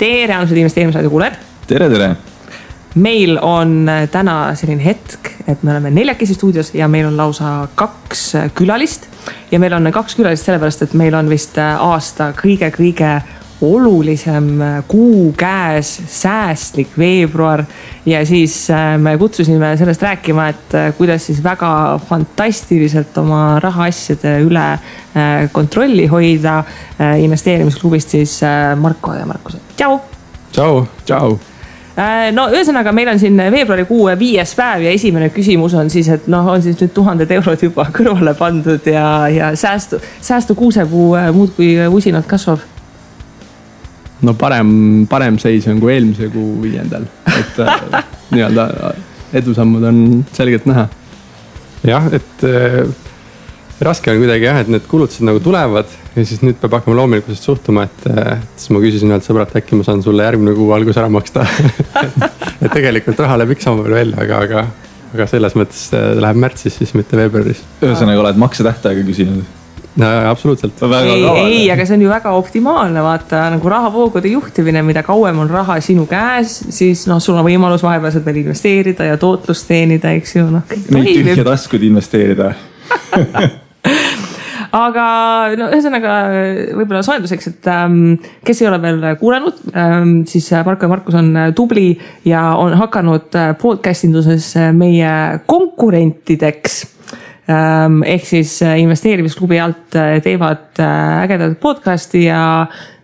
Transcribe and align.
tere, 0.00 0.34
armsad 0.34 0.56
investeerimisraadio 0.56 1.10
kuulajad. 1.10 1.36
tere, 1.66 1.88
tere. 1.90 2.16
meil 2.94 3.38
on 3.42 3.90
täna 4.10 4.54
selline 4.58 4.84
hetk, 4.84 5.28
et 5.48 5.62
me 5.62 5.74
oleme 5.74 5.90
neljakesi 5.94 6.34
stuudios 6.34 6.72
ja 6.74 6.88
meil 6.88 7.06
on 7.06 7.16
lausa 7.16 7.68
kaks 7.74 8.24
külalist. 8.54 9.06
ja 9.50 9.60
meil 9.60 9.76
on 9.76 9.90
kaks 9.92 10.16
külalist 10.16 10.48
sellepärast, 10.48 10.82
et 10.82 10.94
meil 10.94 11.14
on 11.14 11.28
vist 11.28 11.58
aasta 11.60 12.32
kõige-kõige 12.38 13.12
olulisem 13.62 14.48
kuu 14.88 15.32
käes, 15.36 16.02
säästlik 16.06 16.98
veebruar. 16.98 17.64
ja 18.06 18.26
siis 18.26 18.68
me 18.98 19.18
kutsusime 19.18 19.76
sellest 19.76 20.02
rääkima, 20.02 20.48
et 20.48 20.96
kuidas 20.96 21.26
siis 21.26 21.42
väga 21.44 22.00
fantastiliselt 22.08 23.18
oma 23.18 23.60
rahaasjade 23.60 24.38
üle 24.40 24.78
kontrolli 25.52 26.06
hoida. 26.06 26.64
investeerimisklubist 27.18 28.08
siis 28.08 28.40
Marko 28.76 29.14
ja 29.14 29.26
Markus, 29.26 29.56
tšau. 29.76 30.00
tšau, 30.52 30.86
tšau 31.04 31.38
no 32.32 32.46
ühesõnaga, 32.52 32.92
meil 32.96 33.10
on 33.12 33.20
siin 33.20 33.36
veebruarikuu 33.52 34.08
viies 34.18 34.54
päev 34.56 34.86
ja 34.86 34.94
esimene 34.96 35.30
küsimus 35.34 35.74
on 35.78 35.90
siis, 35.90 36.08
et 36.08 36.28
noh, 36.32 36.46
on 36.54 36.62
siis 36.62 36.78
nüüd 36.80 36.92
tuhanded 36.96 37.30
eurod 37.38 37.62
juba 37.62 37.86
kõrvale 37.94 38.34
pandud 38.38 38.86
ja, 38.88 39.06
ja 39.32 39.54
säästu, 39.56 40.00
säästu 40.20 40.54
kuusepuu 40.58 41.14
muudkui 41.36 41.74
usinalt 41.88 42.28
kasvab 42.30 42.79
no 44.26 44.34
parem, 44.38 44.72
parem 45.10 45.38
seis 45.40 45.68
on 45.70 45.80
kui 45.82 45.94
eelmise 45.94 46.30
kuu 46.32 46.56
viiendal, 46.64 47.06
et 47.30 47.60
äh, 47.64 48.02
nii-öelda 48.34 48.66
edusammud 49.40 49.84
on 49.86 50.00
selgelt 50.36 50.66
näha. 50.68 50.88
jah, 51.86 52.10
et 52.16 52.44
äh, 52.46 52.82
raske 53.80 54.12
on 54.12 54.20
kuidagi 54.20 54.48
jah, 54.48 54.60
et 54.60 54.70
need 54.72 54.86
kulutused 54.90 55.24
nagu 55.26 55.40
tulevad 55.44 55.88
ja 56.14 56.24
siis 56.26 56.42
nüüd 56.44 56.58
peab 56.60 56.76
hakkama 56.78 56.98
loomulikult 56.98 57.40
suhtuma, 57.40 57.86
et 57.88 58.10
äh, 58.10 58.42
siis 58.56 58.74
ma 58.74 58.82
küsisin 58.82 59.12
ühelt 59.12 59.26
sõbralt, 59.26 59.54
äkki 59.56 59.78
ma 59.78 59.86
saan 59.86 60.04
sulle 60.04 60.26
järgmine 60.26 60.56
kuu 60.58 60.68
algus 60.76 61.00
ära 61.00 61.08
maksta 61.12 61.46
et 62.64 62.70
tegelikult 62.74 63.22
raha 63.24 63.40
läheb 63.40 63.56
ikka 63.56 63.68
sama 63.68 63.86
palju 63.86 64.00
välja, 64.02 64.26
aga, 64.26 64.42
aga, 64.48 64.66
aga 65.14 65.30
selles 65.30 65.56
mõttes 65.58 65.86
äh, 65.96 66.12
läheb 66.20 66.44
märtsis 66.44 66.76
siis, 66.82 66.92
mitte 66.98 67.18
veebruaris. 67.20 67.64
ühesõnaga 67.80 68.26
oled 68.26 68.44
maksetähtaega 68.44 69.06
küsinud 69.08 69.59
absoluutselt. 70.30 70.82
ei, 71.02 71.24
ei, 71.28 71.70
aga 71.72 71.86
see 71.86 71.96
on 71.98 72.04
ju 72.04 72.10
väga 72.12 72.32
optimaalne, 72.38 73.02
vaata 73.04 73.46
nagu 73.54 73.72
rahavoogude 73.72 74.32
juhtimine, 74.32 74.82
mida 74.86 75.02
kauem 75.06 75.38
on 75.44 75.50
raha 75.50 75.80
sinu 75.84 76.06
käes, 76.10 76.56
siis 76.74 77.06
noh, 77.10 77.20
sul 77.22 77.38
on 77.40 77.46
võimalus 77.46 77.84
vahepealselt 77.86 78.26
veel 78.26 78.42
investeerida 78.44 79.08
ja 79.12 79.18
tootlust 79.20 79.68
teenida, 79.70 80.14
eks 80.18 80.36
ju, 80.36 80.46
noh. 80.52 80.76
Neid 80.94 81.12
tühje 81.20 81.46
taskuid 81.46 81.88
investeerida 81.90 82.54
aga 84.76 85.04
no 85.58 85.68
ühesõnaga 85.72 86.14
võib-olla 86.78 87.02
soojenduseks, 87.06 87.50
et 87.50 87.68
ähm, 87.72 88.14
kes 88.46 88.62
ei 88.62 88.68
ole 88.70 88.78
veel 88.82 89.02
kuulanud 89.20 89.64
ähm,, 89.74 90.14
siis 90.30 90.50
Marko 90.66 90.86
ja 90.86 90.92
Markus 90.92 91.18
on 91.18 91.34
tubli 91.56 91.92
ja 92.28 92.50
on 92.60 92.76
hakanud 92.78 93.34
podcast 93.60 94.06
induses 94.08 94.52
meie 94.76 95.12
konkurentideks. 95.50 96.80
Ehk 97.50 98.24
siis 98.28 98.60
investeerimisklubi 98.62 99.58
alt 99.60 99.98
teevad 100.24 100.80
ägedat 100.80 101.58
podcast'i 101.60 102.24
ja 102.28 102.40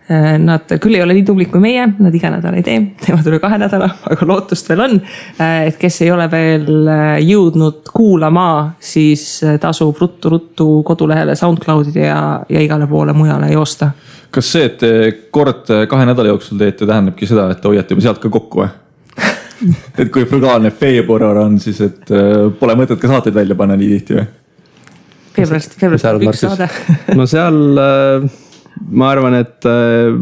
Äh, 0.07 0.37
nad 0.39 0.71
küll 0.79 0.95
ei 0.95 1.01
ole 1.03 1.17
nii 1.17 1.25
tublid 1.27 1.49
kui 1.51 1.59
meie, 1.59 1.83
nad 1.99 2.13
iga 2.15 2.29
nädal 2.31 2.55
ei 2.55 2.63
tee, 2.63 2.77
teevad 3.03 3.25
üle 3.27 3.41
kahe 3.43 3.57
nädala, 3.59 3.89
aga 4.13 4.27
lootust 4.29 4.69
veel 4.71 4.83
on. 4.85 4.95
Äh, 5.43 5.65
et 5.67 5.79
kes 5.81 5.99
ei 6.05 6.13
ole 6.15 6.29
veel 6.31 6.87
äh, 6.87 7.17
jõudnud 7.27 7.91
kuulama, 7.91 8.47
siis 8.79 9.25
tasub 9.59 9.99
ruttu-ruttu 9.99 10.69
kodulehele 10.87 11.35
SoundCloudi 11.35 11.99
ja, 11.99 12.21
ja 12.47 12.63
igale 12.63 12.87
poole 12.87 13.15
mujale 13.17 13.51
joosta. 13.51 13.91
kas 14.31 14.53
see, 14.53 14.69
et 14.69 14.79
te 14.79 14.93
kord 15.31 15.67
kahe 15.91 16.07
nädala 16.07 16.31
jooksul 16.31 16.59
teete, 16.59 16.87
tähendabki 16.87 17.27
seda, 17.27 17.49
et 17.51 17.59
te 17.59 17.67
hoiate 17.67 17.95
juba 17.95 18.07
sealt 18.07 18.23
ka 18.23 18.31
kokku 18.31 18.63
või? 18.63 18.71
et 19.99 20.11
kui 20.13 20.25
frugaalne 20.29 20.73
veebruar 20.81 21.43
on, 21.45 21.59
siis 21.61 21.79
et 21.85 22.11
pole 22.59 22.75
mõtet 22.79 22.99
ka 23.01 23.13
saateid 23.13 23.35
välja 23.37 23.57
panna 23.59 23.77
nii 23.79 23.93
tihti 23.95 24.19
või? 24.19 24.27
veebruarist, 25.37 25.79
veebruarist 25.81 26.27
üks 26.27 26.43
saade 26.45 26.69
no 27.19 27.29
seal 27.29 27.63
äh 27.77 28.43
ma 28.91 29.11
arvan, 29.11 29.37
et 29.41 29.67
äh, 29.67 30.15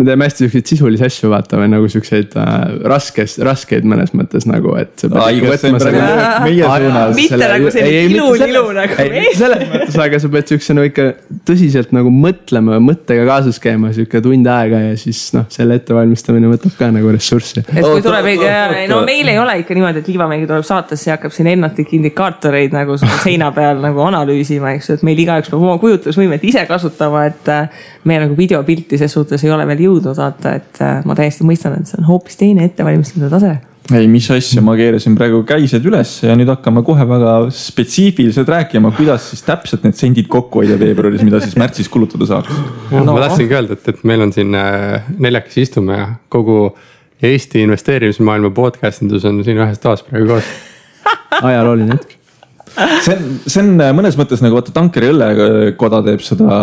me 0.00 0.06
teeme 0.08 0.26
hästi 0.26 0.46
siukseid 0.46 0.70
sisulisi 0.72 1.04
asju, 1.06 1.30
vaata 1.32 1.58
või 1.60 1.68
nagu 1.72 1.88
siukseid 1.90 2.34
äh, 2.40 2.54
raskes, 2.88 3.36
raskeid 3.44 3.86
mõnes 3.88 4.14
mõttes 4.16 4.46
nagu, 4.48 4.72
et. 4.80 5.04
mitte 7.20 7.40
nagu 7.40 7.72
selline 7.74 8.04
ilu-lilu 8.08 8.62
nagu. 8.76 8.96
selles 9.36 9.64
mõttes, 9.74 9.98
aga 10.06 10.20
sa 10.22 10.30
pead 10.32 10.52
siukse 10.54 10.76
no 10.76 10.84
ikka 10.86 11.06
tõsiselt 11.48 11.92
nagu 11.96 12.12
mõtlema, 12.14 12.78
mõttega 12.84 13.26
kaasas 13.28 13.60
käima 13.62 13.92
sihuke 13.96 14.22
tund 14.24 14.48
aega 14.50 14.80
ja 14.86 14.96
siis 15.00 15.20
noh, 15.36 15.44
selle 15.52 15.76
ettevalmistamine 15.80 16.50
võtab 16.50 16.76
ka 16.78 16.90
nagu 16.94 17.12
ressurssi. 17.14 17.64
et 17.66 17.84
kui 17.84 18.04
tuleb, 18.04 18.30
no 18.90 19.02
meil 19.06 19.32
ei 19.32 19.40
ole 19.42 19.58
ikka 19.62 19.76
niimoodi, 19.76 20.02
et 20.02 20.10
Liivamägi 20.10 20.48
tuleb 20.48 20.66
saatesse 20.66 21.10
ja 21.10 21.18
hakkab 21.18 21.34
siin 21.34 21.52
ennatlikke 21.52 21.96
indikaatoreid 21.98 22.74
nagu 22.76 22.96
seina 23.26 23.52
peal 23.56 23.82
nagu 23.84 24.04
analüüsima, 24.06 24.74
eks 24.78 24.90
ju, 24.92 24.98
et 24.98 25.06
meil 25.06 25.20
igaüks 25.26 25.52
peab 25.52 25.60
oma 25.60 25.76
kujutlusvõimet 25.82 26.48
ise 26.48 26.64
kasutama, 26.70 27.26
et 27.30 27.52
äh, 27.52 27.86
meie 28.08 28.24
nagu 28.24 28.36
videopilti 28.38 28.98
ses 29.00 29.12
suhtes 29.12 29.44
ei 29.44 29.52
ole 29.52 29.66
veel 29.68 29.84
jõudnud 29.84 29.89
vaata, 29.98 30.54
et 30.60 30.80
äh, 30.84 31.02
ma 31.04 31.16
täiesti 31.18 31.46
mõistan, 31.46 31.76
et 31.80 31.90
see 31.90 31.98
on 32.00 32.08
hoopis 32.08 32.38
teine 32.40 32.64
ettevalmistamise 32.68 33.32
tase 33.32 33.56
ei, 33.96 34.06
mis 34.10 34.26
asja, 34.30 34.62
ma 34.62 34.76
keerasin 34.78 35.16
praegu 35.18 35.40
käised 35.48 35.84
üles 35.88 36.12
ja 36.22 36.34
nüüd 36.38 36.50
hakkame 36.52 36.82
kohe 36.86 37.06
väga 37.08 37.32
spetsiifiliselt 37.54 38.50
rääkima, 38.50 38.92
kuidas 38.94 39.30
siis 39.32 39.42
täpselt 39.46 39.82
need 39.86 39.98
sendid 39.98 40.28
kokku 40.30 40.62
hoida 40.62 40.76
veebruaris, 40.80 41.24
mida 41.26 41.40
siis 41.42 41.56
märtsis 41.58 41.90
kulutada 41.90 42.28
saaks. 42.28 42.54
No, 42.92 43.02
ma 43.08 43.24
tahtsingi 43.24 43.56
öelda, 43.56 43.78
et, 43.78 43.90
et 43.90 44.04
meil 44.06 44.22
on 44.22 44.34
siin 44.36 44.54
äh, 44.58 45.10
neljakesi 45.18 45.66
istume 45.66 45.98
ja 45.98 46.08
kogu 46.32 46.62
Eesti 47.20 47.60
investeerimismaailma 47.66 48.48
podcast 48.56 49.02
indus 49.04 49.26
on 49.28 49.42
siin 49.44 49.58
ühes 49.60 49.82
toas 49.82 50.00
praegu 50.06 50.30
koos. 50.30 50.54
Ajalooline 51.50 51.98
hetk. 51.98 52.16
See 53.04 53.12
on, 53.16 53.26
see 53.44 53.60
on 53.64 53.74
mõnes 53.98 54.16
mõttes 54.16 54.40
nagu 54.44 54.56
vaata 54.56 54.72
Tankeri 54.72 55.10
õllekoda 55.10 56.00
teeb 56.06 56.22
seda 56.24 56.60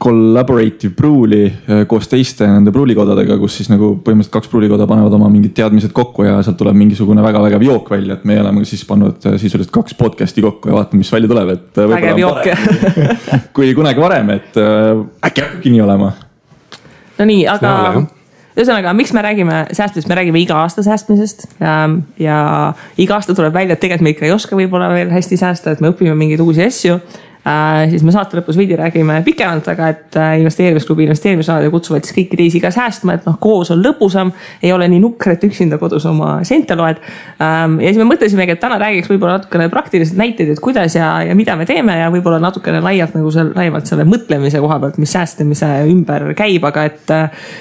collaborative 0.00 0.94
brew'li 0.96 1.42
äh, 1.46 1.82
koos 1.88 2.08
teiste 2.08 2.46
nende 2.48 2.72
brew'likodadega, 2.72 3.36
kus 3.40 3.58
siis 3.60 3.68
nagu 3.72 3.92
põhimõtteliselt 4.00 4.36
kaks 4.38 4.50
brew'likoda 4.52 4.86
panevad 4.88 5.16
oma 5.18 5.28
mingid 5.32 5.52
teadmised 5.58 5.92
kokku 5.96 6.24
ja 6.24 6.38
sealt 6.44 6.56
tuleb 6.60 6.78
mingisugune 6.80 7.24
väga 7.24 7.42
vägev 7.44 7.66
jook 7.66 7.90
välja, 7.92 8.16
et 8.16 8.24
meie 8.28 8.40
oleme 8.40 8.64
siis 8.68 8.86
pannud 8.88 9.28
äh, 9.28 9.36
sisuliselt 9.40 9.72
kaks 9.74 9.98
podcast'i 10.00 10.44
kokku 10.44 10.72
ja 10.72 10.78
vaatame, 10.78 11.04
mis 11.04 11.12
välja 11.12 11.32
tuleb, 11.32 11.52
et. 11.56 11.68
Äh, 11.76 11.90
vägev 11.92 12.22
jook 12.22 12.48
kui 13.56 13.74
kunagi 13.76 14.00
varem, 14.00 14.32
et 14.38 14.56
äkki 14.56 15.44
hakkabki 15.44 15.74
nii 15.76 15.84
olema. 15.84 16.14
no 17.20 17.28
nii, 17.28 17.44
aga 17.52 17.76
ühesõnaga, 18.56 18.92
miks 18.96 19.12
me 19.16 19.22
räägime 19.24 19.64
säästmisest, 19.68 20.08
me 20.08 20.16
räägime 20.16 20.40
iga 20.40 20.62
aasta 20.64 20.82
säästmisest 20.84 21.46
ja, 21.60 21.74
ja 22.20 22.38
iga 23.00 23.20
aasta 23.20 23.36
tuleb 23.36 23.52
välja, 23.54 23.76
et 23.76 23.84
tegelikult 23.84 24.08
me 24.08 24.14
ikka 24.16 24.28
ei 24.28 24.32
oska 24.32 24.56
võib-olla 24.56 24.88
veel 24.92 25.12
hästi 25.12 25.38
säästa, 25.40 25.76
et 25.76 25.84
me 25.84 25.92
õpime 25.92 26.16
mingeid 26.16 26.40
uusi 26.44 26.64
asju 26.64 26.98
siis 27.90 28.02
me 28.06 28.12
saate 28.14 28.38
lõpus 28.38 28.56
veidi 28.58 28.76
räägime 28.78 29.20
pikemalt, 29.26 29.68
aga 29.72 29.88
et 29.92 30.16
äh, 30.18 30.34
investeerimisklubi 30.40 31.06
investeerimisraadio 31.06 31.70
kutsuvad 31.72 32.06
siis 32.06 32.16
kõiki 32.16 32.38
teisi 32.38 32.60
ka 32.62 32.72
säästma, 32.74 33.16
et 33.16 33.28
noh, 33.28 33.38
koos 33.40 33.70
on 33.74 33.82
lõbusam. 33.84 34.32
ei 34.62 34.72
ole 34.72 34.88
nii 34.88 35.00
nukker, 35.02 35.34
et 35.36 35.44
üksinda 35.46 35.78
kodus 35.80 36.06
oma 36.06 36.40
sente 36.46 36.76
loed. 36.78 37.00
Ähm, 37.42 37.78
ja 37.80 37.92
siis 37.92 38.00
me 38.00 38.08
mõtlesimegi, 38.10 38.56
et 38.56 38.62
täna 38.62 38.78
räägiks 38.80 39.10
võib-olla 39.10 39.38
natukene 39.38 39.68
praktilised 39.72 40.18
näiteid, 40.20 40.52
et 40.54 40.62
kuidas 40.62 40.96
ja, 40.96 41.12
ja 41.26 41.36
mida 41.38 41.56
me 41.56 41.66
teeme 41.68 41.98
ja 41.98 42.10
võib-olla 42.12 42.40
natukene 42.42 42.82
laialt 42.84 43.16
nagu 43.18 43.32
seal 43.34 43.54
laiemalt 43.56 43.90
selle 43.90 44.06
mõtlemise 44.08 44.60
koha 44.62 44.80
pealt, 44.82 45.00
mis 45.02 45.14
säästmise 45.16 45.70
ümber 45.90 46.30
käib, 46.38 46.64
aga 46.68 46.86
et. 46.90 47.16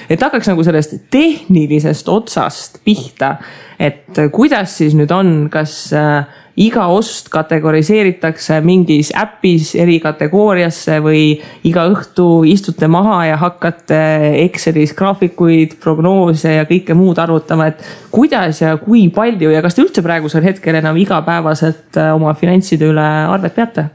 et 0.10 0.22
hakkaks 0.22 0.50
nagu 0.52 0.64
sellest 0.66 0.96
tehnilisest 1.14 2.10
otsast 2.12 2.80
pihta, 2.86 3.36
et 3.80 4.18
kuidas 4.34 4.78
siis 4.82 4.96
nüüd 4.98 5.12
on, 5.16 5.48
kas 5.54 5.82
äh, 5.96 6.40
iga 6.60 6.88
ost 6.92 7.30
kategoriseeritakse 7.32 8.60
mingis 8.66 9.14
äpis 9.16 9.72
eri 9.80 10.00
kategooriasse 10.04 11.00
või 11.04 11.24
iga 11.68 11.86
õhtu 11.88 12.44
istute 12.50 12.90
maha 12.92 13.22
ja 13.30 13.38
hakkate 13.40 14.00
Excelis 14.44 14.94
graafikuid, 14.98 15.78
prognoose 15.84 16.58
ja 16.58 16.68
kõike 16.70 16.98
muud 17.00 17.22
arvutama, 17.22 17.70
et 17.72 17.86
kuidas 18.12 18.60
ja 18.64 18.76
kui 18.82 19.08
palju 19.14 19.54
ja 19.54 19.64
kas 19.64 19.78
te 19.78 19.86
üldse 19.86 20.04
praegusel 20.06 20.44
hetkel 20.50 20.82
enam 20.82 21.00
igapäevaselt 21.00 22.00
äh, 22.00 22.12
oma 22.16 22.36
finantside 22.36 22.92
üle 22.92 23.08
arvet 23.08 23.56
peate? 23.56 23.90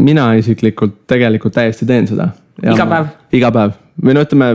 mina 0.00 0.30
isiklikult 0.38 1.02
tegelikult 1.10 1.56
täiesti 1.56 1.86
teen 1.88 2.06
seda. 2.08 2.30
iga 2.62 2.86
päev? 2.86 3.14
iga 3.32 3.50
päev 3.54 3.78
või 4.00 4.16
no 4.16 4.24
ütleme, 4.24 4.50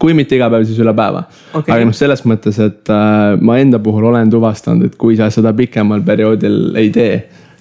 kui 0.00 0.14
mitte 0.16 0.36
iga 0.36 0.50
päev, 0.52 0.64
siis 0.68 0.80
üle 0.82 0.94
päeva. 0.96 1.24
Okay.. 1.52 1.72
aga 1.74 1.88
noh, 1.88 1.96
selles 1.96 2.24
mõttes, 2.28 2.58
et 2.62 2.90
äh, 2.92 3.36
ma 3.40 3.58
enda 3.62 3.80
puhul 3.82 4.10
olen 4.10 4.32
tuvastanud, 4.32 4.90
et 4.90 4.98
kui 5.00 5.18
sa 5.18 5.30
seda 5.32 5.52
pikemal 5.56 6.04
perioodil 6.06 6.76
ei 6.80 6.90
tee, 6.94 7.14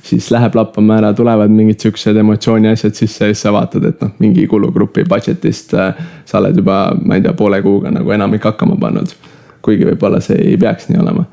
siis 0.05 0.29
läheb 0.31 0.55
lappama 0.55 0.99
ära, 0.99 1.11
tulevad 1.15 1.51
mingid 1.53 1.83
siuksed 1.83 2.17
emotsiooni 2.17 2.71
asjad 2.71 2.95
sisse 2.97 3.27
ja 3.27 3.33
siis 3.33 3.43
sa 3.45 3.53
vaatad, 3.55 3.85
et 3.89 4.03
noh, 4.03 4.13
mingi 4.23 4.47
kulugrupi 4.51 5.05
budget'ist 5.09 5.75
äh, 5.77 6.03
sa 6.25 6.39
oled 6.41 6.59
juba, 6.59 6.81
ma 6.99 7.19
ei 7.19 7.25
tea, 7.25 7.35
poole 7.37 7.61
kuuga 7.65 7.91
nagu 7.93 8.15
enamik 8.15 8.47
hakkama 8.51 8.79
pannud. 8.79 9.15
kuigi 9.61 9.83
võib-olla 9.83 10.21
see 10.23 10.37
ei 10.39 10.55
peaks 10.57 10.87
nii 10.87 11.01
olema. 11.01 11.25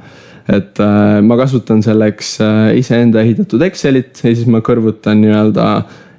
Et 0.51 0.81
äh, 0.83 1.21
ma 1.23 1.37
kasutan 1.39 1.83
selleks 1.83 2.37
äh, 2.43 2.73
iseenda 2.79 3.23
ehitatud 3.23 3.63
Excelit 3.67 4.19
ja 4.23 4.33
siis 4.33 4.47
ma 4.51 4.61
kõrvutan 4.67 5.19
nii-öelda 5.23 5.67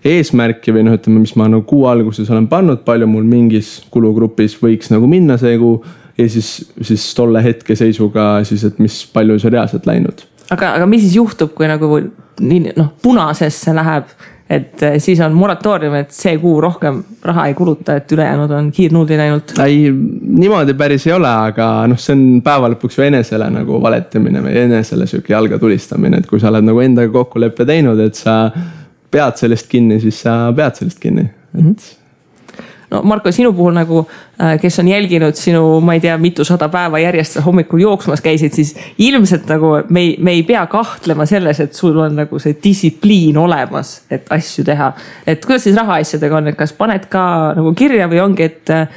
eesmärki 0.06 0.74
või 0.76 0.86
noh, 0.88 0.98
ütleme, 0.98 1.22
mis 1.24 1.36
ma 1.40 1.50
nagu 1.50 1.66
kuu 1.68 1.86
alguses 1.90 2.30
olen 2.34 2.48
pannud, 2.52 2.84
palju 2.88 3.10
mul 3.10 3.26
mingis 3.28 3.78
kulugrupis 3.94 4.58
võiks 4.62 4.92
nagu 4.94 5.10
minna 5.10 5.40
see 5.42 5.58
kuu. 5.62 5.82
ja 6.18 6.30
siis, 6.30 6.72
siis 6.82 7.04
tolle 7.16 7.44
hetkeseisuga 7.44 8.44
siis, 8.44 8.64
et 8.64 8.80
mis 8.82 9.04
palju 9.14 9.40
see 9.40 9.54
reaalselt 9.54 9.86
läinud. 9.86 10.26
aga, 10.50 10.74
aga 10.80 10.86
mis 10.86 11.06
siis 11.06 11.20
juhtub, 11.20 11.54
kui 11.58 11.70
nagu 11.70 12.02
nii 12.40 12.74
noh, 12.78 12.94
punasesse 13.02 13.74
läheb 13.74 14.10
et 14.50 14.84
eh, 14.84 14.96
siis 15.00 15.20
on 15.24 15.34
moratoorium, 15.36 15.96
et 16.00 16.14
see 16.16 16.38
kuu 16.40 16.60
rohkem 16.64 17.02
raha 17.28 17.48
ei 17.50 17.56
kuluta, 17.58 17.98
et 18.00 18.12
ülejäänud 18.16 18.52
on 18.56 18.70
kiirnuudil 18.72 19.20
ainult. 19.20 19.54
ei, 19.64 19.92
niimoodi 19.92 20.74
päris 20.80 21.08
ei 21.08 21.14
ole, 21.18 21.30
aga 21.52 21.68
noh, 21.92 22.00
see 22.00 22.16
on 22.16 22.24
päeva 22.44 22.72
lõpuks 22.72 23.00
ju 23.00 23.08
enesele 23.10 23.50
nagu 23.52 23.82
valetamine 23.84 24.44
või 24.46 24.56
enesele 24.64 25.08
sihuke 25.10 25.36
jalga 25.36 25.60
tulistamine, 25.60 26.22
et 26.22 26.30
kui 26.30 26.40
sa 26.40 26.52
oled 26.52 26.68
nagu 26.68 26.84
endaga 26.84 27.12
kokkuleppe 27.20 27.68
teinud, 27.68 28.00
et 28.04 28.16
sa 28.16 28.38
pead 29.12 29.40
sellest 29.40 29.70
kinni, 29.72 30.02
siis 30.04 30.22
sa 30.26 30.40
pead 30.56 30.82
sellest 30.82 31.00
kinni, 31.04 31.30
et 31.54 31.62
mm. 31.62 31.72
-hmm 31.72 31.96
no 32.92 33.02
Marko, 33.04 33.32
sinu 33.32 33.54
puhul 33.54 33.76
nagu, 33.76 34.08
äh, 34.42 34.60
kes 34.62 34.80
on 34.80 34.88
jälginud 34.88 35.36
sinu, 35.36 35.80
ma 35.84 35.94
ei 35.94 36.00
tea, 36.00 36.18
mitusada 36.18 36.70
päeva 36.70 37.00
järjest 37.00 37.40
hommikul 37.46 37.82
jooksmas 37.84 38.22
käisid, 38.24 38.56
siis 38.56 38.76
ilmselt 38.98 39.48
nagu 39.52 39.74
me 39.90 40.00
ei, 40.06 40.16
me 40.24 40.32
ei 40.32 40.44
pea 40.48 40.66
kahtlema 40.72 41.26
selles, 41.26 41.60
et 41.60 41.74
sul 41.74 41.98
on 42.00 42.16
nagu 42.16 42.40
see 42.40 42.56
distsipliin 42.64 43.38
olemas, 43.38 44.02
et 44.12 44.32
asju 44.32 44.66
teha. 44.68 44.92
et 45.28 45.46
kuidas 45.46 45.68
siis 45.68 45.76
rahaasjadega 45.76 46.38
on, 46.38 46.48
et 46.48 46.60
kas 46.60 46.74
paned 46.74 47.10
ka 47.12 47.54
nagu 47.58 47.74
kirja 47.78 48.08
või 48.08 48.24
ongi, 48.24 48.44
et 48.48 48.74
äh, 48.74 48.88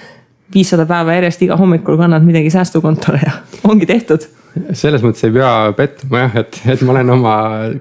viissada 0.55 0.87
päeva 0.87 1.19
järjest 1.19 1.43
iga 1.47 1.57
hommikul 1.59 1.99
kannad 1.99 2.27
midagi 2.27 2.51
säästukontole 2.51 3.23
ja 3.27 3.41
ongi 3.71 3.87
tehtud? 3.87 4.29
Selles 4.73 5.03
mõttes 5.05 5.25
ei 5.27 5.35
pea 5.35 5.53
pettuma 5.77 6.25
jah, 6.25 6.37
et, 6.43 6.61
et 6.75 6.83
ma 6.87 6.95
olen 6.97 7.15
oma 7.15 7.35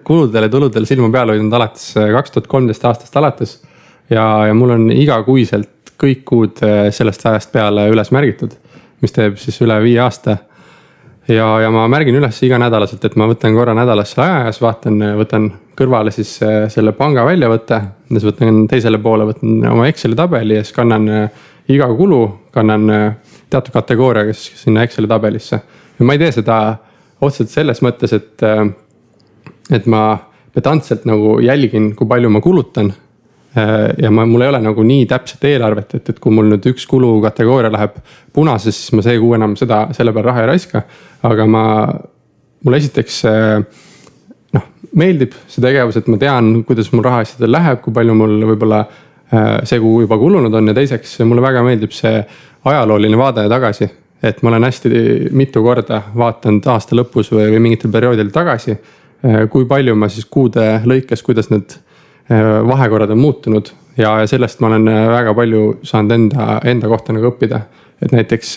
kuludele-tuludele 0.05 0.89
silma 0.89 1.09
peal 1.13 1.33
hoidnud 1.33 1.55
alates 1.57 1.91
äh, 1.97 2.11
kaks 2.13 2.35
tuhat 2.35 2.49
kolmteist 2.51 2.85
aastast 2.85 3.17
alates. 3.17 3.59
ja, 4.09 4.25
ja 4.47 4.53
mul 4.57 4.75
on 4.75 4.91
igakuiselt 4.93 5.93
kõik 5.99 6.21
kuud 6.27 6.61
eh, 6.63 6.89
sellest 6.95 7.25
ajast 7.27 7.51
peale 7.51 7.89
üles 7.91 8.11
märgitud, 8.15 8.53
mis 9.03 9.15
teeb 9.15 9.35
siis 9.41 9.57
üle 9.65 9.75
viie 9.83 9.99
aasta. 9.99 10.37
ja, 11.27 11.47
ja 11.63 11.71
ma 11.73 11.87
märgin 11.91 12.15
üles 12.15 12.39
iganädalaselt, 12.45 13.03
et 13.05 13.17
ma 13.19 13.27
võtan 13.29 13.55
korra 13.57 13.75
nädalas 13.77 14.13
selle 14.13 14.27
aja 14.27 14.45
ja 14.45 14.53
siis 14.53 14.63
vaatan, 14.63 15.03
võtan 15.19 15.49
kõrvale 15.77 16.13
siis 16.15 16.31
selle 16.73 16.93
panga 16.95 17.25
väljavõtte. 17.27 17.81
siis 18.13 18.27
võtan 18.29 18.65
teisele 18.71 19.01
poole, 19.03 19.27
võtan 19.33 19.59
oma 19.73 19.87
Exceli 19.91 20.15
tabeli 20.15 20.55
ja 20.55 20.63
siis 20.63 20.75
kannan 20.75 21.09
iga 21.69 21.89
kulu, 21.95 22.23
kannan 22.51 22.87
teatud 23.49 23.73
kategooriaga 23.73 24.33
siis 24.33 24.63
sinna 24.63 24.83
Exceli 24.87 25.07
tabelisse. 25.07 25.61
Ma 26.05 26.15
ei 26.15 26.21
tee 26.21 26.31
seda 26.39 26.57
otseselt 27.21 27.51
selles 27.51 27.81
mõttes, 27.83 28.13
et, 28.15 28.43
et 29.75 29.87
ma 29.91 30.03
pedantselt 30.55 31.05
nagu 31.09 31.37
jälgin, 31.43 31.93
kui 31.95 32.07
palju 32.07 32.29
ma 32.31 32.41
kulutan 32.41 32.93
Äh, 33.57 33.95
ja 33.97 34.11
ma, 34.11 34.25
mul 34.29 34.43
ei 34.45 34.51
ole 34.51 34.59
nagu 34.61 34.83
nii 34.85 35.07
täpset 35.09 35.45
eelarvet, 35.49 35.95
et, 35.97 36.09
et 36.11 36.19
kui 36.21 36.33
mul 36.33 36.51
nüüd 36.51 36.65
üks 36.69 36.83
kulukategooria 36.89 37.71
läheb 37.73 37.95
punasesse, 38.35 38.83
siis 38.83 38.93
ma 38.93 39.01
see 39.01 39.17
kuu 39.17 39.33
enam 39.33 39.55
seda, 39.57 39.87
selle 39.97 40.13
peale 40.13 40.29
raha 40.29 40.43
ei 40.43 40.49
raiska. 40.51 40.83
aga 41.25 41.47
ma, 41.49 41.63
mulle 42.65 42.77
esiteks 42.77 43.15
äh, 43.25 43.55
noh, 44.53 44.67
meeldib 45.01 45.33
see 45.49 45.63
tegevus, 45.65 45.97
et 45.97 46.11
ma 46.13 46.19
tean, 46.21 46.51
kuidas 46.67 46.91
mul 46.93 47.01
rahaasjadel 47.07 47.51
läheb, 47.55 47.81
kui 47.81 47.95
palju 47.95 48.17
mul 48.21 48.37
võib-olla 48.51 48.83
äh, 48.85 49.49
see 49.71 49.81
kuu 49.81 50.03
juba 50.05 50.21
kulunud 50.21 50.53
on 50.61 50.69
ja 50.69 50.77
teiseks 50.77 51.17
mulle 51.25 51.41
väga 51.41 51.65
meeldib 51.65 51.95
see 51.97 52.21
ajalooline 52.69 53.17
vaade 53.17 53.49
tagasi. 53.49 53.89
Et 54.23 54.41
ma 54.43 54.49
olen 54.49 54.67
hästi 54.67 54.89
mitu 55.31 55.63
korda 55.63 56.01
vaadanud 56.15 56.65
aasta 56.67 56.95
lõpus 56.95 57.31
või, 57.31 57.49
või 57.53 57.59
mingitel 57.67 57.91
perioodidel 57.91 58.31
tagasi, 58.35 58.75
kui 59.51 59.65
palju 59.67 59.95
ma 59.99 60.07
siis 60.11 60.25
kuude 60.31 60.65
lõikes, 60.87 61.23
kuidas 61.23 61.49
need 61.51 61.77
Äh, 62.31 62.67
vahekorrad 62.67 63.09
on 63.09 63.17
muutunud 63.17 63.71
ja, 63.97 64.19
ja 64.19 64.27
sellest 64.27 64.59
ma 64.61 64.67
olen 64.67 64.87
äh, 64.87 65.07
väga 65.09 65.31
palju 65.33 65.61
saanud 65.83 66.11
enda, 66.13 66.59
enda 66.63 66.91
kohta 66.91 67.15
nagu 67.15 67.25
õppida. 67.31 67.63
et 68.01 68.11
näiteks, 68.13 68.51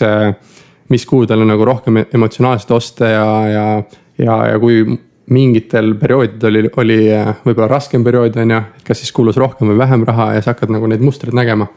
mis 0.93 1.05
kuudel 1.05 1.41
on 1.41 1.49
nagu 1.49 1.65
rohkem 1.65 1.97
emotsionaalseid 2.05 2.71
oste 2.71 3.09
ja, 3.09 3.25
ja, 3.49 3.65
ja, 4.17 4.37
ja 4.51 4.59
kui 4.59 4.85
mingitel 5.33 5.95
perioodidel 5.99 6.61
oli, 6.61 6.71
oli 6.77 6.99
võib-olla 7.47 7.71
raskem 7.73 8.05
periood 8.05 8.37
on 8.45 8.55
ju, 8.55 8.61
kas 8.85 9.01
siis 9.01 9.11
kulus 9.11 9.41
rohkem 9.41 9.73
või 9.73 9.81
vähem 9.81 10.05
raha 10.05 10.35
ja 10.37 10.45
sa 10.45 10.53
hakkad 10.53 10.71
nagu 10.77 10.87
neid 10.87 11.01
mustreid 11.01 11.33
nägema. 11.33 11.67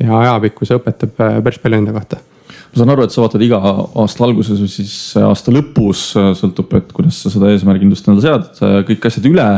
ja 0.00 0.18
ajapikku 0.18 0.64
see 0.64 0.80
õpetab 0.80 1.12
päris 1.20 1.60
palju 1.60 1.84
enda 1.84 1.92
kohta 1.92 2.24
ma 2.72 2.80
saan 2.80 2.94
aru, 2.94 3.04
et 3.04 3.12
sa 3.12 3.20
vaatad 3.20 3.44
iga 3.44 3.60
aasta 3.60 4.24
alguses 4.24 4.60
või 4.62 4.72
siis 4.72 4.96
aasta 5.20 5.52
lõpus, 5.52 6.08
sõltub, 6.40 6.72
et 6.80 6.92
kuidas 6.96 7.20
sa 7.20 7.32
seda 7.32 7.52
eesmärgindlust 7.52 8.08
endale 8.08 8.24
sead, 8.24 8.84
kõik 8.88 9.08
asjad 9.10 9.28
üle. 9.28 9.48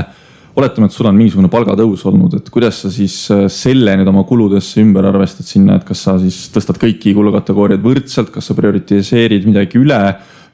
Oletame, 0.55 0.87
et 0.87 0.95
sul 0.95 1.09
on 1.11 1.17
mingisugune 1.19 1.49
palgatõus 1.51 2.05
olnud, 2.07 2.37
et 2.39 2.51
kuidas 2.55 2.77
sa 2.85 2.91
siis 2.95 3.17
äh, 3.35 3.49
selle 3.51 3.97
nüüd 3.99 4.07
oma 4.07 4.23
kuludesse 4.29 4.79
ümber 4.85 5.09
arvestad 5.09 5.49
sinna, 5.49 5.81
et 5.81 5.87
kas 5.89 6.05
sa 6.07 6.15
siis 6.23 6.45
tõstad 6.55 6.79
kõiki 6.79 7.11
kulukategooriaid 7.17 7.83
võrdselt, 7.83 8.31
kas 8.31 8.51
sa 8.51 8.55
prioritiseerid 8.55 9.49
midagi 9.51 9.83
üle? 9.83 9.99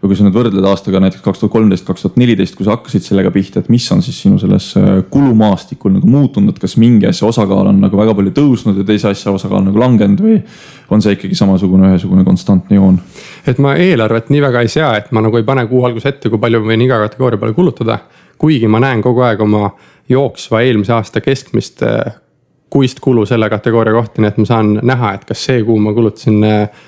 Või 0.01 0.15
kui 0.15 0.17
sa 0.17 0.25
nüüd 0.25 0.33
võrdled 0.33 0.65
aastaga 0.65 1.03
näiteks 1.05 1.21
kaks 1.21 1.43
tuhat 1.43 1.53
kolmteist, 1.53 1.85
kaks 1.85 2.07
tuhat 2.07 2.15
neliteist, 2.17 2.55
kui 2.57 2.65
sa 2.65 2.73
hakkasid 2.73 3.05
sellega 3.05 3.29
pihta, 3.35 3.61
et 3.61 3.69
mis 3.69 3.85
on 3.93 4.01
siis 4.01 4.17
sinu 4.25 4.41
selles 4.41 4.71
äh, 4.81 5.03
kulumaastikul 5.13 5.93
nagu 5.99 6.09
muutunud, 6.09 6.55
et 6.55 6.63
kas 6.63 6.79
mingi 6.81 7.11
asja 7.11 7.29
osakaal 7.29 7.69
on 7.69 7.83
nagu 7.85 8.01
väga 8.01 8.17
palju 8.17 8.33
tõusnud 8.41 8.81
ja 8.81 8.87
teise 8.89 9.13
asja 9.13 9.35
osakaal 9.37 9.67
nagu 9.69 9.85
langenud 9.85 10.25
või 10.25 10.39
on 10.91 11.03
see 11.03 11.17
ikkagi 11.17 11.37
samasugune 11.39 11.93
ühesugune 11.93 12.25
konstantne 12.25 12.77
joon? 12.77 12.99
et 13.47 13.59
ma 13.59 13.77
eelarvet 13.79 14.31
nii 14.31 14.43
väga 14.43 14.65
ei 14.65 14.73
sea, 14.73 14.95
et 14.99 15.13
ma 15.13 15.23
nagu 15.25 15.39
ei 15.39 15.47
pane 15.47 15.67
kuu 15.71 15.85
alguses 15.89 16.15
ette, 16.15 16.33
kui 16.33 16.43
palju 16.43 16.63
ma 16.63 16.73
võin 16.73 16.87
iga 16.87 16.99
kategooria 17.05 17.41
peale 17.41 17.57
kulutada 17.57 18.01
kuigi 18.41 18.69
ma 18.69 18.81
näen 18.81 19.03
kogu 19.05 19.25
aeg 19.27 19.43
oma 19.45 19.69
jooksva 20.09 20.63
eelmise 20.65 20.95
aasta 20.97 21.21
keskmist 21.21 21.85
äh, 21.87 22.15
kuist 22.71 23.03
kulu 23.03 23.27
selle 23.27 23.51
kategooria 23.51 23.95
kohta, 23.95 24.23
nii 24.23 24.31
et 24.31 24.39
ma 24.41 24.49
saan 24.49 24.73
näha, 24.87 25.13
et 25.19 25.27
kas 25.29 25.45
see 25.49 25.61
kuu 25.67 25.77
ma 25.83 25.93
kulutasin 25.97 26.47
äh, 26.47 26.81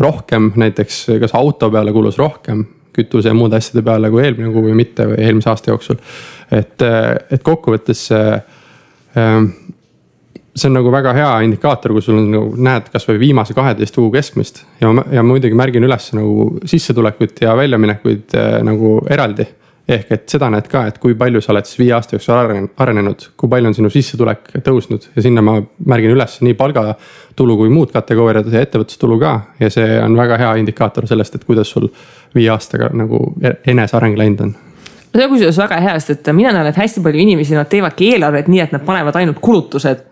rohkem, 0.00 0.52
näiteks 0.60 1.06
kas 1.22 1.34
auto 1.38 1.70
peale 1.72 1.94
kulus 1.96 2.20
rohkem 2.20 2.66
kütuse 2.96 3.30
ja 3.30 3.36
muude 3.38 3.56
asjade 3.56 3.84
peale 3.86 4.10
kui 4.10 4.24
eelmine 4.24 4.50
kuu 4.52 4.64
või 4.66 4.74
mitte 4.76 5.06
või 5.06 5.20
eelmise 5.24 5.52
aasta 5.52 5.72
jooksul. 5.72 6.00
et, 6.50 6.76
äh, 6.84 7.14
et 7.30 7.42
kokkuvõttes 7.46 8.08
see 10.60 10.68
on 10.68 10.76
nagu 10.76 10.90
väga 10.92 11.14
hea 11.16 11.30
indikaator, 11.46 11.94
kui 11.96 12.04
sul 12.04 12.18
on 12.20 12.28
nagu 12.34 12.50
näed 12.68 12.90
kasvõi 12.92 13.20
viimase 13.20 13.56
kaheteist 13.56 13.96
kuu 13.96 14.10
keskmist. 14.14 14.64
Ja, 14.80 14.92
ja 15.12 15.22
ma 15.22 15.32
muidugi 15.32 15.56
märgin 15.58 15.86
üles 15.86 16.10
nagu 16.16 16.50
sissetulekuid 16.68 17.40
ja 17.46 17.56
väljaminekuid 17.58 18.36
nagu 18.66 19.00
eraldi. 19.10 19.48
Ehk 19.90 20.12
et 20.14 20.28
seda 20.30 20.46
näed 20.52 20.68
ka, 20.70 20.84
et 20.86 21.00
kui 21.02 21.16
palju 21.18 21.40
sa 21.42 21.50
oled 21.50 21.66
siis 21.66 21.80
viie 21.80 21.90
aasta 21.96 22.14
jooksul 22.14 22.36
arenenud, 22.78 23.24
kui 23.40 23.50
palju 23.50 23.72
on 23.72 23.74
sinu 23.74 23.90
sissetulek 23.90 24.52
tõusnud. 24.62 25.08
Ja 25.16 25.24
sinna 25.24 25.42
ma 25.42 25.56
märgin 25.90 26.14
üles 26.14 26.36
nii 26.46 26.54
palgatulu 26.58 27.56
kui 27.58 27.72
muud 27.74 27.90
kategooriad 27.94 28.46
ja 28.52 28.62
ettevõtlustulu 28.62 29.18
ka. 29.18 29.32
ja 29.58 29.70
see 29.72 29.98
on 29.98 30.14
väga 30.16 30.38
hea 30.38 30.52
indikaator 30.62 31.08
sellest, 31.10 31.34
et 31.34 31.46
kuidas 31.48 31.72
sul 31.74 31.88
viie 32.36 32.52
aastaga 32.54 32.92
nagu 32.94 33.32
e-, 33.42 33.56
eneseareng 33.72 34.18
läinud 34.20 34.44
on. 34.46 34.54
See 35.10 35.24
on 35.24 35.32
kusjuures 35.32 35.58
väga 35.58 35.80
hea, 35.82 35.96
sest 35.98 36.20
et 36.20 36.32
mina 36.38 36.52
näen, 36.54 36.70
et 36.70 36.78
hästi 36.78 37.02
palju 37.02 37.24
inimesi, 37.24 37.58
nad 37.58 37.66
teevadki 37.66 38.12
eelarvet 38.12 38.46
nii, 38.46 38.62
et 38.62 38.76
nad 38.76 38.86
panevad 38.86 39.18
ainult 39.18 39.42
kulutused 39.42 40.06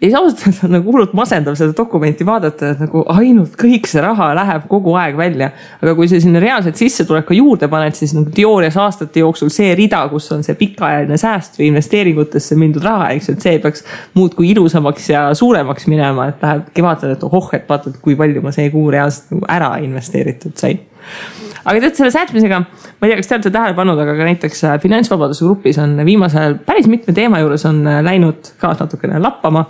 ja 0.00 0.06
siis 0.06 0.14
ausalt 0.18 0.42
öeldes 0.42 0.64
on 0.66 0.72
nagu 0.74 0.92
hullult 0.92 1.12
masendav 1.16 1.56
seda 1.58 1.74
dokumenti 1.76 2.26
vaadata, 2.26 2.72
et 2.74 2.82
nagu 2.84 3.04
ainult 3.14 3.54
kõik 3.60 3.88
see 3.90 4.02
raha 4.02 4.30
läheb 4.36 4.66
kogu 4.70 4.94
aeg 4.98 5.16
välja. 5.18 5.50
aga 5.80 5.94
kui 5.94 6.08
sa 6.10 6.20
sinna 6.20 6.42
reaalselt 6.42 6.80
sissetuleku 6.80 7.36
juurde 7.38 7.68
paned, 7.72 7.96
siis 7.98 8.14
nagu 8.16 8.30
teoorias 8.34 8.76
aastate 8.80 9.22
jooksul 9.22 9.52
see 9.54 9.74
rida, 9.78 10.02
kus 10.12 10.30
on 10.34 10.44
see 10.46 10.58
pikaajaline 10.58 11.18
sääst 11.20 11.58
või 11.60 11.70
investeeringutesse 11.72 12.58
mindud 12.60 12.84
raha, 12.84 13.12
eks 13.14 13.30
ju, 13.30 13.36
et 13.38 13.48
see 13.48 13.62
peaks 13.62 13.84
muudkui 14.14 14.50
ilusamaks 14.54 15.10
ja 15.10 15.26
suuremaks 15.34 15.88
minema, 15.90 16.28
et 16.32 16.42
lähebki 16.42 16.84
vaatad, 16.84 17.16
et 17.16 17.26
ohoh, 17.26 17.50
et 17.56 17.68
vaatad, 17.68 17.98
kui 18.02 18.18
palju 18.18 18.42
ma 18.44 18.52
see 18.54 18.70
kuu 18.74 18.90
reaalselt 18.94 19.34
nagu 19.36 19.52
ära 19.56 19.74
investeeritud 19.84 20.58
sain 20.58 20.82
aga 21.64 21.80
tead 21.80 21.98
selle 21.98 22.12
säästmisega, 22.14 22.60
ma 22.60 23.06
ei 23.06 23.12
tea, 23.12 23.18
kas 23.20 23.30
te 23.30 23.36
olete 23.38 23.52
tähele 23.54 23.76
pannud, 23.76 24.00
aga 24.00 24.16
ka 24.18 24.26
näiteks 24.28 24.64
äh, 24.68 24.74
finantsvabaduse 24.82 25.46
grupis 25.46 25.78
on 25.82 25.96
viimasel 26.06 26.42
ajal 26.42 26.58
päris 26.66 26.88
mitme 26.90 27.14
teema 27.16 27.40
juures 27.42 27.64
on 27.68 27.80
äh, 27.88 28.00
läinud 28.04 28.52
ka 28.60 28.74
natukene 28.78 29.20
lappama. 29.22 29.64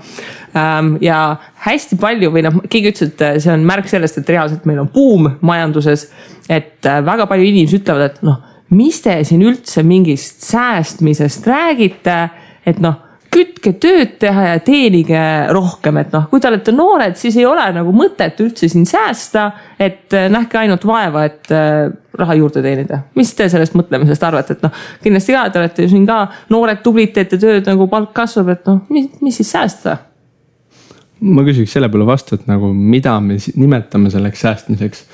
Ähm, 0.58 0.94
ja 1.04 1.20
hästi 1.66 1.98
palju 2.00 2.32
või 2.34 2.44
noh, 2.46 2.58
keegi 2.70 2.92
ütles, 2.94 3.14
et 3.14 3.24
äh, 3.24 3.38
see 3.42 3.52
on 3.54 3.66
märk 3.68 3.90
sellest, 3.90 4.18
et 4.20 4.34
reaalselt 4.34 4.66
meil 4.70 4.82
on 4.82 4.90
buum 4.94 5.30
majanduses. 5.44 6.08
et 6.48 6.84
väga 6.84 7.24
palju 7.24 7.44
inimesi 7.46 7.78
ütlevad, 7.78 8.10
et 8.10 8.26
noh, 8.26 8.42
mis 8.76 8.98
te 9.00 9.14
siin 9.24 9.40
üldse 9.46 9.80
mingist 9.86 10.44
säästmisest 10.44 11.46
räägite, 11.48 12.18
et 12.68 12.82
noh 12.84 13.00
kütke 13.34 13.72
tööd 13.82 14.14
teha 14.22 14.46
ja 14.52 14.60
teenige 14.62 15.20
rohkem, 15.54 15.98
et 16.02 16.14
noh, 16.14 16.28
kui 16.30 16.42
te 16.42 16.48
olete 16.50 16.74
noored, 16.74 17.16
siis 17.18 17.36
ei 17.40 17.46
ole 17.48 17.64
nagu 17.74 17.92
mõtet 17.96 18.38
üldse 18.44 18.68
siin 18.70 18.86
säästa. 18.88 19.50
et 19.78 20.14
äh, 20.14 20.28
nähke 20.30 20.58
ainult 20.58 20.86
vaeva, 20.86 21.24
et 21.26 21.50
äh, 21.50 21.90
raha 22.14 22.34
juurde 22.38 22.62
teenida. 22.62 23.02
mis 23.14 23.34
te 23.34 23.48
sellest 23.48 23.74
mõtlemisest 23.74 24.22
arvate, 24.26 24.54
et 24.56 24.62
noh, 24.62 24.72
kindlasti 25.02 25.34
ka, 25.34 25.48
te 25.50 25.62
olete 25.62 25.86
ju 25.86 25.94
siin 25.96 26.06
ka 26.06 26.20
noored, 26.50 26.82
tublid, 26.82 27.12
teete 27.14 27.38
tööd 27.38 27.66
nagu 27.66 27.88
palk 27.90 28.14
kasvab, 28.14 28.54
et 28.54 28.66
noh, 28.70 28.82
mis, 28.88 29.10
mis 29.20 29.42
siis 29.42 29.50
säästa? 29.50 29.98
ma 31.24 31.44
küsiks 31.46 31.72
selle 31.72 31.88
peale 31.88 32.06
vastu, 32.06 32.38
et 32.38 32.48
nagu 32.50 32.70
mida 32.74 33.16
me 33.24 33.38
nimetame 33.56 34.10
selleks 34.12 34.42
säästmiseks 34.44 35.06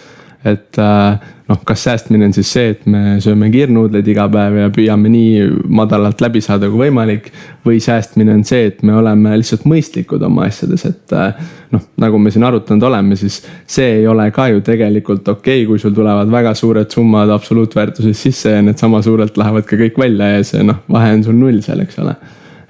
et 0.44 0.78
äh, 0.80 1.18
noh, 1.50 1.58
kas 1.68 1.82
säästmine 1.84 2.24
on 2.24 2.32
siis 2.32 2.48
see, 2.54 2.70
et 2.72 2.84
me 2.88 3.18
sööme 3.20 3.50
kiirnuudleid 3.52 4.06
iga 4.08 4.24
päev 4.32 4.56
ja 4.56 4.68
püüame 4.72 5.10
nii 5.12 5.48
madalalt 5.68 6.22
läbi 6.24 6.40
saada 6.44 6.70
kui 6.70 6.86
võimalik. 6.86 7.28
või 7.66 7.76
säästmine 7.84 8.32
on 8.32 8.44
see, 8.48 8.70
et 8.70 8.78
me 8.86 8.94
oleme 8.96 9.34
lihtsalt 9.36 9.66
mõistlikud 9.68 10.22
oma 10.24 10.46
asjades, 10.48 10.86
et 10.88 11.12
äh, 11.12 11.42
noh, 11.74 11.82
nagu 12.00 12.18
me 12.18 12.32
siin 12.32 12.46
arutanud 12.48 12.86
oleme, 12.88 13.18
siis 13.20 13.42
see 13.68 13.98
ei 13.98 14.06
ole 14.08 14.30
ka 14.32 14.48
ju 14.48 14.62
tegelikult 14.64 15.28
okei 15.28 15.60
okay,, 15.60 15.66
kui 15.68 15.82
sul 15.82 15.92
tulevad 15.96 16.30
väga 16.32 16.54
suured 16.56 16.88
summad 16.90 17.30
absoluutväärtuses 17.36 18.22
sisse 18.22 18.54
ja 18.56 18.62
need 18.64 18.80
sama 18.80 19.02
suurelt 19.04 19.36
lähevad 19.36 19.68
ka 19.68 19.76
kõik 19.76 20.00
välja 20.00 20.30
ja 20.38 20.46
see 20.46 20.64
noh, 20.64 20.80
vahe 20.88 21.12
on 21.18 21.26
sul 21.26 21.36
null 21.36 21.60
seal, 21.66 21.84
eks 21.84 22.00
ole. 22.00 22.16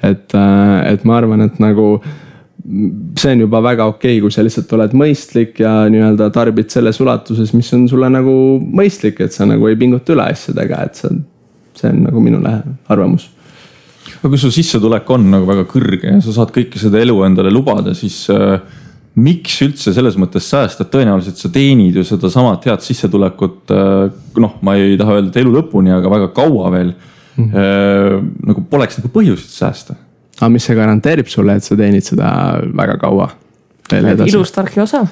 et, 0.02 0.34
et 0.90 1.06
ma 1.06 1.20
arvan, 1.20 1.46
et 1.46 1.62
nagu 1.62 2.00
see 3.18 3.32
on 3.32 3.42
juba 3.44 3.60
väga 3.64 3.86
okei 3.90 4.16
okay,, 4.16 4.22
kui 4.22 4.34
sa 4.34 4.44
lihtsalt 4.44 4.72
oled 4.76 4.94
mõistlik 4.98 5.60
ja 5.62 5.72
nii-öelda 5.90 6.30
tarbid 6.34 6.72
selles 6.72 7.00
ulatuses, 7.02 7.52
mis 7.56 7.70
on 7.76 7.86
sulle 7.90 8.10
nagu 8.12 8.32
mõistlik, 8.60 9.20
et 9.24 9.34
sa 9.34 9.46
nagu 9.48 9.68
ei 9.68 9.78
pinguta 9.80 10.14
üle 10.14 10.26
asjadega, 10.32 10.82
et 10.86 11.00
see 11.00 11.10
on, 11.10 11.22
see 11.78 11.92
on 11.92 12.02
nagu 12.08 12.24
minu 12.24 12.40
arvamus. 12.90 13.30
aga 14.20 14.32
kui 14.32 14.42
su 14.42 14.50
sissetulek 14.54 15.08
on 15.10 15.30
nagu 15.36 15.48
väga 15.48 15.64
kõrge 15.70 16.14
ja 16.16 16.20
sa 16.24 16.36
saad 16.36 16.52
kõike 16.54 16.80
seda 16.82 17.00
elu 17.00 17.16
endale 17.26 17.52
lubada, 17.54 17.94
siis 17.96 18.22
äh, 18.34 18.58
miks 19.20 19.56
üldse 19.64 19.94
selles 19.96 20.18
mõttes 20.20 20.46
säästa, 20.50 20.86
tõenäoliselt 20.90 21.40
sa 21.40 21.50
teenid 21.52 21.96
ju 21.96 22.04
sedasamat 22.06 22.68
head 22.70 22.84
sissetulekut 22.84 23.72
äh,. 23.74 24.04
noh, 24.42 24.60
ma 24.66 24.76
ei 24.78 24.98
taha 25.00 25.18
öelda, 25.18 25.32
et 25.32 25.40
elu 25.42 25.56
lõpuni, 25.56 25.94
aga 25.96 26.12
väga 26.12 26.30
kaua 26.36 26.70
veel 26.76 26.92
mm. 26.92 27.44
-hmm. 27.44 27.50
Äh, 27.56 28.20
nagu 28.52 28.68
poleks 28.70 29.00
nagu 29.00 29.12
põhjust 29.14 29.56
säästa 29.56 29.96
aga 30.40 30.50
mis 30.52 30.66
see 30.66 30.76
garanteerib 30.78 31.28
sulle, 31.28 31.56
et 31.56 31.66
sa 31.66 31.76
teenid 31.76 32.06
seda 32.06 32.30
väga 32.76 32.98
kaua? 33.00 33.30
ilus, 33.90 34.52
tark 34.54 34.76
ja 34.76 34.86
osav. 34.86 35.08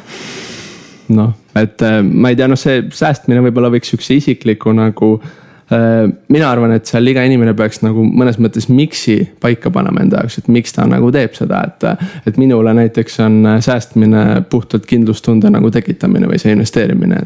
noh, 1.14 1.34
et 1.58 1.82
äh, 1.82 2.00
ma 2.02 2.32
ei 2.32 2.38
tea, 2.38 2.48
noh, 2.50 2.58
see 2.58 2.86
säästmine 2.94 3.42
võib-olla 3.48 3.72
võiks 3.74 3.92
sihukese 3.92 4.18
isikliku 4.22 4.74
nagu 4.76 5.14
äh, 5.18 5.36
mina 5.68 6.46
arvan, 6.48 6.72
et 6.78 6.88
seal 6.88 7.10
iga 7.10 7.20
inimene 7.28 7.52
peaks 7.56 7.82
nagu 7.84 8.00
mõnes 8.06 8.38
mõttes 8.40 8.70
miks'i 8.72 9.18
paika 9.42 9.68
panema 9.74 10.00
enda 10.00 10.22
jaoks, 10.22 10.38
et 10.40 10.48
miks 10.52 10.72
ta 10.72 10.86
nagu 10.88 11.10
teeb 11.12 11.34
seda, 11.36 11.60
et. 11.68 12.06
et 12.26 12.38
minule 12.40 12.72
näiteks 12.78 13.20
on 13.24 13.36
säästmine 13.64 14.24
puhtalt 14.50 14.86
kindlustunde 14.88 15.50
nagu 15.52 15.70
tekitamine 15.74 16.30
või 16.30 16.40
see 16.40 16.54
investeerimine 16.56 17.20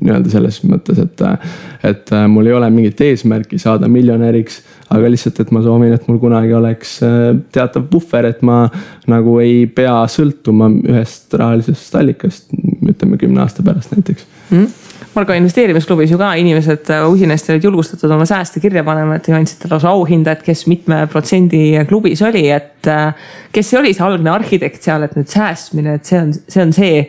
nii-öelda 0.00 0.32
selles 0.32 0.62
mõttes, 0.64 1.02
et. 1.04 1.26
et 1.84 2.14
mul 2.32 2.48
ei 2.48 2.56
ole 2.56 2.70
mingit 2.72 3.00
eesmärki 3.04 3.60
saada 3.60 3.88
miljonäriks 3.92 4.62
aga 4.92 5.10
lihtsalt, 5.12 5.40
et 5.42 5.52
ma 5.54 5.62
soovin, 5.64 5.94
et 5.94 6.06
mul 6.08 6.18
kunagi 6.22 6.54
oleks 6.56 6.96
äh, 7.06 7.28
teatav 7.54 7.86
puhver, 7.90 8.28
et 8.32 8.42
ma 8.46 8.64
nagu 9.10 9.38
ei 9.42 9.64
pea 9.72 9.94
sõltuma 10.10 10.68
ühest 10.92 11.32
rahalisest 11.38 11.98
allikast, 12.00 12.52
ütleme 12.82 13.20
kümne 13.20 13.44
aasta 13.44 13.64
pärast 13.66 13.94
näiteks 13.94 14.26
mm.. 14.50 14.66
Margo 15.12 15.34
investeerimisklubis 15.36 16.10
ju 16.10 16.16
ka 16.16 16.30
inimesed 16.40 16.88
äh, 16.88 17.02
usinasti 17.04 17.52
olid 17.52 17.64
julgustatud 17.66 18.12
oma 18.14 18.24
sääste 18.24 18.62
kirja 18.64 18.80
panema, 18.84 19.18
et 19.18 19.26
andsite 19.36 19.68
lausa 19.68 19.90
auhinda, 19.92 20.32
et 20.32 20.44
kes 20.46 20.64
mitme 20.70 21.02
protsendi 21.12 21.82
klubis 21.88 22.22
oli, 22.24 22.46
et 22.48 22.88
äh, 22.88 23.26
kes 23.52 23.74
oli 23.76 23.92
see 23.92 24.06
algne 24.06 24.32
arhitekt 24.32 24.88
seal, 24.88 25.04
et 25.04 25.12
nüüd 25.18 25.28
säästmine, 25.28 25.98
et 25.98 26.08
see 26.08 26.20
on, 26.22 26.32
see 26.32 26.64
on 26.64 26.72
see 26.72 27.02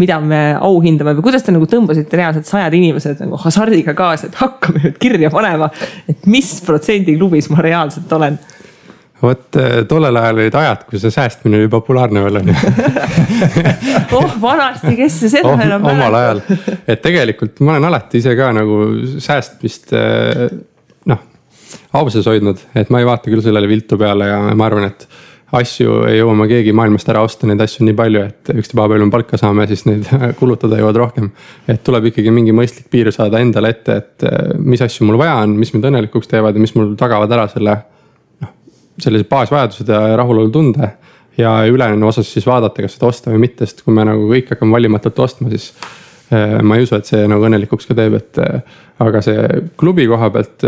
mida 0.00 0.16
me 0.24 0.40
auhindame. 0.56 1.12
Või 1.18 1.26
kuidas 1.28 1.44
te 1.44 1.52
nagu 1.52 1.68
tõmbasite 1.68 2.16
reaalselt 2.16 2.48
sajad 2.48 2.78
inimesed 2.78 3.20
nagu 3.26 3.36
hasardiga 3.42 3.92
kaasa, 3.98 4.30
et 4.30 4.40
hakkame 4.40 4.80
nüüd 4.86 4.96
kirja 5.02 5.28
panema, 5.34 5.68
et 6.08 6.24
mis 6.32 6.54
protsendi 6.64 7.18
klubis 7.18 7.50
ma 7.52 7.60
reaalselt 7.66 8.12
olen 8.16 8.40
vot 9.22 9.58
eh, 9.60 9.80
tollel 9.88 10.16
ajal 10.16 10.40
olid 10.40 10.58
ajad, 10.62 10.84
kui 10.88 11.00
see 11.02 11.12
säästmine 11.14 11.60
oli 11.60 11.70
populaarne 11.72 12.24
veel 12.24 12.40
on 12.40 12.52
ju 12.52 12.56
oh 14.18 14.36
vanasti, 14.42 14.94
kes 14.98 15.20
see 15.22 15.32
seda 15.36 15.52
oh, 15.52 15.60
enam 15.60 15.84
mäletab. 15.84 15.96
omal 15.96 16.18
ajal, 16.20 16.42
et 16.86 17.02
tegelikult 17.04 17.60
ma 17.64 17.76
olen 17.76 17.90
alati 17.90 18.22
ise 18.22 18.36
ka 18.38 18.52
nagu 18.56 18.82
säästmist 19.20 19.96
eh, 19.96 20.46
noh, 21.12 21.24
ausas 22.00 22.28
hoidnud, 22.30 22.62
et 22.74 22.92
ma 22.92 23.02
ei 23.02 23.08
vaata 23.08 23.32
küll 23.32 23.44
sellele 23.44 23.68
viltu 23.70 23.98
peale 24.00 24.30
ja 24.30 24.40
ma 24.54 24.70
arvan, 24.70 24.88
et 24.90 25.08
asju 25.56 26.04
ei 26.06 26.18
jõua 26.20 26.34
me 26.38 26.46
keegi 26.50 26.72
maailmast 26.76 27.08
ära 27.10 27.22
osta, 27.26 27.48
neid 27.48 27.60
asju 27.62 27.82
on 27.82 27.90
nii 27.90 27.96
palju, 27.98 28.22
et 28.30 28.52
ükstapuha 28.54 28.86
palju 28.92 29.06
me 29.08 29.14
palka 29.14 29.38
saame, 29.40 29.66
siis 29.70 29.82
neid 29.88 30.06
kulutada 30.40 30.78
jõuad 30.78 30.98
rohkem. 31.00 31.30
et 31.68 31.82
tuleb 31.86 32.10
ikkagi 32.10 32.32
mingi 32.34 32.54
mõistlik 32.56 32.90
piir 32.92 33.10
saada 33.14 33.42
endale 33.42 33.74
ette, 33.74 33.96
et 34.02 34.28
eh, 34.28 34.52
mis 34.58 34.82
asju 34.82 35.08
mul 35.08 35.18
vaja 35.20 35.40
on, 35.44 35.56
mis 35.58 35.74
mind 35.74 35.90
õnnelikuks 35.90 36.30
teevad 36.30 36.56
ja 36.56 36.62
mis 36.62 36.74
mul 36.78 36.94
tagavad 37.00 37.32
ära 37.36 37.48
selle. 37.50 37.80
Sellised 39.02 39.28
baasvajadused 39.30 39.88
ja 39.88 40.16
rahulolutunde 40.20 40.90
ja 41.40 41.54
ülejäänu 41.66 42.08
osas 42.08 42.32
siis 42.32 42.46
vaadata, 42.46 42.84
kas 42.84 42.96
seda 42.96 43.10
osta 43.10 43.32
või 43.32 43.44
mitte, 43.46 43.66
sest 43.66 43.84
kui 43.84 43.94
me 43.96 44.04
nagu 44.08 44.28
kõik 44.30 44.54
hakkame 44.54 44.76
valimatult 44.76 45.18
ostma, 45.24 45.50
siis 45.52 45.70
eh, 46.34 46.58
ma 46.62 46.78
ei 46.78 46.86
usu, 46.86 46.98
et 46.98 47.10
see 47.10 47.26
nagu 47.30 47.46
õnnelikuks 47.48 47.88
ka 47.88 47.96
teeb, 47.98 48.16
et 48.20 48.40
eh, 48.42 48.80
aga 49.00 49.22
see 49.24 49.44
klubi 49.80 50.04
koha 50.10 50.28
pealt, 50.34 50.64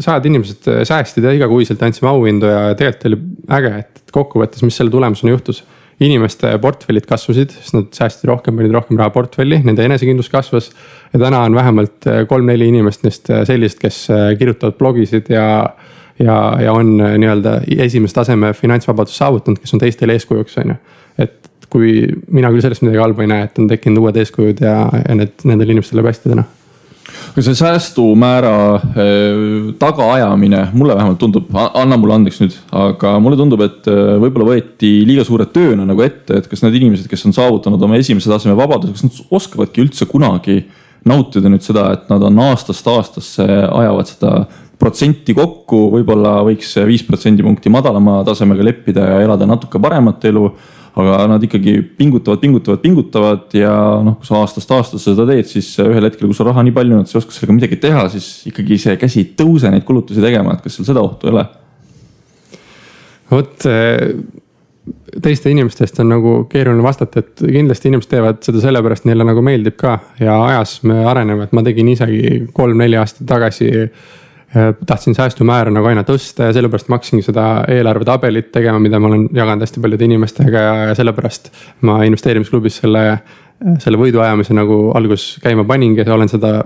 sajad 0.00 0.28
inimesed 0.30 0.70
säästsid 0.88 1.26
ja 1.26 1.34
igakuiselt 1.36 1.82
andsime 1.84 2.08
auhindu 2.12 2.48
ja 2.48 2.62
tegelikult 2.78 3.10
oli 3.10 3.18
äge, 3.58 3.74
et 3.82 4.14
kokkuvõttes, 4.14 4.64
mis 4.64 4.78
selle 4.80 4.94
tulemusena 4.94 5.34
juhtus? 5.36 5.64
inimeste 5.98 6.52
portfellid 6.62 7.08
kasvasid, 7.10 7.50
sest 7.50 7.74
nad 7.74 7.86
säästsid 7.90 8.28
rohkem, 8.30 8.54
panid 8.54 8.70
rohkem 8.70 9.00
raha 9.00 9.10
portfelli, 9.10 9.56
nende 9.66 9.82
enesekindlus 9.82 10.28
kasvas. 10.30 10.68
ja 11.10 11.18
täna 11.18 11.40
on 11.42 11.56
vähemalt 11.58 12.06
äh, 12.06 12.20
kolm-neli 12.30 12.68
inimest 12.70 13.02
neist 13.02 13.26
sellised, 13.26 13.80
kes 13.82 14.04
kirjutavad 14.38 14.76
blogisid 14.78 15.26
ja, 15.34 15.48
ja, 16.18 16.38
ja 16.62 16.72
on 16.74 16.96
nii-öelda 16.98 17.60
esimese 17.86 18.20
taseme 18.20 18.52
finantsvabadust 18.56 19.18
saavutanud, 19.20 19.60
kes 19.62 19.74
on 19.74 19.82
teistele 19.82 20.18
eeskujuks, 20.18 20.58
on 20.62 20.74
ju. 20.74 20.78
et 21.24 21.50
kui 21.68 21.96
mina 22.32 22.50
küll 22.52 22.64
sellest 22.64 22.84
midagi 22.84 23.02
halba 23.02 23.24
ei 23.24 23.32
näe, 23.32 23.48
et 23.48 23.58
on 23.60 23.68
tekkinud 23.70 24.04
uued 24.04 24.22
eeskujud 24.22 24.62
ja, 24.64 24.78
ja 25.04 25.18
need, 25.18 25.36
nendel 25.48 25.74
inimestel 25.74 26.00
läheb 26.00 26.12
hästi 26.12 26.32
täna 26.32 26.46
aga 27.08 27.44
see 27.44 27.56
säästumäära 27.56 28.54
eh, 28.98 29.38
tagaajamine, 29.80 30.64
mulle 30.76 30.96
vähemalt 30.96 31.20
tundub, 31.20 31.48
anna 31.54 31.96
mulle 32.00 32.18
andeks 32.18 32.40
nüüd, 32.42 32.56
aga 32.74 33.14
mulle 33.22 33.38
tundub, 33.40 33.62
et 33.64 33.88
eh, 33.90 34.14
võib-olla 34.22 34.50
võeti 34.52 34.92
liiga 35.08 35.24
suure 35.26 35.48
tööna 35.52 35.86
nagu 35.88 36.04
ette, 36.04 36.40
et 36.40 36.48
kas 36.50 36.64
need 36.64 36.78
inimesed, 36.80 37.08
kes 37.10 37.26
on 37.28 37.36
saavutanud 37.36 37.82
oma 37.84 38.00
esimese 38.00 38.30
taseme 38.32 38.56
vabaduse, 38.58 38.96
kas 38.96 39.06
nad 39.06 39.36
oskavadki 39.40 39.84
üldse 39.84 40.08
kunagi 40.10 40.60
nautida 41.08 41.50
nüüd 41.52 41.64
seda, 41.64 41.92
et 41.94 42.08
nad 42.10 42.24
on 42.26 42.40
aastast 42.48 42.88
aastasse 42.90 43.46
ajavad 43.46 44.10
seda 44.10 44.32
protsenti 44.78 45.34
kokku, 45.34 45.88
võib-olla 45.96 46.38
võiks 46.46 46.76
viis 46.86 47.02
protsendipunkti 47.06 47.70
madalama 47.72 48.20
tasemega 48.26 48.66
leppida 48.66 49.06
ja 49.12 49.22
elada 49.26 49.48
natuke 49.48 49.80
paremat 49.82 50.28
elu 50.30 50.44
aga 50.98 51.18
nad 51.30 51.44
ikkagi 51.44 51.76
pingutavad, 51.98 52.40
pingutavad, 52.42 52.80
pingutavad 52.82 53.54
ja 53.54 53.72
noh, 54.02 54.16
kui 54.18 54.26
sa 54.26 54.40
aastast 54.42 54.72
aastasse 54.74 55.12
seda 55.12 55.26
teed, 55.28 55.46
siis 55.46 55.68
ühel 55.84 56.08
hetkel, 56.08 56.26
kui 56.26 56.36
sul 56.36 56.48
raha 56.48 56.64
nii 56.66 56.74
palju 56.74 56.96
on, 56.96 57.04
et 57.04 57.10
sa 57.10 57.18
ei 57.18 57.22
oska 57.22 57.36
sellega 57.36 57.54
midagi 57.54 57.78
teha, 57.82 58.08
siis 58.14 58.26
ikkagi 58.50 58.80
see 58.82 58.98
käsi 58.98 59.22
ei 59.22 59.30
tõuse 59.38 59.70
neid 59.70 59.86
kulutusi 59.86 60.24
tegema, 60.24 60.56
et 60.56 60.64
kas 60.64 60.78
seal 60.78 60.88
seda 60.88 61.04
ohtu 61.04 61.30
ei 61.30 61.36
ole? 61.36 61.46
vot 63.28 63.66
teiste 65.22 65.50
inimeste 65.52 65.84
eest 65.84 65.98
on 66.00 66.08
nagu 66.14 66.34
keeruline 66.50 66.82
vastata, 66.84 67.20
et 67.20 67.42
kindlasti 67.42 67.90
inimesed 67.90 68.10
teevad 68.10 68.40
seda 68.46 68.62
sellepärast, 68.62 69.06
neile 69.08 69.26
nagu 69.28 69.42
meeldib 69.44 69.76
ka 69.78 69.98
ja 70.20 70.38
ajas 70.46 70.78
me 70.88 71.02
areneme, 71.06 71.46
et 71.46 71.54
ma 71.56 71.64
tegin 71.66 71.92
isegi 71.92 72.46
kolm-neli 72.56 72.98
aastat 72.98 73.28
tagasi 73.28 73.68
tahtsin 74.86 75.14
säästumäära 75.14 75.70
nagu 75.70 75.86
aina 75.90 76.02
tõsta 76.08 76.48
ja 76.48 76.52
sellepärast 76.56 76.88
ma 76.88 76.96
hakkasingi 76.96 77.26
seda 77.26 77.46
eelarvetabelit 77.68 78.48
tegema, 78.52 78.80
mida 78.80 79.00
ma 79.00 79.10
olen 79.10 79.26
jaganud 79.36 79.64
hästi 79.66 79.82
paljude 79.84 80.06
inimestega 80.08 80.62
ja, 80.64 80.94
sellepärast 80.96 81.50
ma 81.84 81.98
investeerimisklubis 82.08 82.80
selle, 82.82 83.02
selle 83.84 84.00
võiduajamise 84.00 84.56
nagu 84.56 84.86
alguses 84.96 85.42
käima 85.44 85.66
paningi 85.68 86.00
ja 86.00 86.14
olen 86.16 86.32
seda 86.32 86.62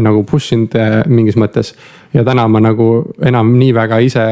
nagu 0.00 0.22
push 0.24 0.56
inud 0.56 0.76
eh, 0.78 1.02
mingis 1.12 1.36
mõttes. 1.36 1.74
ja 2.14 2.24
täna 2.24 2.46
ma 2.48 2.62
nagu 2.64 2.88
enam 3.20 3.52
nii 3.58 3.74
väga 3.76 4.00
ise 4.00 4.24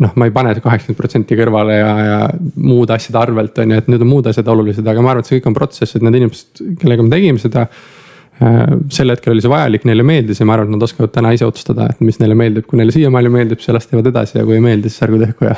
noh, 0.00 0.12
ma 0.16 0.26
ei 0.26 0.34
pane 0.34 0.56
kaheksakümmend 0.58 0.98
protsenti 0.98 1.38
kõrvale 1.38 1.78
ja, 1.78 1.94
ja 2.08 2.18
muude 2.56 2.96
asjade 2.96 3.20
arvelt 3.20 3.58
on 3.62 3.76
ju, 3.76 3.78
et 3.78 3.88
need 3.92 4.02
on 4.02 4.10
muud 4.10 4.26
asjad 4.26 4.48
olulised, 4.48 4.86
aga 4.86 5.04
ma 5.04 5.14
arvan, 5.14 5.22
et 5.22 5.30
see 5.30 5.38
kõik 5.38 5.52
on 5.52 5.58
protsess, 5.60 5.94
et 5.94 6.02
need 6.02 6.18
inimesed, 6.18 6.62
kellega 6.82 7.06
me 7.06 7.14
tegime 7.14 7.42
seda 7.42 7.68
Äh, 7.68 7.99
sel 8.40 9.12
hetkel 9.12 9.34
oli 9.34 9.44
see 9.44 9.52
vajalik, 9.52 9.86
neile 9.88 10.04
meeldis 10.06 10.40
ja 10.40 10.46
ma 10.48 10.56
arvan, 10.56 10.70
et 10.70 10.78
nad 10.78 10.86
oskavad 10.86 11.12
täna 11.12 11.32
ise 11.36 11.44
otsustada, 11.44 11.90
et 11.92 12.00
mis 12.04 12.20
neile 12.22 12.36
meeldib, 12.38 12.66
kui 12.68 12.80
neile 12.80 12.94
siiamaani 12.94 13.32
meeldib, 13.32 13.60
siis 13.60 13.76
las 13.76 13.88
teevad 13.90 14.08
edasi 14.08 14.38
ja 14.38 14.44
kui 14.48 14.56
ei 14.56 14.64
meeldi, 14.64 14.92
siis 14.92 15.04
ärgu 15.06 15.20
tehku 15.20 15.48
ja. 15.50 15.56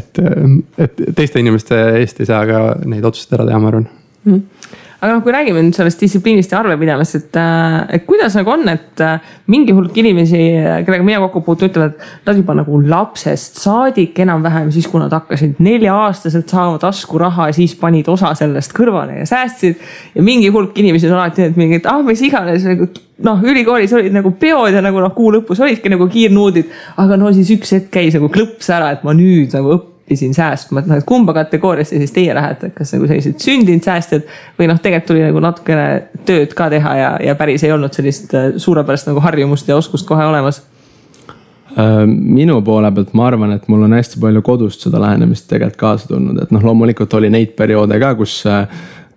et, 0.00 0.22
äh, 0.22 0.56
et 0.86 1.02
teiste 1.14 1.42
inimeste 1.42 1.78
eest 2.00 2.22
ei 2.22 2.30
saa 2.30 2.42
ka 2.48 2.62
neid 2.90 3.06
otsuseid 3.06 3.38
ära 3.38 3.50
teha, 3.50 3.62
ma 3.62 3.70
arvan. 3.74 3.90
Mm 4.26 4.80
aga 5.02 5.16
noh, 5.16 5.22
kui 5.24 5.32
räägime 5.34 5.62
nüüd 5.66 5.74
sellest 5.74 5.98
distsipliinist 5.98 6.52
ja 6.54 6.60
arvepidamisest, 6.60 7.32
et, 7.32 7.38
äh, 7.42 7.76
et 7.98 8.04
kuidas 8.06 8.36
nagu 8.38 8.52
on, 8.54 8.62
et 8.70 9.02
äh, 9.02 9.32
mingi 9.50 9.74
hulk 9.74 9.96
inimesi, 9.98 10.40
kellega 10.86 11.06
mina 11.06 11.18
kokku 11.24 11.42
puutun, 11.46 11.72
ütlevad, 11.72 11.96
nad 12.26 12.38
juba 12.38 12.54
nagu 12.60 12.78
lapsest 12.86 13.58
saadik 13.64 14.20
enam-vähem 14.22 14.70
siis, 14.74 14.86
kui 14.90 15.02
nad 15.02 15.12
hakkasid 15.14 15.58
nelja-aastaselt 15.62 16.54
saama 16.54 16.78
taskuraha, 16.82 17.50
siis 17.56 17.74
panid 17.80 18.10
osa 18.12 18.30
sellest 18.38 18.76
kõrvale 18.76 19.18
ja 19.18 19.26
säästsid. 19.26 19.82
ja 20.14 20.22
mingi 20.22 20.52
hulk 20.54 20.78
inimesi 20.78 21.10
on 21.10 21.18
alati 21.18 21.48
need 21.48 21.58
mingid, 21.58 21.88
ah 21.90 21.98
mis 22.06 22.22
iganes 22.22 22.66
nagu 22.70 22.86
noh, 23.26 23.42
ülikoolis 23.42 23.92
olid 23.98 24.14
nagu 24.14 24.34
peod 24.38 24.74
ja 24.74 24.82
nagu 24.84 25.02
noh, 25.02 25.14
kuu 25.16 25.32
lõpus 25.34 25.60
olidki 25.62 25.90
nagu 25.90 26.06
kiirnuudid. 26.10 26.70
aga 27.02 27.18
no 27.18 27.34
siis 27.34 27.50
üks 27.58 27.74
hetk 27.74 27.90
käis 27.94 28.14
nagu 28.14 28.30
klõps 28.30 28.70
ära, 28.70 28.94
et 28.94 29.02
ma 29.06 29.16
nüüd 29.18 29.50
nagu 29.58 29.74
õpin 29.76 29.91
õppisin 30.02 30.34
säästma, 30.34 30.80
et 30.82 30.88
noh, 30.90 30.98
et 30.98 31.06
kumba 31.06 31.32
kategooriasse 31.32 31.98
siis 31.98 32.12
teie 32.12 32.34
lähete, 32.34 32.68
et 32.68 32.74
kas 32.74 32.92
nagu 32.92 33.06
sellised 33.08 33.38
sündinud 33.40 33.84
säästjad 33.86 34.26
või 34.58 34.68
noh, 34.68 34.80
tegelikult 34.82 35.08
tuli 35.12 35.22
nagu 35.24 35.40
natukene 35.40 35.86
tööd 36.26 36.54
ka 36.58 36.68
teha 36.72 36.94
ja, 36.98 37.10
ja 37.22 37.34
päris 37.38 37.64
ei 37.64 37.72
olnud 37.72 37.94
sellist 37.94 38.34
äh, 38.34 38.52
suurepärast 38.60 39.08
nagu 39.08 39.22
harjumust 39.22 39.68
ja 39.68 39.76
oskust 39.76 40.06
kohe 40.08 40.24
olemas. 40.26 40.62
Äh, 41.78 42.02
minu 42.06 42.58
poole 42.66 42.90
pealt 42.92 43.14
ma 43.14 43.30
arvan, 43.30 43.54
et 43.56 43.68
mul 43.72 43.86
on 43.86 43.96
hästi 43.96 44.20
palju 44.20 44.42
kodust 44.42 44.84
seda 44.84 45.00
lähenemist 45.00 45.48
tegelikult 45.48 45.80
kaasa 45.80 46.10
tulnud, 46.10 46.42
et 46.42 46.52
noh, 46.52 46.66
loomulikult 46.66 47.14
oli 47.20 47.30
neid 47.32 47.56
perioode 47.56 48.00
ka, 48.02 48.12
kus 48.18 48.42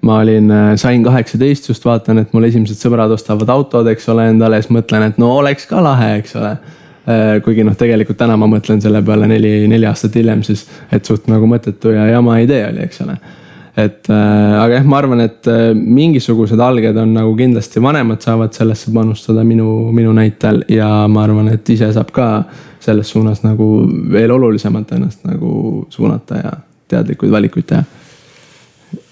ma 0.06 0.22
olin, 0.22 0.52
sain 0.78 1.04
kaheksateist, 1.04 1.70
just 1.72 1.86
vaatan, 1.86 2.22
et 2.22 2.34
mul 2.34 2.46
esimesed 2.46 2.78
sõbrad 2.78 3.12
ostavad 3.12 3.50
autod, 3.50 3.88
eks 3.90 4.06
ole, 4.14 4.30
endale, 4.30 4.62
siis 4.62 4.72
mõtlen, 4.76 5.10
et 5.10 5.18
no 5.18 5.32
oleks 5.40 5.66
ka 5.66 5.82
lahe, 5.82 6.20
eks 6.22 6.36
ole. 6.38 6.52
Äh, 6.54 6.82
kuigi 7.46 7.64
noh, 7.66 7.76
tegelikult 7.78 8.18
täna 8.18 8.38
ma 8.38 8.48
mõtlen 8.50 8.82
selle 8.82 9.02
peale 9.06 9.28
neli, 9.30 9.68
neli 9.70 9.86
aastat 9.86 10.16
hiljem 10.18 10.44
siis, 10.46 10.66
et 10.94 11.06
suht 11.06 11.28
nagu 11.30 11.46
mõttetu 11.50 11.94
ja 11.94 12.08
jama 12.10 12.40
idee 12.42 12.64
oli, 12.70 12.86
eks 12.88 13.02
ole. 13.06 13.18
et 13.78 14.10
äh, 14.10 14.56
aga 14.62 14.80
jah, 14.80 14.88
ma 14.90 14.98
arvan, 15.02 15.22
et 15.26 15.50
äh, 15.52 15.68
mingisugused 15.76 16.60
alged 16.60 16.98
on 16.98 17.14
nagu 17.14 17.36
kindlasti 17.38 17.84
vanemad 17.84 18.26
saavad 18.26 18.56
sellesse 18.58 18.94
panustada 18.96 19.44
minu, 19.44 19.92
minu 19.94 20.14
näitel 20.18 20.64
ja 20.72 20.90
ma 21.12 21.28
arvan, 21.28 21.52
et 21.54 21.70
ise 21.70 21.92
saab 21.94 22.10
ka 22.16 22.30
selles 22.80 23.10
suunas 23.14 23.44
nagu 23.46 23.68
veel 24.12 24.32
olulisemalt 24.32 24.96
ennast 24.98 25.26
nagu 25.30 25.86
suunata 25.90 26.42
ja 26.42 26.58
teadlikuid 26.90 27.32
valikuid 27.32 27.70
teha 27.70 27.84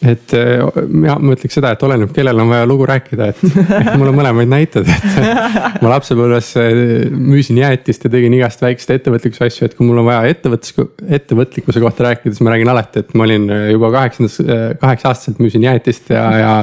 et 0.04 0.34
ja 0.34 1.16
ma 1.20 1.36
ütleks 1.36 1.58
seda, 1.58 1.74
et 1.74 1.84
oleneb, 1.86 2.12
kellel 2.16 2.40
on 2.44 2.52
vaja 2.52 2.68
lugu 2.70 2.86
rääkida, 2.90 3.30
et, 3.34 3.42
et 3.80 3.90
mul 4.00 4.12
on 4.12 4.18
mõlemaid 4.18 4.52
näiteid, 4.52 4.90
et 4.90 5.44
ma 5.84 5.92
lapsepõlves 5.94 6.50
äh, 6.62 6.72
müüsin 7.12 7.60
jäätist 7.62 8.08
ja 8.08 8.12
tegin 8.14 8.36
igast 8.38 8.64
väikseid 8.64 9.00
ettevõtlikkuse 9.00 9.48
asju, 9.48 9.68
et 9.68 9.78
kui 9.78 9.88
mul 9.88 10.02
on 10.02 10.08
vaja 10.10 10.34
ettevõttes, 10.34 10.76
ettevõtlikkuse 11.20 11.84
kohta 11.84 12.08
rääkida, 12.08 12.34
siis 12.34 12.44
ma 12.46 12.54
räägin 12.56 12.74
alati, 12.74 13.04
et 13.04 13.14
ma 13.18 13.28
olin 13.28 13.50
äh, 13.54 13.66
juba 13.74 13.92
kaheksandas, 13.96 14.40
kaheksa 14.82 15.12
aastaselt 15.12 15.42
müüsin 15.44 15.68
jäätist 15.68 16.12
ja, 16.14 16.26
ja 16.40 16.54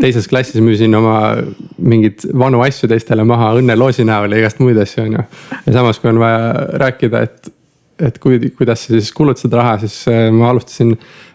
teises 0.00 0.28
klassis 0.30 0.62
müüsin 0.64 0.94
oma 0.98 1.18
mingeid 1.78 2.28
vanu 2.36 2.62
asju 2.66 2.90
teistele 2.90 3.26
maha 3.26 3.54
õnneloosi 3.60 4.06
näol 4.06 4.32
ja 4.34 4.44
igast 4.44 4.62
muid 4.62 4.80
asju, 4.82 5.06
on 5.06 5.18
ju. 5.18 5.26
ja 5.66 5.76
samas, 5.80 6.00
kui 6.00 6.12
on 6.12 6.22
vaja 6.22 6.66
rääkida, 6.86 7.26
et 7.26 7.52
et 8.02 8.18
kui, 8.20 8.38
kuidas 8.56 8.86
sa 8.86 8.94
siis 8.94 9.12
kulutad 9.16 9.52
raha, 9.56 9.76
siis 9.84 10.02
äh, 10.10 10.26
ma 10.34 10.50
alustasin 10.52 10.92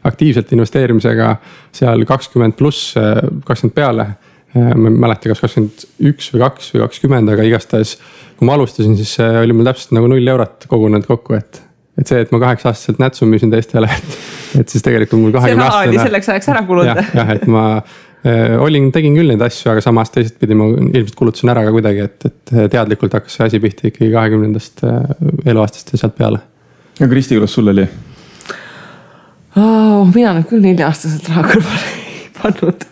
aktiivselt 0.08 0.52
investeerimisega 0.56 1.34
seal 1.76 2.06
kakskümmend 2.10 2.58
pluss, 2.60 2.94
äh, 3.00 3.22
kakskümmend 3.48 3.78
peale. 3.78 4.08
Äh, 4.52 4.74
ma 4.76 4.92
ei 4.92 5.00
mäleta, 5.06 5.32
kas 5.32 5.42
kakskümmend 5.46 5.88
üks 6.12 6.30
või 6.34 6.44
kaks 6.44 6.74
või 6.76 6.84
kakskümmend, 6.86 7.34
aga 7.34 7.48
igastahes 7.48 7.96
kui 8.38 8.50
ma 8.50 8.58
alustasin, 8.58 8.94
siis 9.00 9.16
oli 9.22 9.56
mul 9.56 9.68
täpselt 9.70 9.96
nagu 9.98 10.10
null 10.12 10.34
eurot 10.34 10.70
kogunenud 10.70 11.08
kokku, 11.10 11.38
et. 11.38 11.64
et 12.00 12.10
see, 12.10 12.22
et 12.26 12.32
ma 12.34 12.42
kaheksa 12.42 12.72
aastaselt 12.72 13.02
nätsu 13.02 13.28
müüsin 13.30 13.54
teistele, 13.54 13.90
et, 13.98 14.16
et 14.62 14.72
siis 14.74 14.86
tegelikult 14.86 15.22
mul 15.22 15.36
kahekümne 15.36 15.68
aastane. 15.68 16.00
selleks 16.02 16.32
ajaks 16.34 16.54
ära 16.54 16.64
kulunud. 16.70 17.04
jah, 17.18 17.36
et 17.38 17.46
ma 17.50 17.66
olin, 18.62 18.92
tegin 18.94 19.16
küll 19.18 19.34
neid 19.34 19.42
asju, 19.42 19.72
aga 19.72 19.82
samas 19.82 20.12
teisest 20.14 20.38
pidi 20.42 20.54
ma 20.58 20.68
ilmselt 20.78 21.16
kulutasin 21.18 21.50
ära 21.54 21.64
ka 21.66 21.74
kuidagi, 21.74 22.06
et, 22.06 22.30
et 22.30 22.56
teadlikult 22.74 23.18
hakkas 23.18 23.40
see 23.40 23.48
asi 23.50 23.62
pihta 23.64 23.88
ikkagi 23.90 24.12
kahekümnendast 24.14 24.84
eluaastast 25.50 25.96
ja 25.96 26.04
sealt 26.04 26.18
peale 26.20 26.44
ja 27.00 27.08
Kristi, 27.08 27.36
kuidas 27.36 27.54
sul 27.54 27.72
oli 27.72 27.88
oh,? 29.56 30.08
mina 30.14 30.34
nüüd 30.38 30.48
küll 30.50 30.64
nelja-aastaselt 30.64 31.30
raha 31.32 31.46
kõrvale 31.52 31.94
ei 32.12 32.28
pannud. 32.38 32.88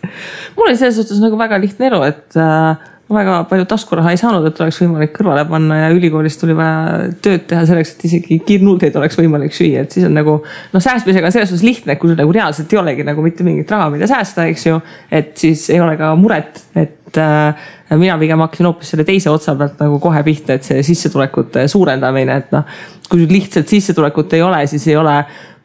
mul 0.56 0.68
oli 0.68 0.78
selles 0.80 0.98
suhtes 1.00 1.20
nagu 1.22 1.38
väga 1.40 1.60
lihtne 1.62 1.90
elu, 1.90 2.02
et 2.08 2.40
äh, 2.40 2.89
väga 3.14 3.40
palju 3.50 3.66
taskuraha 3.70 4.12
ei 4.14 4.18
saanud, 4.20 4.44
et 4.46 4.60
oleks 4.62 4.78
võimalik 4.82 5.12
kõrvale 5.16 5.42
panna 5.48 5.80
ja 5.80 5.88
ülikoolis 5.94 6.38
tuli 6.38 6.54
vaja 6.56 7.10
tööd 7.22 7.46
teha 7.50 7.64
selleks, 7.68 7.94
et 7.96 8.06
isegi 8.06 8.38
kiirnuudleid 8.46 8.96
oleks 9.00 9.18
võimalik 9.18 9.56
süüa, 9.56 9.84
et 9.84 9.96
siis 9.96 10.06
on 10.06 10.14
nagu. 10.14 10.36
noh, 10.72 10.84
säästmisega 10.84 11.26
on 11.26 11.34
selles 11.34 11.50
suhtes 11.50 11.66
lihtne, 11.66 11.96
kui 11.98 12.10
sul 12.10 12.18
nagu 12.20 12.34
reaalselt 12.34 12.72
ei 12.72 12.80
olegi 12.80 13.06
nagu 13.06 13.24
mitte 13.24 13.46
mingit 13.46 13.70
raha, 13.70 13.90
mida 13.94 14.08
säästa, 14.10 14.46
eks 14.52 14.66
ju. 14.66 14.80
et 15.10 15.34
siis 15.40 15.66
ei 15.74 15.80
ole 15.82 15.96
ka 16.00 16.12
muret, 16.18 16.62
et 16.78 17.18
äh, 17.18 17.68
mina 17.98 18.18
pigem 18.20 18.46
hakkasin 18.46 18.70
hoopis 18.70 18.94
selle 18.94 19.06
teise 19.08 19.30
otsa 19.32 19.56
pealt 19.58 19.82
nagu 19.82 19.98
kohe 20.02 20.22
pihta, 20.26 20.56
et 20.56 20.66
see 20.66 20.82
sissetulekute 20.92 21.66
suurendamine, 21.70 22.40
et 22.44 22.54
noh. 22.54 22.80
kui 23.10 23.24
sul 23.24 23.32
lihtsalt 23.34 23.70
sissetulekut 23.70 24.38
ei 24.38 24.44
ole, 24.46 24.62
siis 24.70 24.86
ei 24.86 24.98
ole 25.00 25.16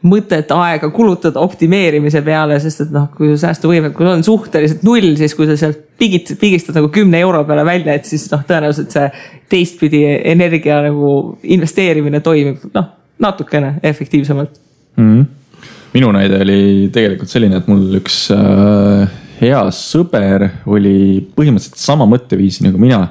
mõtet 0.06 0.52
aega 0.54 0.90
kulutada 0.94 1.42
optimeerimise 1.42 2.22
peale, 2.26 2.60
sest 2.62 2.86
et 2.86 2.94
noh, 2.94 3.08
kui 3.16 3.34
säästuvõimekus 3.40 4.12
on 4.12 4.24
suhteliselt 4.26 4.84
null, 4.86 5.16
siis 5.20 5.34
kui 5.38 5.48
sa 5.50 5.58
sealt 5.60 5.82
pigid, 6.00 6.36
pigistad 6.42 6.78
nagu 6.78 6.92
kümne 6.94 7.20
euro 7.24 7.44
peale 7.48 7.66
välja, 7.68 7.96
et 7.98 8.08
siis 8.10 8.28
noh, 8.32 8.44
tõenäoliselt 8.48 8.94
see 8.94 9.10
teistpidi 9.52 10.04
energia 10.32 10.82
nagu 10.86 11.10
investeerimine 11.56 12.22
toimib 12.26 12.68
noh, 12.76 12.92
natukene 13.22 13.76
efektiivsemalt 13.84 14.60
mm. 14.98 15.12
-hmm. 15.12 15.70
minu 15.94 16.12
näide 16.12 16.42
oli 16.44 16.90
tegelikult 16.94 17.32
selline, 17.32 17.62
et 17.62 17.70
mul 17.72 18.02
üks 18.02 18.26
äh, 18.36 19.08
hea 19.42 19.62
sõber 19.74 20.50
oli 20.66 20.98
põhimõtteliselt 21.36 21.82
sama 21.82 22.08
mõtteviisi 22.10 22.68
nagu 22.68 22.78
mina. 22.78 23.08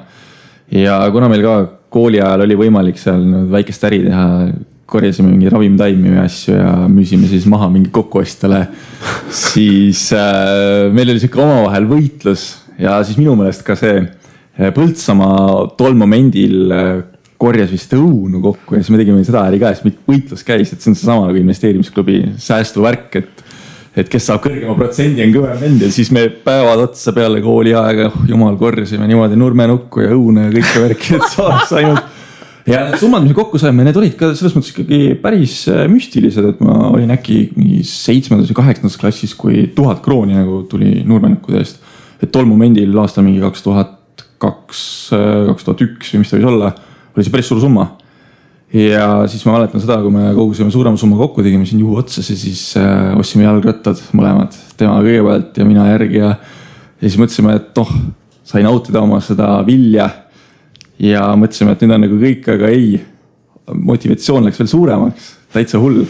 ja 0.71 0.99
kuna 1.11 1.29
meil 1.29 1.43
ka 1.43 1.57
kooli 1.89 2.21
ajal 2.21 2.45
oli 2.45 2.55
võimalik 2.59 2.97
seal 2.99 3.21
väikest 3.51 3.83
äri 3.87 4.01
teha 4.07 4.47
korjasime 4.85 5.31
mingi 5.31 5.49
ravimtaimi 5.49 6.11
või 6.13 6.21
asju 6.25 6.57
ja 6.57 6.73
müüsime 6.91 7.29
siis 7.29 7.47
maha 7.49 7.69
mingi 7.73 7.89
kokkuostjale. 7.93 8.67
siis 9.33 10.07
äh, 10.13 10.91
meil 10.93 11.09
oli 11.09 11.21
sihuke 11.21 11.41
omavahel 11.41 11.89
võitlus 11.89 12.45
ja 12.79 12.99
siis 13.03 13.17
minu 13.17 13.35
meelest 13.39 13.65
ka 13.65 13.77
see 13.79 13.97
äh, 14.01 14.71
Põltsamaa 14.75 15.75
tol 15.77 15.97
momendil 15.97 16.71
äh, 16.71 16.91
korjas 17.41 17.71
vist 17.73 17.93
õunu 17.97 18.41
kokku 18.43 18.77
ja 18.77 18.83
siis 18.83 18.93
me 18.93 19.01
tegime 19.01 19.25
seda 19.27 19.43
äri 19.49 19.59
ka, 19.61 19.73
siis 19.75 19.97
võitlus 20.07 20.45
käis, 20.45 20.71
et 20.71 20.81
see 20.81 20.93
on 20.93 20.99
seesama 20.99 21.27
nagu 21.27 21.41
investeerimisklubi 21.41 22.21
säästuvärk, 22.41 23.19
et 23.21 23.43
et 23.95 24.09
kes 24.11 24.25
saab 24.27 24.41
kõrgema 24.43 24.73
protsendi, 24.75 25.23
on 25.23 25.31
kõvem 25.31 25.61
vend 25.61 25.85
ja 25.85 25.89
siis 25.93 26.09
me 26.11 26.25
päevad 26.27 26.81
otsa 26.83 27.13
peale 27.15 27.39
kooliaega, 27.43 28.09
oh 28.11 28.25
jumal, 28.27 28.57
korjasime 28.59 29.07
niimoodi 29.07 29.39
nurmenukku 29.39 30.03
ja 30.03 30.11
õune 30.11 30.49
ja 30.49 30.51
kõike 30.51 30.81
värki, 30.83 31.15
et 31.15 31.29
saaks 31.31 31.71
ainult 31.79 32.14
ja 32.65 32.85
need 32.87 32.97
summad, 32.99 33.23
mis 33.23 33.33
me 33.33 33.37
kokku 33.37 33.59
saime, 33.61 33.83
need 33.85 33.97
olid 33.99 34.15
ka 34.19 34.31
selles 34.37 34.55
mõttes 34.57 34.71
ikkagi 34.73 35.01
päris 35.21 35.57
äh, 35.71 35.83
müstilised, 35.91 36.47
et 36.53 36.63
ma 36.65 36.89
olin 36.89 37.13
äkki 37.13 37.51
mingi 37.57 37.83
seitsmendas 37.87 38.49
või 38.51 38.59
kaheksandas 38.61 38.97
klassis, 39.01 39.35
kui 39.37 39.67
tuhat 39.75 40.01
krooni 40.05 40.37
nagu 40.37 40.63
tuli 40.69 41.03
nurmenukkude 41.05 41.61
eest. 41.61 41.83
et 42.23 42.31
tol 42.33 42.47
momendil 42.49 42.95
aastal 42.97 43.25
mingi 43.27 43.43
kaks 43.43 43.65
tuhat 43.65 44.25
kaks, 44.41 44.81
äh, 45.13 45.45
kaks 45.51 45.67
tuhat 45.67 45.85
üks 45.85 46.11
või 46.13 46.23
mis 46.23 46.33
ta 46.33 46.39
võis 46.39 46.49
olla, 46.49 46.73
oli 47.13 47.27
see 47.27 47.35
päris 47.37 47.51
suur 47.51 47.61
summa. 47.61 47.91
ja 48.73 49.05
siis 49.31 49.45
ma 49.45 49.59
mäletan 49.59 49.83
seda, 49.83 50.01
kui 50.01 50.11
me 50.11 50.33
kogusime 50.35 50.73
suurema 50.73 50.97
summa 50.99 51.19
kokku, 51.21 51.45
tegime 51.45 51.69
siin 51.69 51.85
juhu 51.85 51.99
otsas 52.01 52.33
ja 52.33 52.37
siis 52.39 52.65
äh, 52.81 53.13
ostsime 53.19 53.45
jalgrattad 53.45 54.01
mõlemad, 54.17 54.57
tema 54.75 54.97
kõigepealt 55.05 55.61
ja 55.61 55.69
mina 55.69 55.85
järgi 55.93 56.21
ja. 56.23 56.35
ja 56.97 57.07
siis 57.07 57.21
mõtlesime, 57.21 57.59
et 57.61 57.77
noh, 57.77 57.93
sai 58.45 58.65
nautida 58.65 59.05
oma 59.05 59.21
seda 59.23 59.59
vilja 59.67 60.09
ja 61.01 61.25
mõtlesime, 61.39 61.75
et 61.75 61.83
nüüd 61.83 61.95
on 61.95 62.05
nagu 62.05 62.21
kõik, 62.21 62.47
aga 62.55 62.71
ei. 62.71 62.95
motivatsioon 63.65 64.45
läks 64.45 64.59
veel 64.61 64.67
suuremaks, 64.69 65.29
täitsa 65.53 65.79
hull. 65.81 66.03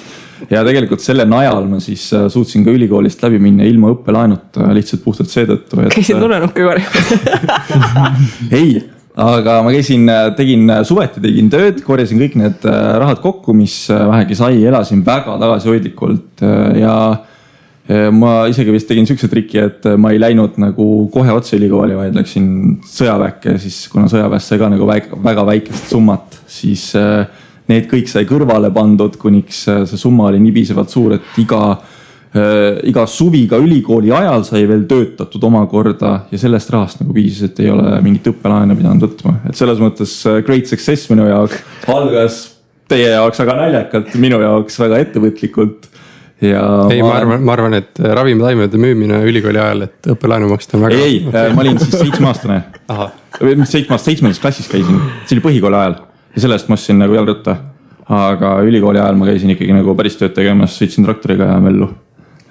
ja 0.50 0.66
tegelikult 0.68 1.00
selle 1.00 1.24
najal 1.26 1.64
ma 1.70 1.78
siis 1.80 2.10
äh, 2.14 2.26
suutsin 2.30 2.66
ka 2.66 2.74
ülikoolist 2.76 3.22
läbi 3.24 3.40
minna 3.40 3.64
ilma 3.64 3.94
õppelaenuta 3.94 4.68
lihtsalt 4.76 5.04
puhtalt 5.06 5.32
seetõttu, 5.32 5.80
et. 5.86 5.94
käisid 5.96 6.20
nulenukke 6.20 6.66
korjamas 6.66 7.14
ei, 8.60 8.82
aga 9.16 9.62
ma 9.64 9.72
käisin, 9.72 10.04
äh, 10.12 10.26
tegin 10.36 10.68
äh, 10.70 10.82
suveti, 10.88 11.24
tegin 11.24 11.48
tööd, 11.54 11.80
korjasin 11.88 12.20
kõik 12.20 12.36
need 12.42 12.68
rahad 12.68 13.24
kokku, 13.24 13.56
mis 13.56 13.86
vähegi 13.90 14.36
sai, 14.36 14.60
elasin 14.68 15.06
väga 15.08 15.40
tagasihoidlikult 15.40 16.44
ja 16.82 16.98
Äh, 17.16 17.35
ma 18.10 18.48
isegi 18.50 18.74
vist 18.74 18.88
tegin 18.90 19.06
siukse 19.06 19.28
triki, 19.30 19.60
et 19.62 19.86
äh, 19.86 19.98
ma 20.02 20.10
ei 20.14 20.22
läinud 20.22 20.56
nagu 20.62 20.86
kohe 21.14 21.34
otse 21.36 21.58
ülikooli, 21.60 21.94
vaid 21.98 22.16
läksin 22.18 22.48
sõjaväkke, 22.90 23.60
siis 23.62 23.84
kuna 23.92 24.10
sõjaväes 24.10 24.48
sai 24.50 24.62
ka 24.62 24.70
nagu 24.74 24.88
väga, 24.90 25.20
väga 25.22 25.44
väikest 25.52 25.94
summat, 25.94 26.40
siis 26.50 26.88
äh, 26.98 27.28
need 27.70 27.86
kõik 27.92 28.10
sai 28.10 28.26
kõrvale 28.30 28.72
pandud, 28.74 29.20
kuniks 29.22 29.68
see 29.70 30.00
summa 30.02 30.32
oli 30.32 30.42
nii 30.42 30.56
piisavalt 30.56 30.94
suur, 30.94 31.20
et 31.20 31.38
iga 31.42 31.62
iga 32.84 33.06
suvi 33.08 33.46
ka 33.48 33.56
ülikooli 33.64 34.10
ajal 34.12 34.42
sai 34.44 34.66
veel 34.68 34.82
töötatud 34.90 35.46
omakorda 35.48 36.10
ja 36.28 36.40
sellest 36.42 36.68
rahast 36.74 37.00
nagu 37.00 37.16
piisas, 37.16 37.48
et 37.48 37.62
ei 37.64 37.70
ole 37.72 37.94
mingit 38.04 38.28
õppelaenu 38.28 38.76
pidanud 38.76 39.06
võtma, 39.06 39.38
et 39.48 39.56
selles 39.56 39.80
mõttes 39.80 40.18
great 40.44 40.68
success 40.68 41.08
minu 41.14 41.30
jaoks 41.30 41.64
algas 41.88 42.42
teie 42.92 43.08
jaoks 43.14 43.40
väga 43.40 43.56
naljakalt, 43.62 44.18
minu 44.20 44.42
jaoks 44.44 44.82
väga 44.84 45.00
ettevõtlikult 45.06 45.88
ja. 46.42 46.64
ei, 46.92 47.02
ma 47.04 47.14
arvan, 47.20 47.44
ma 47.46 47.54
arvan, 47.56 47.78
et 47.80 48.02
äh, 48.02 48.12
ravimitaimede 48.18 48.80
müümine 48.82 49.22
ülikooli 49.30 49.62
ajal, 49.62 49.86
et 49.88 50.10
õppelaenu 50.16 50.50
maksta 50.52 50.78
on 50.78 50.88
väga. 50.88 51.00
ei, 51.00 51.20
ei 51.22 51.30
okay., 51.30 51.54
ma 51.56 51.64
olin 51.64 51.80
siis 51.82 51.96
seitsmeaastane. 51.96 52.60
või 53.40 53.56
mis 53.62 53.72
seitsme 53.72 53.96
aasta, 53.96 54.12
seitsmendas 54.12 54.42
klassis 54.44 54.70
käisin, 54.72 55.00
see 55.26 55.38
oli 55.38 55.46
põhikooli 55.48 55.80
ajal 55.80 55.98
ja 56.36 56.44
selle 56.44 56.60
eest 56.60 56.72
ma 56.72 56.80
ostsin 56.80 57.00
nagu 57.02 57.16
jalgratta. 57.16 57.58
aga 58.06 58.56
ülikooli 58.68 59.02
ajal 59.02 59.18
ma 59.18 59.30
käisin 59.32 59.56
ikkagi 59.56 59.74
nagu 59.74 59.96
päris 59.98 60.20
tööd 60.20 60.36
tegemas, 60.36 60.76
sõitsin 60.78 61.08
traktoriga 61.08 61.54
ja 61.54 61.60
möllu. 61.64 61.90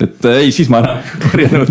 et 0.01 0.31
äh, 0.31 0.45
ei, 0.45 0.53
siis 0.53 0.73
ma 0.73 0.83
ära 0.83 0.97
korjanud 1.29 1.71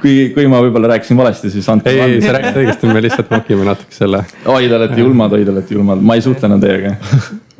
kui, 0.00 0.14
kui 0.34 0.46
ma 0.50 0.60
võib-olla 0.64 0.94
rääkisin 0.94 1.18
valesti, 1.18 1.50
siis 1.52 1.68
andke. 1.72 1.92
ei, 1.92 2.16
ei, 2.16 2.22
sa 2.22 2.34
rääkisid 2.36 2.60
õigesti, 2.62 2.90
me 2.92 3.04
lihtsalt 3.04 3.30
mokime 3.34 3.68
natuke 3.68 3.96
selle. 3.96 4.24
oi, 4.46 4.68
te 4.68 4.78
olete 4.78 5.00
julmad, 5.00 5.36
oi, 5.36 5.46
te 5.46 5.54
olete 5.54 5.76
julmad, 5.76 6.02
ma 6.04 6.18
ei 6.18 6.24
suhtle 6.24 6.50
enam 6.50 6.62
teiega 6.62 6.96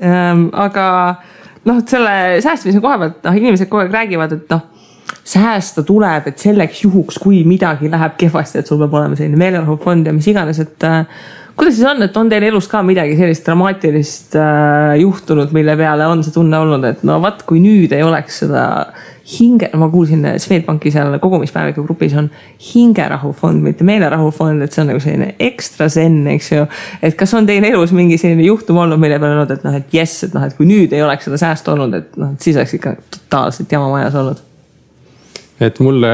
ähm, 0.02 0.48
aga 0.52 0.86
noh, 1.68 1.82
selle 1.88 2.14
säästmise 2.44 2.82
koha 2.84 3.00
pealt, 3.00 3.20
noh, 3.24 3.42
inimesed 3.42 3.70
kogu 3.70 3.84
aeg 3.84 3.94
räägivad, 3.94 4.38
et 4.38 4.54
noh 4.54 4.70
säästa 5.24 5.84
tuleb, 5.86 6.28
et 6.28 6.40
selleks 6.40 6.82
juhuks, 6.84 7.18
kui 7.22 7.42
midagi 7.48 7.88
läheb 7.92 8.18
kehvasti, 8.20 8.60
et 8.60 8.68
sul 8.68 8.80
peab 8.82 8.98
olema 8.98 9.16
selline 9.16 9.40
meelerahufond 9.40 10.08
ja 10.08 10.12
mis 10.16 10.28
iganes, 10.28 10.60
et 10.60 10.84
äh, 10.84 11.06
kuidas 11.56 11.78
siis 11.78 11.88
on, 11.88 12.02
et 12.04 12.16
on 12.20 12.30
teil 12.30 12.44
elus 12.50 12.68
ka 12.68 12.82
midagi 12.84 13.16
sellist 13.18 13.46
dramaatilist 13.48 14.36
äh, 14.40 14.94
juhtunud, 15.00 15.52
mille 15.56 15.76
peale 15.80 16.08
on 16.10 16.24
see 16.24 16.34
tunne 16.34 16.60
olnud, 16.60 16.84
et 16.88 17.04
no 17.08 17.18
vot, 17.24 17.44
kui 17.48 17.62
nüüd 17.64 17.94
ei 17.96 18.04
oleks 18.04 18.42
seda 18.44 18.64
hinge, 19.24 19.70
ma 19.80 19.88
kuulsin 19.88 20.26
Swedbanki 20.38 20.90
seal 20.92 21.18
kogumispäeviku 21.18 21.82
grupis 21.86 22.12
on 22.18 22.28
hingerahufond, 22.60 23.62
mitte 23.64 23.84
meelerahufond, 23.84 24.62
et 24.64 24.74
see 24.74 24.82
on 24.84 24.90
nagu 24.92 25.00
selline 25.00 25.30
ekstra 25.40 25.88
zen, 25.92 26.18
eks 26.34 26.50
ju. 26.52 26.66
et 27.02 27.16
kas 27.18 27.32
on 27.36 27.48
teil 27.48 27.64
elus 27.64 27.94
mingi 27.96 28.18
selline 28.20 28.44
juhtum 28.44 28.82
olnud, 28.84 29.00
mille 29.00 29.18
peale 29.20 29.38
olnud, 29.38 29.54
et 29.56 29.64
noh, 29.64 29.78
et 29.80 29.96
jess, 29.96 30.26
et 30.28 30.34
noh, 30.36 30.44
et 30.44 30.56
kui 30.58 30.68
nüüd 30.68 30.92
ei 30.92 31.04
oleks 31.04 31.28
seda 31.28 31.40
säästu 31.40 31.72
olnud, 31.72 31.96
et 31.96 32.18
noh, 32.20 32.34
siis 32.40 32.58
oleks 32.60 32.76
ikka 32.76 32.96
totaalselt 33.16 33.72
jama 33.72 33.88
majas 33.94 34.18
olnud. 34.20 34.44
et 35.64 35.80
mulle 35.80 36.12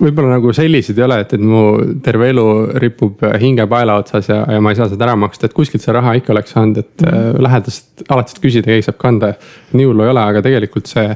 võib-olla 0.00 0.34
nagu 0.36 0.52
selliseid 0.56 0.98
ei 0.98 1.04
ole, 1.06 1.18
et, 1.22 1.34
et 1.36 1.44
mu 1.44 1.62
terve 2.04 2.28
elu 2.32 2.46
ripub 2.82 3.22
hinge 3.40 3.64
paela 3.70 3.96
otsas 4.00 4.28
ja, 4.28 4.40
ja 4.50 4.60
ma 4.62 4.72
ei 4.72 4.80
saa 4.80 4.90
seda 4.90 5.06
ära 5.06 5.14
maksta, 5.20 5.48
et 5.48 5.56
kuskilt 5.56 5.84
see 5.84 5.94
raha 5.94 6.16
ikka 6.18 6.34
oleks 6.34 6.56
saanud, 6.56 6.82
et 6.82 7.04
mm 7.04 7.08
-hmm. 7.08 7.42
lähedast 7.46 8.04
alati 8.08 8.34
saad 8.34 8.42
küsida, 8.42 8.66
keegi 8.66 8.88
saab 8.88 8.98
kanda. 8.98 9.32
nii 9.72 9.86
hullu 9.86 10.04
ei 10.04 10.10
ole, 10.10 10.20
aga 10.20 10.42
tegelikult 10.42 10.90
see 10.90 11.06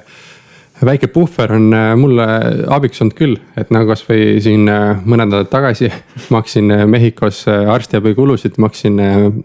väike 0.82 1.06
puhver 1.14 1.52
on 1.52 1.72
äh, 1.74 1.92
mulle 1.96 2.26
abiks 2.72 3.02
olnud 3.02 3.16
küll, 3.18 3.38
et 3.56 3.70
nagu 3.74 3.88
kasvõi 3.92 4.40
siin 4.42 4.68
äh, 4.70 5.00
mõned 5.04 5.30
nädalad 5.30 5.50
tagasi 5.52 5.90
maksin 6.34 6.72
Mehhikos 6.90 7.44
arstiabi 7.48 8.14
kulusid, 8.14 8.58
maksin 8.58 9.00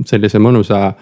sellise 0.09 0.41
mõnusa 0.41 0.93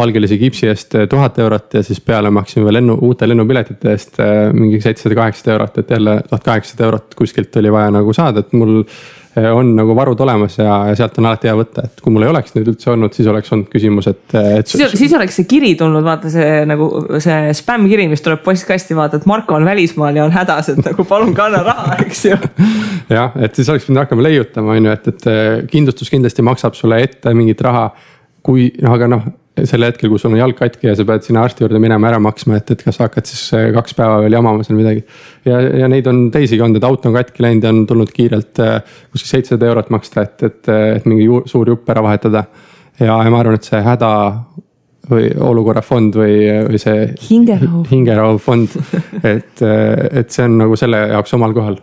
algelise 0.00 0.38
kipsi 0.40 0.68
eest 0.70 0.94
eh, 0.96 1.08
tuhat 1.10 1.38
eurot 1.42 1.74
ja 1.76 1.84
siis 1.84 2.00
peale 2.00 2.30
maksin 2.32 2.64
veel 2.64 2.78
lennu, 2.80 2.96
uute 3.08 3.28
lennupiletite 3.28 3.90
eest 3.92 4.20
eh, 4.24 4.44
mingi 4.56 4.80
seitsesada, 4.80 5.18
kaheksasada 5.18 5.56
eurot, 5.58 5.80
et 5.82 5.90
jälle 5.96 6.20
tuhat 6.28 6.46
kaheksasada 6.46 6.86
eurot 6.88 7.18
kuskilt 7.18 7.56
oli 7.60 7.72
vaja 7.72 7.90
nagu 7.92 8.14
saada, 8.16 8.40
et 8.40 8.54
mul 8.56 8.78
eh, 8.80 9.50
on 9.52 9.74
nagu 9.76 9.96
varud 9.96 10.20
olemas 10.24 10.56
ja, 10.56 10.78
ja 10.88 10.94
sealt 10.96 11.18
on 11.20 11.28
alati 11.28 11.50
hea 11.50 11.56
võtta, 11.58 11.84
et 11.84 12.00
kui 12.00 12.14
mul 12.14 12.24
ei 12.24 12.32
oleks 12.32 12.56
neid 12.56 12.70
üldse 12.72 12.88
olnud, 12.94 13.12
siis 13.12 13.28
oleks 13.28 13.52
olnud 13.52 13.68
küsimus, 13.72 14.08
et, 14.08 14.22
et. 14.38 14.72
siis, 14.72 14.94
siis 14.96 15.12
oleks 15.18 15.36
see 15.42 15.50
kiri 15.50 15.74
tulnud, 15.80 16.04
vaata 16.08 16.32
see 16.32 16.62
nagu 16.70 16.88
see 17.20 17.52
spämmkiri, 17.60 18.08
mis 18.14 18.24
tuleb 18.24 18.40
postkasti, 18.46 18.96
vaata, 18.96 19.20
et 19.20 19.28
Marko 19.28 19.58
on 19.60 19.68
välismaal 19.68 20.16
ja 20.16 20.24
on 20.24 20.32
hädas, 20.32 20.72
et 20.72 20.80
nagu 20.86 21.04
palun 21.08 21.36
kanna 21.36 21.60
raha, 21.68 21.98
eks 22.06 22.24
ju. 22.30 22.40
jah, 23.18 23.36
et 23.44 23.60
siis 23.60 23.68
oleks 23.68 23.90
pidanud 23.90 24.06
hakkama 24.06 24.24
leiutama, 24.24 24.80
on 24.80 24.88
ju, 24.88 24.96
et, 24.96 25.12
et 25.12 25.68
kindlustus 25.68 26.08
kindlasti 26.08 26.48
maksab 26.48 26.80
sulle 26.80 27.04
ette 27.04 27.36
mingit 27.36 27.60
raha. 27.60 27.90
kui 28.42 28.72
noh, 28.82 28.90
aga 28.96 29.06
noh 29.06 29.26
sel 29.52 29.84
hetkel, 29.84 30.08
kui 30.08 30.20
sul 30.20 30.32
on 30.32 30.40
jalg 30.40 30.56
katki 30.56 30.88
ja 30.88 30.94
sa 30.96 31.04
pead 31.08 31.26
sinna 31.26 31.42
arsti 31.44 31.64
juurde 31.64 31.80
minema 31.82 32.08
ära 32.08 32.20
maksma, 32.22 32.56
et, 32.56 32.70
et 32.72 32.82
kas 32.86 32.96
sa 32.96 33.06
hakkad 33.08 33.28
siis 33.28 33.42
äh, 33.56 33.68
kaks 33.74 33.96
päeva 33.98 34.22
veel 34.24 34.36
jamama 34.38 34.64
seal 34.64 34.78
midagi. 34.78 35.04
ja, 35.44 35.60
ja 35.82 35.90
neid 35.92 36.08
on 36.08 36.24
teisigi 36.32 36.64
olnud, 36.64 36.80
et 36.80 36.88
auto 36.88 37.10
on 37.10 37.18
katki 37.18 37.44
läinud 37.44 37.66
ja 37.66 37.72
on 37.74 37.82
tulnud 37.88 38.12
kiirelt 38.16 38.62
äh, 38.64 38.78
kuskil 39.12 39.34
seitsesada 39.36 39.68
eurot 39.68 39.92
maksta, 39.92 40.24
et, 40.24 40.46
et, 40.48 40.72
et 40.72 41.08
mingi 41.08 41.28
ju, 41.28 41.42
suur 41.50 41.68
jupp 41.68 41.92
ära 41.92 42.04
vahetada. 42.04 42.46
ja, 43.00 43.12
ja 43.12 43.28
ma 43.28 43.42
arvan, 43.42 43.60
et 43.60 43.68
see 43.68 43.82
häda 43.84 44.10
või 45.12 45.28
olukorrafond 45.50 46.16
või, 46.16 46.36
või 46.70 46.80
see 46.80 47.06
hingerahu, 47.28 47.82
hingerahufond, 47.90 48.76
et, 49.34 49.60
et 49.60 50.32
see 50.32 50.46
on 50.48 50.60
nagu 50.62 50.78
selle 50.80 51.02
jaoks 51.12 51.36
omal 51.36 51.52
kohal 51.56 51.76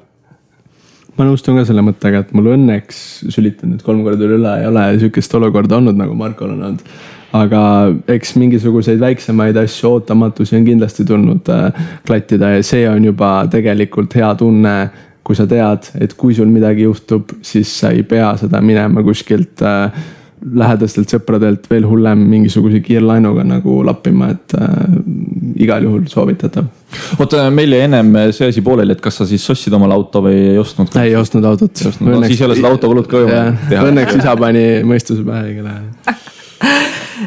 ma 1.20 1.28
nõustun 1.28 1.60
ka 1.60 1.68
selle 1.68 1.84
mõttega, 1.84 2.24
et 2.24 2.34
mul 2.34 2.54
õnneks 2.56 3.00
sülitan 3.30 3.76
nüüd 3.76 3.86
kolm 3.86 4.02
korda 4.08 4.26
üle 4.26 4.58
ei 4.64 4.68
ole 4.72 4.86
sihukest 5.04 5.34
olukorda 5.38 5.78
olnud, 5.78 6.00
nagu 6.00 6.16
Markol 6.18 6.56
on 6.56 6.68
olnud 6.72 6.86
aga 7.36 7.64
eks 8.10 8.34
mingisuguseid 8.40 9.00
väiksemaid 9.02 9.58
asju, 9.62 9.92
ootamatusi 9.98 10.58
on 10.58 10.66
kindlasti 10.66 11.06
tulnud 11.06 11.52
äh, 11.54 11.84
klattida 12.08 12.56
ja 12.56 12.64
see 12.66 12.88
on 12.90 13.06
juba 13.06 13.34
tegelikult 13.52 14.16
hea 14.18 14.32
tunne 14.40 14.78
kui 15.30 15.38
sa 15.38 15.46
tead, 15.46 15.92
et 16.02 16.16
kui 16.18 16.34
sul 16.34 16.50
midagi 16.50 16.88
juhtub, 16.88 17.36
siis 17.46 17.70
sa 17.84 17.92
ei 17.94 18.02
pea 18.08 18.32
seda 18.40 18.64
minema 18.66 19.04
kuskilt 19.06 19.62
äh, 19.62 20.00
lähedastelt 20.40 21.12
sõpradelt 21.12 21.68
veel 21.70 21.86
hullem 21.86 22.24
mingisuguse 22.32 22.80
kiirlaenuga 22.82 23.44
nagu 23.46 23.76
lappima, 23.86 24.32
et 24.34 24.56
äh, 24.58 24.72
igal 25.62 25.86
juhul 25.86 26.08
soovitatav. 26.10 26.66
oota, 27.20 27.44
meil 27.54 27.78
jäi 27.78 27.84
ennem 27.86 28.10
see 28.34 28.50
asi 28.50 28.66
pooleli, 28.66 28.98
et 28.98 29.06
kas 29.06 29.22
sa 29.22 29.30
siis 29.30 29.46
ostsid 29.54 29.76
omale 29.78 29.94
auto 29.94 30.24
või 30.26 30.40
ei 30.56 30.58
ostnud? 30.58 30.98
ei 31.04 31.14
ostnud 31.20 31.46
autot. 31.46 31.86
No, 32.02 32.24
siis 32.26 32.42
ei 32.42 32.50
ole 32.50 32.58
seda 32.58 32.74
autokulud 32.74 33.12
ka 33.12 33.22
ju. 33.22 33.30
õnneks 33.84 34.18
isa 34.18 34.34
pani 34.40 34.66
mõistuse 34.88 35.22
pähe 35.28 35.52
õigel 35.52 35.70
ajal 35.76 36.39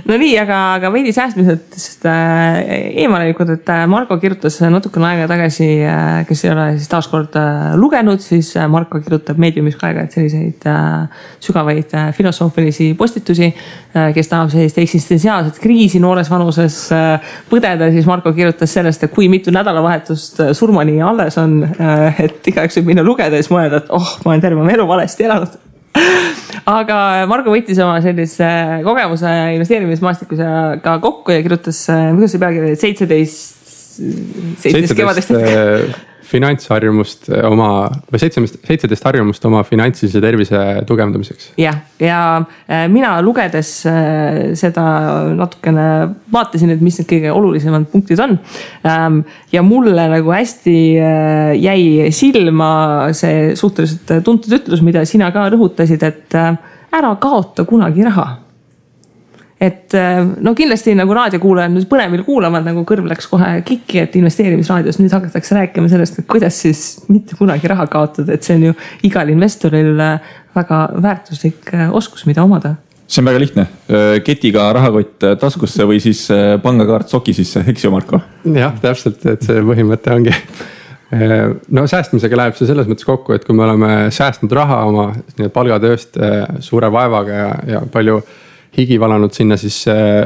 no 0.07 0.17
nii, 0.19 0.33
aga, 0.41 0.59
aga 0.79 0.91
veidi 0.93 1.13
säästmisest 1.15 2.07
äh, 2.09 2.59
eemale 3.03 3.29
lükkud, 3.31 3.53
et 3.55 3.71
äh, 3.73 3.85
Marko 3.91 4.17
kirjutas 4.23 4.59
natukene 4.73 5.09
aega 5.11 5.29
tagasi, 5.31 5.69
äh, 5.87 6.23
kes 6.29 6.45
ei 6.47 6.53
ole 6.53 6.67
siis 6.77 6.91
taaskord 6.93 7.37
lugenud, 7.81 8.23
siis 8.25 8.53
Marko 8.73 9.01
kirjutab 9.03 9.41
Mediumis 9.43 9.77
ka 9.79 9.89
aeg-ajalt 9.89 10.17
selliseid 10.17 10.69
sügavaid 11.43 11.97
filosoofilisi 12.17 12.93
postitusi. 12.99 13.53
kes 13.93 14.29
tahab 14.29 14.49
sellist 14.49 14.79
eksistentsiaalset 14.81 15.59
kriisi 15.61 15.99
noores 16.01 16.31
vanuses 16.33 16.77
põdeda, 17.51 17.91
siis 17.93 18.07
Marko 18.09 18.33
kirjutas 18.33 18.73
sellest, 18.73 19.05
et 19.05 19.13
kui 19.13 19.29
mitu 19.29 19.53
nädalavahetust 19.53 20.41
surmani 20.57 21.01
alles 21.03 21.37
on. 21.39 21.61
et 22.19 22.49
igaüks 22.49 22.81
võib 22.81 22.93
minna 22.93 23.05
lugeda 23.05 23.37
ja 23.37 23.45
siis 23.45 23.53
mõelda, 23.53 23.83
et 23.83 23.93
oh, 23.93 24.17
ma 24.25 24.33
olen 24.33 24.45
terve 24.45 24.65
oma 24.65 24.73
elu 24.73 24.89
valesti 24.89 25.29
elanud 25.29 25.61
aga 26.71 26.99
Margo 27.31 27.55
võttis 27.55 27.81
oma 27.83 27.99
sellise 28.05 28.49
kogemuse 28.87 29.33
investeerimismaastikkusega 29.57 30.99
kokku 31.03 31.35
ja 31.35 31.43
kirjutas, 31.45 31.85
kuidas 31.89 32.35
see 32.35 32.43
pealkiri 32.43 32.71
oli, 32.71 32.81
seitseteist, 32.81 33.75
seitseteist 34.63 34.99
kevadest. 34.99 35.35
äh, 35.37 36.01
finantsharjumust 36.33 37.29
eh, 37.31 37.45
oma 37.47 37.69
või 38.11 38.21
seitseteist, 38.23 38.59
seitseteist 38.67 39.07
harjumust 39.09 39.45
oma 39.49 39.63
finantsilise 39.67 40.23
tervise 40.23 40.61
tugevdamiseks. 40.89 41.53
jah, 41.61 41.81
ja 42.03 42.21
eh, 42.67 42.87
mina 42.93 43.15
lugedes 43.25 43.75
eh, 43.91 44.53
seda 44.59 44.85
natukene 45.39 45.87
vaatasin, 46.33 46.75
et 46.75 46.85
mis 46.85 47.01
need 47.01 47.11
kõige 47.11 47.33
olulisemad 47.35 47.89
punktid 47.93 48.21
on. 48.23 48.39
Ehm, 48.89 49.23
ja 49.53 49.63
mulle 49.67 50.07
nagu 50.13 50.33
hästi 50.33 50.77
jäi 51.61 52.13
silma 52.15 52.73
see 53.17 53.53
suhteliselt 53.59 54.25
tuntud 54.25 54.55
ütlus, 54.61 54.83
mida 54.85 55.05
sina 55.09 55.31
ka 55.35 55.49
rõhutasid, 55.53 56.05
et 56.07 56.39
ära 56.93 57.13
kaota 57.21 57.67
kunagi 57.69 58.05
raha 58.07 58.27
et 59.63 59.95
äh, 59.95 60.21
no 60.43 60.55
kindlasti 60.59 60.95
nagu 60.99 61.15
raadiokuulajad 61.15 61.73
nüüd 61.77 61.87
põnevil 61.91 62.25
kuulavad, 62.27 62.65
nagu 62.67 62.83
kõrv 62.89 63.07
läks 63.13 63.29
kohe 63.31 63.51
kikki, 63.67 64.01
et 64.03 64.17
investeerimisraadios 64.19 64.99
nüüd 64.99 65.15
hakatakse 65.15 65.55
rääkima 65.59 65.91
sellest, 65.93 66.19
et 66.19 66.29
kuidas 66.31 66.59
siis 66.65 66.83
mitte 67.13 67.39
kunagi 67.39 67.71
raha 67.71 67.87
kaotada, 67.91 68.35
et 68.35 68.43
see 68.43 68.59
on 68.59 68.71
ju 68.71 68.77
igal 69.07 69.31
investoril 69.31 70.03
äh, 70.03 70.35
väga 70.57 70.83
väärtuslik 70.99 71.71
äh, 71.77 71.95
oskus, 71.95 72.27
mida 72.27 72.43
omada. 72.43 72.75
See 73.07 73.21
on 73.21 73.29
väga 73.29 73.41
lihtne, 73.43 73.67
ketiga 74.25 74.71
rahakott 74.73 75.25
taskusse 75.37 75.85
või 75.85 75.99
siis 76.01 76.23
pangakaart 76.65 77.11
soki 77.13 77.35
sisse, 77.37 77.61
eks 77.69 77.85
ju, 77.85 77.91
Marko? 77.93 78.23
jah, 78.57 78.73
täpselt, 78.81 79.21
et 79.29 79.45
see 79.45 79.61
põhimõte 79.69 80.15
ongi. 80.15 80.33
No 81.77 81.85
säästmisega 81.85 82.39
läheb 82.41 82.57
see 82.57 82.71
selles 82.71 82.89
mõttes 82.89 83.05
kokku, 83.05 83.35
et 83.37 83.45
kui 83.45 83.53
me 83.59 83.67
oleme 83.67 83.91
säästnud 84.17 84.55
raha 84.57 84.79
oma 84.89 85.11
palgatööst 85.53 86.17
suure 86.65 86.89
vaevaga 86.95 87.37
ja, 87.37 87.51
ja 87.75 87.83
palju 87.93 88.23
higi 88.77 89.01
valanud 89.01 89.33
sinna, 89.35 89.57
siis 89.61 89.83
äh, 89.91 90.25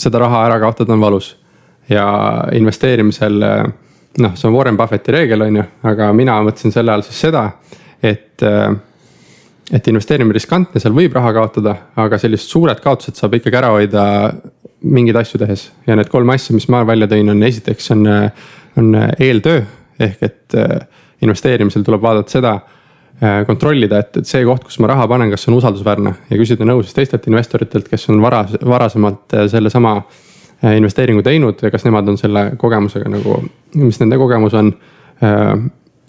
seda 0.00 0.22
raha 0.22 0.44
ära 0.48 0.58
kaotada 0.62 0.94
on 0.94 1.00
valus. 1.00 1.36
ja 1.90 2.04
investeerimisel, 2.54 3.42
äh, 3.42 3.64
noh, 4.22 4.34
see 4.38 4.46
on 4.48 4.54
Warren 4.54 4.76
Buffetti 4.78 5.12
reegel, 5.12 5.42
on 5.42 5.56
ju, 5.58 5.64
aga 5.90 6.12
mina 6.14 6.36
mõtlesin 6.46 6.74
selle 6.74 6.94
all 6.94 7.02
siis 7.06 7.18
seda, 7.26 7.48
et 8.02 8.42
äh, 8.46 8.70
et 9.70 9.86
investeerimine 9.86 10.34
riskantne, 10.34 10.80
seal 10.82 10.94
võib 10.96 11.14
raha 11.14 11.30
kaotada, 11.36 11.76
aga 12.02 12.18
sellised 12.18 12.50
suured 12.50 12.80
kaotused 12.82 13.14
saab 13.14 13.36
ikkagi 13.38 13.58
ära 13.60 13.68
hoida 13.70 14.04
mingeid 14.82 15.20
asju 15.20 15.38
tehes. 15.38 15.68
ja 15.86 15.94
need 15.94 16.10
kolm 16.10 16.30
asja, 16.34 16.54
mis 16.56 16.66
ma 16.68 16.82
välja 16.86 17.06
tõin, 17.06 17.30
on 17.30 17.42
esiteks 17.46 17.92
on, 17.94 18.02
on 18.80 18.96
eeltöö 18.98 19.60
ehk 20.00 20.22
et 20.26 20.56
investeerimisel 21.22 21.84
tuleb 21.86 22.02
vaadata 22.02 22.34
seda 22.34 22.56
kontrollida, 23.46 23.98
et, 24.00 24.16
et 24.16 24.28
see 24.28 24.44
koht, 24.48 24.64
kus 24.64 24.78
ma 24.80 24.88
raha 24.88 25.04
panen, 25.10 25.28
kas 25.32 25.44
on 25.50 25.58
usaldusväärne 25.58 26.14
ja 26.30 26.38
küsida 26.40 26.64
nõu 26.68 26.80
siis 26.84 26.96
teistelt 26.96 27.26
investoritelt, 27.28 27.88
kes 27.90 28.08
on 28.08 28.22
varas, 28.24 28.54
varasemalt 28.64 29.36
äh, 29.36 29.44
sellesama 29.52 29.96
äh, 30.00 30.76
investeeringu 30.78 31.24
teinud 31.26 31.60
ja 31.60 31.72
kas 31.72 31.84
nemad 31.84 32.08
on 32.08 32.16
selle 32.20 32.46
kogemusega 32.60 33.12
nagu, 33.12 33.42
mis 33.76 34.00
nende 34.00 34.20
kogemus 34.20 34.56
on. 34.56 34.72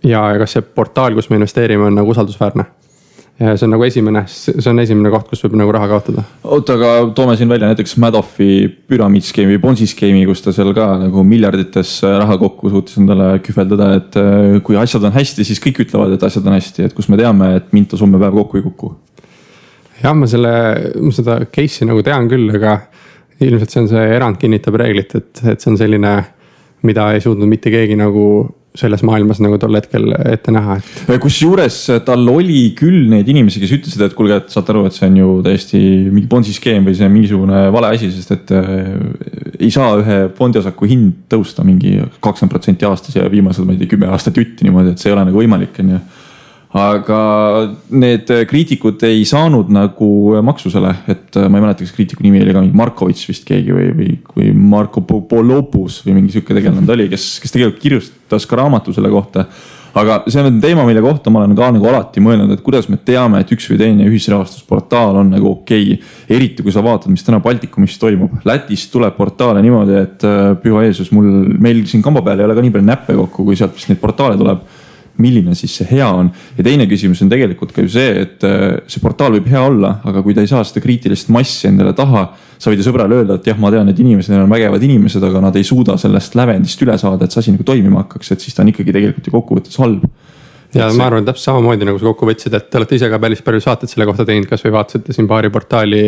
ja 0.08 0.22
kas 0.40 0.54
see 0.56 0.64
portaal, 0.64 1.12
kus 1.18 1.28
me 1.30 1.36
investeerime, 1.36 1.90
on 1.90 1.98
nagu 2.00 2.14
usaldusväärne 2.14 2.64
see 3.42 3.66
on 3.66 3.72
nagu 3.74 3.86
esimene, 3.86 4.22
see 4.30 4.70
on 4.70 4.82
esimene 4.84 5.12
koht, 5.14 5.30
kus 5.32 5.42
võib 5.46 5.56
nagu 5.62 5.74
raha 5.74 5.88
kaotada. 5.90 6.24
oota, 6.44 6.76
aga 6.78 6.92
toome 7.18 7.36
siin 7.40 7.50
välja 7.50 7.72
näiteks 7.72 7.96
Madoffi 8.02 8.68
püramiidskeemi, 8.92 9.58
Bonsi 9.62 9.88
skeemi, 9.90 10.24
kus 10.30 10.44
ta 10.46 10.54
seal 10.56 10.74
ka 10.78 10.88
nagu 11.02 11.24
miljardites 11.28 11.96
raha 12.06 12.38
kokku 12.42 12.72
suutis 12.74 13.00
endale 13.02 13.34
kühveldada, 13.46 13.92
et 13.98 14.20
äh, 14.22 14.60
kui 14.66 14.78
asjad 14.80 15.08
on 15.10 15.16
hästi, 15.16 15.46
siis 15.48 15.62
kõik 15.64 15.84
ütlevad, 15.88 16.14
et 16.16 16.28
asjad 16.28 16.46
on 16.46 16.58
hästi, 16.58 16.90
et 16.90 16.98
kus 16.98 17.10
me 17.12 17.20
teame, 17.20 17.56
et 17.58 17.74
Mintos 17.76 18.04
hommepäev 18.04 18.38
kokku 18.44 18.62
ei 18.62 18.68
kuku. 18.68 18.94
jah, 20.04 20.16
ma 20.18 20.30
selle, 20.30 20.54
ma 21.02 21.14
seda 21.16 21.42
case'i 21.50 21.90
nagu 21.90 22.06
tean 22.06 22.30
küll, 22.30 22.50
aga 22.58 22.78
ilmselt 23.42 23.74
see 23.74 23.82
on 23.82 23.90
see 23.90 24.08
erand 24.16 24.38
kinnitab 24.42 24.78
reeglit, 24.78 25.16
et, 25.18 25.46
et 25.56 25.62
see 25.62 25.74
on 25.74 25.80
selline, 25.82 26.16
mida 26.86 27.12
ei 27.14 27.22
suutnud 27.22 27.50
mitte 27.50 27.74
keegi 27.74 27.98
nagu 27.98 28.26
selles 28.78 29.02
maailmas 29.04 29.42
nagu 29.44 29.58
tol 29.60 29.76
hetkel 29.76 30.14
ette 30.32 30.54
näha, 30.54 30.78
et. 30.80 31.16
kusjuures 31.22 31.78
tal 32.08 32.24
oli 32.32 32.72
küll 32.78 33.10
neid 33.12 33.28
inimesi, 33.32 33.60
kes 33.60 33.74
ütlesid, 33.76 34.04
et 34.06 34.16
kuulge, 34.16 34.38
et 34.40 34.54
saate 34.54 34.72
aru, 34.72 34.86
et 34.88 34.96
see 34.96 35.10
on 35.10 35.18
ju 35.20 35.34
täiesti 35.46 35.82
mingi 36.08 36.30
Bonsi 36.32 36.56
skeem 36.56 36.88
või 36.88 36.96
see 36.96 37.08
on 37.10 37.14
mingisugune 37.16 37.66
vale 37.76 37.92
asi, 37.98 38.12
sest 38.16 38.32
et 38.38 38.54
äh, 38.56 38.94
ei 39.60 39.72
saa 39.74 39.98
ühe 40.00 40.22
fondiosaku 40.38 40.88
hind 40.88 41.26
tõusta 41.32 41.66
mingi 41.68 41.98
kakskümmend 42.24 42.56
protsenti 42.56 42.88
aastas 42.88 43.20
ja 43.20 43.28
viimased, 43.32 43.68
ma 43.68 43.76
ei 43.76 43.82
tea, 43.82 43.92
kümme 43.92 44.08
aastat 44.12 44.40
jutti 44.40 44.68
niimoodi, 44.68 44.96
et 44.96 45.04
see 45.04 45.12
ei 45.12 45.18
ole 45.18 45.28
nagu 45.28 45.44
võimalik, 45.44 45.76
on 45.84 45.96
ju 45.98 46.02
aga 46.72 47.18
need 48.00 48.30
kriitikud 48.48 49.02
ei 49.04 49.26
saanud 49.28 49.72
nagu 49.76 50.08
maksusele, 50.46 50.94
et 51.12 51.36
ma 51.42 51.60
ei 51.60 51.66
mäleta, 51.66 51.84
kas 51.84 51.92
kriitiku 51.96 52.24
nimi 52.24 52.40
oli 52.46 52.56
ka 52.56 52.64
mingi 52.64 52.80
Markovitš 52.80 53.28
vist 53.28 53.46
keegi 53.48 53.76
või, 53.76 53.90
või, 53.98 54.14
või 54.38 54.54
Marko 54.72 55.04
Polopus 55.04 56.00
või 56.06 56.22
mingi 56.22 56.32
sihuke 56.36 56.56
tegelane 56.56 56.86
ta 56.88 56.96
oli, 56.96 57.10
kes, 57.12 57.28
kes 57.44 57.52
tegelikult 57.52 57.84
kirjutas 57.84 58.48
ka 58.48 58.60
raamatu 58.62 58.96
selle 58.96 59.12
kohta. 59.12 59.46
aga 60.00 60.22
see 60.32 60.40
on 60.48 60.62
teema, 60.64 60.86
mille 60.88 61.02
kohta 61.04 61.30
ma 61.30 61.42
olen 61.42 61.58
ka 61.58 61.68
nagu 61.76 61.88
alati 61.92 62.24
mõelnud, 62.24 62.54
et 62.56 62.62
kuidas 62.64 62.88
me 62.88 62.96
teame, 63.04 63.42
et 63.44 63.52
üks 63.52 63.68
või 63.68 63.80
teine 63.82 64.08
ühisrahastusportaal 64.08 65.20
on 65.20 65.34
nagu 65.36 65.50
okei 65.52 65.98
okay.. 65.98 66.14
eriti 66.32 66.64
kui 66.64 66.72
sa 66.72 66.80
vaatad, 66.86 67.12
mis 67.12 67.28
täna 67.28 67.42
Baltikumis 67.44 67.98
toimub. 68.00 68.38
Lätist 68.48 68.94
tuleb 68.94 69.18
portaale 69.20 69.60
niimoodi, 69.66 69.98
et 70.00 70.24
äh, 70.24 70.54
püha 70.64 70.86
Jeesus, 70.88 71.12
mul, 71.12 71.28
meil 71.60 71.84
siin 71.92 72.06
kamba 72.06 72.24
peal 72.24 72.40
ei 72.40 72.48
ole 72.48 72.56
ka 72.56 72.64
nii 72.64 72.72
palju 72.78 72.88
näppe 72.94 73.18
kokku, 73.20 73.50
kui 73.50 73.60
sealt 73.60 73.76
vist 73.76 73.92
neid 73.92 74.00
portaale 74.00 74.40
tuleb 74.40 74.64
milline 75.22 75.56
siis 75.58 75.74
see 75.82 75.88
hea 75.92 76.08
on. 76.08 76.32
ja 76.58 76.64
teine 76.66 76.88
küsimus 76.90 77.22
on 77.24 77.32
tegelikult 77.32 77.74
ka 77.76 77.84
ju 77.86 77.92
see, 77.92 78.24
et 78.24 78.46
äh, 78.48 78.82
see 78.92 79.04
portaal 79.04 79.36
võib 79.38 79.50
hea 79.52 79.62
olla, 79.68 79.98
aga 80.08 80.24
kui 80.26 80.36
ta 80.38 80.44
ei 80.44 80.50
saa 80.52 80.64
seda 80.68 80.84
kriitilist 80.84 81.32
massi 81.34 81.68
endale 81.70 81.94
taha. 81.98 82.28
sa 82.62 82.70
võid 82.70 82.82
ju 82.84 82.86
sõbrale 82.86 83.18
öelda, 83.18 83.40
et 83.40 83.48
jah, 83.50 83.58
ma 83.58 83.72
tean, 83.74 83.90
et 83.90 84.00
inimesed 84.00 84.36
on 84.38 84.52
vägevad 84.52 84.84
inimesed, 84.86 85.24
aga 85.26 85.42
nad 85.48 85.56
ei 85.58 85.66
suuda 85.66 85.98
sellest 85.98 86.36
lävendist 86.38 86.82
üle 86.86 86.98
saada, 87.02 87.26
et 87.26 87.34
see 87.34 87.42
asi 87.42 87.56
nagu 87.56 87.66
toimima 87.66 88.04
hakkaks, 88.06 88.36
et 88.36 88.44
siis 88.46 88.54
ta 88.56 88.62
on 88.62 88.70
ikkagi 88.70 88.94
tegelikult 88.94 89.28
ju 89.28 89.34
kokkuvõttes 89.34 89.82
halb 89.82 90.06
ja 90.76 90.90
see... 90.90 91.00
ma 91.00 91.08
arvan 91.10 91.26
täpselt 91.28 91.50
samamoodi 91.50 91.88
nagu 91.88 92.00
sa 92.00 92.12
kokku 92.12 92.30
võtsid, 92.30 92.56
et 92.58 92.70
te 92.70 92.80
olete 92.80 93.00
ise 93.00 93.10
ka 93.12 93.20
päris 93.22 93.42
palju 93.46 93.64
saateid 93.66 93.92
selle 93.92 94.08
kohta 94.10 94.26
teinud, 94.28 94.48
kasvõi 94.50 94.76
vaatasite 94.78 95.16
siin 95.16 95.30
paari 95.30 95.52
portaali 95.54 96.04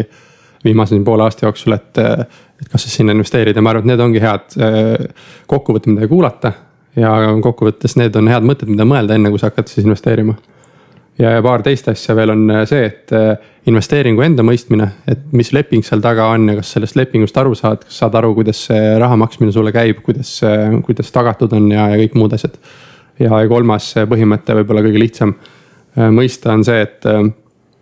viimase 0.63 0.99
poole 1.03 1.25
aasta 1.25 1.47
jooksul, 1.47 1.75
et, 1.75 1.99
et 2.61 2.69
kas 2.71 2.85
siis 2.85 3.01
sinna 3.01 3.15
investeerida, 3.15 3.61
ma 3.61 3.73
arvan, 3.73 3.83
et 3.83 3.91
need 3.91 4.03
ongi 4.05 4.21
head 4.23 4.55
äh, 4.61 5.25
kokkuvõtted, 5.49 5.91
mida 5.95 6.07
kuulata 6.11 6.53
ja 6.99 7.13
kokkuvõttes 7.41 7.97
need 7.99 8.15
on 8.19 8.29
head 8.31 8.45
mõtted, 8.45 8.69
mida 8.71 8.85
mõelda, 8.87 9.17
enne 9.17 9.31
kui 9.33 9.41
sa 9.41 9.49
hakkad 9.49 9.71
siis 9.71 9.85
investeerima. 9.87 10.35
ja 11.17 11.33
paar 11.45 11.61
teist 11.61 11.87
asja 11.89 12.15
veel 12.17 12.33
on 12.33 12.45
äh, 12.51 12.63
see, 12.69 12.85
et 12.89 13.13
äh, 13.13 13.35
investeeringu 13.69 14.21
enda 14.25 14.43
mõistmine, 14.45 14.89
et 15.07 15.25
mis 15.31 15.53
leping 15.53 15.85
seal 15.85 16.01
taga 16.01 16.27
on 16.33 16.49
ja 16.49 16.57
kas 16.59 16.73
sellest 16.75 16.97
lepingust 16.97 17.37
aru 17.37 17.53
saad, 17.55 17.85
kas 17.85 17.99
saad 18.01 18.15
aru, 18.19 18.33
kuidas 18.39 18.65
see 18.69 18.95
raha 18.99 19.17
maksmine 19.21 19.53
sulle 19.53 19.71
käib, 19.75 20.01
kuidas, 20.05 20.39
kuidas 20.85 21.13
tagatud 21.13 21.53
on 21.53 21.69
ja, 21.71 21.87
ja 21.93 22.01
kõik 22.01 22.17
muud 22.17 22.33
asjad. 22.33 22.57
ja 23.21 23.43
kolmas 23.49 23.93
põhimõte, 24.09 24.57
võib-olla 24.61 24.85
kõige 24.85 25.05
lihtsam 25.05 25.37
äh, 25.37 26.09
mõista 26.09 26.53
on 26.53 26.65
see, 26.65 26.81
et 26.81 27.09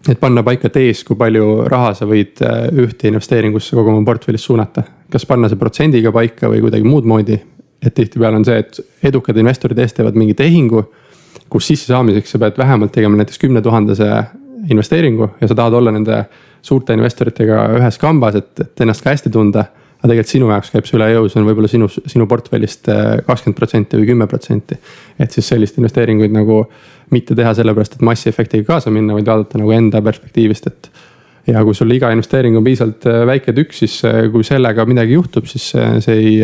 et 0.10 0.18
panna 0.18 0.42
paika 0.42 0.70
tees, 0.74 1.04
kui 1.06 1.14
palju 1.14 1.68
raha 1.70 1.92
sa 1.94 2.08
võid 2.10 2.40
ühte 2.74 3.06
investeeringusse 3.06 3.76
kogu 3.78 3.92
oma 3.92 4.02
portfellis 4.06 4.48
suunata. 4.50 4.82
kas 5.12 5.28
panna 5.30 5.50
see 5.50 5.60
protsendiga 5.62 6.12
paika 6.12 6.50
või 6.50 6.64
kuidagi 6.64 6.88
muud 6.90 7.06
moodi, 7.06 7.38
et 7.86 7.94
tihtipeale 7.94 8.38
on 8.38 8.46
see, 8.46 8.60
et 8.62 8.80
edukad 9.10 9.38
investorid 9.42 9.80
ees 9.82 9.96
teevad 9.98 10.18
mingi 10.20 10.36
tehingu, 10.38 10.84
kus 11.52 11.68
sissesaamiseks 11.72 12.36
sa 12.36 12.40
pead 12.42 12.58
vähemalt 12.60 12.94
tegema 12.96 13.18
näiteks 13.20 13.42
kümne 13.42 13.62
tuhandese 13.62 14.08
investeeringu 14.70 15.30
ja 15.42 15.50
sa 15.50 15.58
tahad 15.58 15.74
olla 15.74 15.92
nende 15.92 16.24
suurte 16.62 16.94
investoritega 16.94 17.64
ühes 17.80 17.98
kambas, 18.02 18.38
et, 18.38 18.52
et 18.62 18.84
ennast 18.86 19.04
ka 19.04 19.16
hästi 19.16 19.34
tunda. 19.34 19.66
aga 20.02 20.10
tegelikult 20.10 20.32
sinu 20.32 20.48
jaoks 20.50 20.72
käib 20.74 20.88
see 20.90 20.96
üle 20.98 21.08
jõu, 21.12 21.28
see 21.30 21.38
on 21.38 21.46
võib-olla 21.46 21.70
sinu, 21.70 21.88
sinu 21.90 22.26
portfellist 22.30 22.88
äh, 22.90 23.20
kakskümmend 23.26 23.58
protsenti 23.58 24.00
või 24.00 24.08
kümme 24.10 24.28
protsenti. 24.28 24.78
et 25.20 25.32
siis 25.32 25.48
selliseid 25.48 25.78
investeeringuid 25.78 26.34
nagu 26.34 26.64
mitte 27.12 27.36
teha 27.38 27.54
sellepärast, 27.54 27.98
et 27.98 28.06
massiefektiga 28.08 28.66
kaasa 28.66 28.94
minna, 28.94 29.14
vaid 29.14 29.30
vaadata 29.30 29.62
nagu 29.62 29.74
enda 29.76 30.02
perspektiivist, 30.02 30.68
et 30.68 30.90
ja 31.50 31.62
kui 31.66 31.76
sul 31.78 31.92
iga 31.96 32.12
investeering 32.14 32.58
on 32.58 32.66
piisavalt 32.66 33.08
äh, 33.10 33.22
väike 33.30 33.54
tükk, 33.58 33.76
siis 33.76 34.00
äh, 34.08 34.26
kui 34.34 34.46
sellega 34.48 34.86
midagi 34.90 35.16
juhtub, 35.18 35.48
siis 35.50 35.72
äh, 35.78 35.96
see 36.04 36.18
ei 36.20 36.36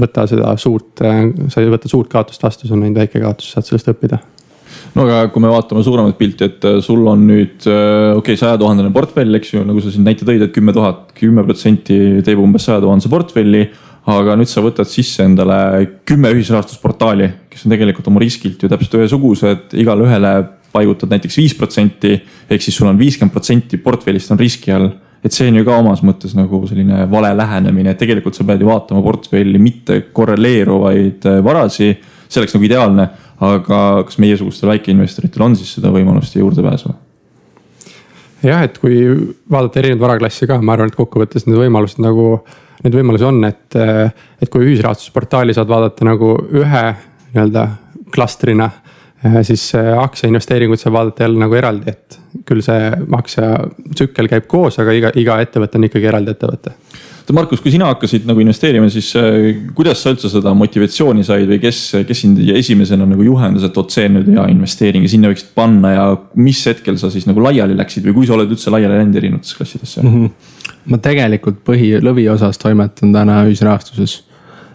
võta 0.00 0.26
seda 0.30 0.52
suurt, 0.60 1.00
sa 1.00 1.62
ei 1.62 1.72
võta 1.72 1.90
suurt 1.90 2.10
kaotust 2.12 2.44
vastu, 2.44 2.68
see 2.68 2.76
on 2.76 2.86
ainult 2.86 3.02
väike 3.02 3.22
kaotus, 3.22 3.50
saad 3.54 3.66
sellest 3.66 3.90
õppida 3.92 4.20
no 4.94 5.04
aga 5.04 5.26
kui 5.34 5.42
me 5.42 5.50
vaatame 5.50 5.82
suuremat 5.86 6.16
pilti, 6.18 6.46
et 6.46 6.66
sul 6.84 7.02
on 7.10 7.26
nüüd 7.26 7.66
okei 7.66 8.16
okay,, 8.20 8.38
sajatuhandene 8.38 8.92
portfell, 8.94 9.34
eks 9.38 9.54
ju, 9.56 9.66
nagu 9.66 9.82
sa 9.82 9.92
siin 9.92 10.06
näite 10.06 10.26
tõid, 10.26 10.46
et 10.46 10.54
kümme 10.54 10.74
tuhat, 10.74 11.10
kümme 11.18 11.44
protsenti 11.46 11.98
teeb 12.26 12.40
umbes 12.42 12.68
saja 12.68 12.82
tuhandese 12.84 13.12
portfelli. 13.12 13.68
aga 14.10 14.32
nüüd 14.34 14.48
sa 14.48 14.62
võtad 14.64 14.88
sisse 14.88 15.22
endale 15.22 15.56
kümme 16.08 16.30
ühisrahastusportaali, 16.32 17.26
kes 17.52 17.66
on 17.66 17.74
tegelikult 17.74 18.08
oma 18.08 18.22
riskilt 18.22 18.62
ju 18.62 18.70
täpselt 18.70 18.96
ühesugused, 18.96 19.76
igale 19.78 20.06
ühele 20.06 20.32
paigutad 20.72 21.10
näiteks 21.10 21.38
viis 21.38 21.54
protsenti, 21.58 22.14
ehk 22.50 22.62
siis 22.62 22.76
sul 22.76 22.88
on 22.90 22.98
viiskümmend 22.98 23.34
protsenti 23.34 23.80
portfellist 23.82 24.30
on 24.34 24.40
riski 24.40 24.72
all. 24.74 24.90
et 25.24 25.34
see 25.36 25.50
on 25.50 25.58
ju 25.58 25.64
ka 25.66 25.74
omas 25.76 26.00
mõttes 26.00 26.32
nagu 26.32 26.62
selline 26.64 27.02
vale 27.10 27.34
lähenemine, 27.36 27.92
et 27.92 27.98
tegelikult 28.00 28.38
sa 28.38 28.44
pead 28.48 28.62
ju 28.62 28.70
vaatama 28.70 29.02
portfelli 29.04 29.58
mitte 29.60 29.98
korreleeruvaid 30.16 31.26
äh, 31.28 31.44
varasi. 31.44 31.90
see 32.28 32.40
oleks 32.40 32.54
nagu 32.56 32.64
ideaalne, 32.64 33.08
aga 33.40 33.80
kas 34.06 34.18
meiesugustel 34.22 34.70
väikeinvestoritel 34.70 35.44
on 35.44 35.56
siis 35.56 35.74
seda 35.76 35.92
võimalust 35.92 36.36
ja 36.36 36.44
juurdepääsu? 36.44 36.94
jah, 38.42 38.64
et 38.64 38.78
kui 38.80 39.02
vaadata 39.50 39.82
erinevaid 39.82 40.06
varaklasse 40.06 40.48
ka, 40.48 40.60
ma 40.62 40.76
arvan, 40.76 40.88
et 40.88 40.96
kokkuvõttes 40.96 41.46
need 41.46 41.58
võimalused 41.60 42.00
nagu, 42.00 42.40
neid 42.84 42.96
võimalusi 42.96 43.28
on, 43.28 43.44
et, 43.44 43.76
äh, 43.76 44.14
et 44.40 44.48
kui 44.52 44.64
ühisrahastusportaali 44.70 45.56
saad 45.56 45.68
vaadata 45.68 46.08
nagu 46.08 46.36
ühe 46.48 46.84
nii-öelda 47.34 47.66
klastrina 48.14 48.70
siis 49.42 49.74
äh, 49.76 49.92
aktsiainvesteeringuid 50.00 50.80
saab 50.80 50.96
vaadata 50.96 51.26
jälle 51.26 51.42
nagu 51.42 51.56
eraldi, 51.58 51.92
et 51.92 52.18
küll 52.48 52.62
see 52.64 52.88
aktsiatsükkel 53.18 54.30
käib 54.30 54.46
koos, 54.48 54.78
aga 54.80 54.94
iga, 54.96 55.12
iga 55.20 55.36
ettevõte 55.44 55.76
on 55.76 55.88
ikkagi 55.90 56.08
eraldi 56.08 56.36
ettevõte. 56.36 56.76
Markus, 57.30 57.60
kui 57.62 57.70
sina 57.70 57.86
hakkasid 57.92 58.24
nagu 58.26 58.42
investeerima, 58.42 58.88
siis 58.90 59.12
äh, 59.20 59.60
kuidas 59.76 60.00
sa 60.02 60.10
üldse 60.10 60.26
seda 60.32 60.50
motivatsiooni 60.56 61.22
said 61.26 61.46
või 61.46 61.60
kes, 61.62 61.82
kes 62.08 62.24
sind 62.24 62.40
esimesena 62.56 63.06
nagu 63.06 63.22
juhendas, 63.22 63.68
et 63.68 63.76
vot 63.76 63.92
see 63.94 64.08
on 64.08 64.16
nüüd 64.18 64.32
hea 64.32 64.48
investeering 64.50 65.06
ja 65.06 65.12
sinna 65.12 65.30
võiksid 65.30 65.52
panna 65.54 65.92
ja 65.94 66.08
mis 66.40 66.64
hetkel 66.66 66.98
sa 66.98 67.12
siis 67.12 67.28
nagu 67.28 67.44
laiali 67.44 67.76
läksid 67.78 68.08
või 68.08 68.16
kui 68.18 68.26
sa 68.26 68.34
oled 68.34 68.50
üldse 68.50 68.72
laiali 68.74 68.98
läinud 68.98 69.20
erinevatesse 69.20 69.60
klassidesse 69.60 70.02
mm? 70.02 70.16
-hmm. 70.16 70.74
ma 70.90 70.98
tegelikult 71.04 71.62
põhi, 71.70 71.92
lõviosas 72.02 72.58
toimetan 72.58 73.14
täna 73.14 73.44
ühisrahastuses 73.46 74.16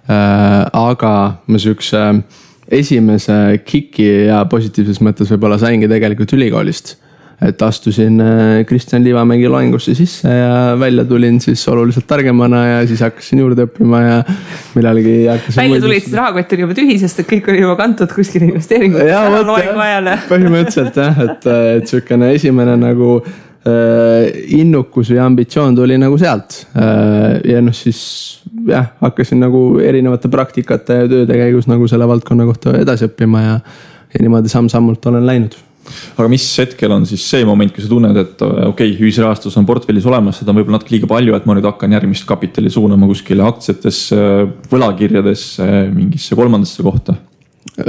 äh,. 0.08 0.64
aga 0.72 1.14
ma 1.48 1.60
siukse 1.60 2.06
äh, 2.14 2.24
esimese 2.72 3.62
kiki 3.66 4.06
ja 4.28 4.44
positiivses 4.50 5.02
mõttes 5.06 5.30
võib-olla 5.34 5.58
saingi 5.62 5.90
tegelikult 5.90 6.34
ülikoolist. 6.38 6.96
et 7.46 7.62
astusin 7.62 8.22
äh, 8.24 8.62
Kristjan 8.66 9.04
Liivamägi 9.04 9.50
loengusse 9.52 9.92
sisse 9.96 10.32
ja 10.32 10.78
välja 10.80 11.04
tulin 11.06 11.42
siis 11.44 11.68
oluliselt 11.68 12.08
targemana 12.08 12.62
ja 12.66 12.78
siis 12.88 13.02
hakkasin 13.04 13.42
juurde 13.42 13.66
õppima 13.68 14.00
ja 14.02 14.22
millalgi 14.76 15.26
hakkasin. 15.28 15.60
välja 15.60 15.82
tulid 15.84 16.06
siis 16.06 16.16
rahakott 16.16 16.56
oli 16.56 16.64
juba 16.64 16.78
tühi, 16.78 16.96
sest 17.02 17.20
et 17.20 17.28
kõik 17.34 17.50
oli 17.52 17.60
juba 17.66 17.76
kantud 17.82 18.14
kuskile 18.16 18.48
ajale. 19.90 20.16
põhimõtteliselt 20.32 21.02
jah, 21.04 21.20
et, 21.28 21.50
et 21.82 21.92
sihukene 21.92 22.32
esimene 22.40 22.78
nagu 22.80 23.12
äh, 23.20 24.32
innukus 24.56 25.12
või 25.12 25.22
ambitsioon 25.28 25.76
tuli 25.76 26.00
nagu 26.02 26.18
sealt 26.22 26.62
äh, 26.72 27.42
ja 27.52 27.60
noh, 27.62 27.76
siis 27.76 28.00
jah, 28.70 28.90
hakkasin 29.02 29.42
nagu 29.44 29.68
erinevate 29.84 30.32
praktikate 30.32 31.02
ja 31.04 31.12
tööde 31.12 31.38
käigus 31.38 31.70
nagu 31.72 31.88
selle 31.92 32.08
valdkonna 32.10 32.48
kohta 32.48 32.76
edasi 32.80 33.10
õppima 33.10 33.44
ja, 33.44 33.56
ja 34.14 34.24
niimoodi 34.24 34.52
samm-sammult 34.52 35.06
olen 35.12 35.26
läinud 35.28 35.58
aga 36.18 36.28
mis 36.32 36.46
hetkel 36.60 36.94
on 36.96 37.06
siis 37.06 37.24
see 37.30 37.46
moment, 37.46 37.72
kui 37.74 37.84
sa 37.84 37.90
tunned, 37.92 38.18
et 38.18 38.42
okei 38.42 38.68
okay,, 38.72 38.94
ühisrahastus 38.98 39.58
on 39.60 39.68
portfellis 39.70 40.08
olemas, 40.10 40.40
seda 40.42 40.52
on 40.52 40.60
võib-olla 40.60 40.80
natuke 40.80 40.96
liiga 40.96 41.10
palju, 41.10 41.36
et 41.38 41.46
ma 41.46 41.58
nüüd 41.58 41.68
hakkan 41.70 41.94
järgmist 41.94 42.26
kapitali 42.30 42.72
suunama 42.74 43.10
kuskile 43.10 43.46
aktsiatesse, 43.46 44.20
võlakirjadesse, 44.72 45.70
mingisse 45.94 46.38
kolmandasse 46.38 46.86
kohta? 46.86 47.18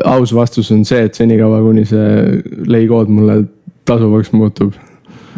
aus 0.09 0.33
vastus 0.35 0.71
on 0.75 0.83
see, 0.89 1.05
et 1.07 1.15
senikaua, 1.15 1.61
kuni 1.62 1.85
see 1.87 2.41
leikood 2.69 3.12
mulle 3.12 3.43
tasuvaks 3.87 4.33
muutub 4.35 4.75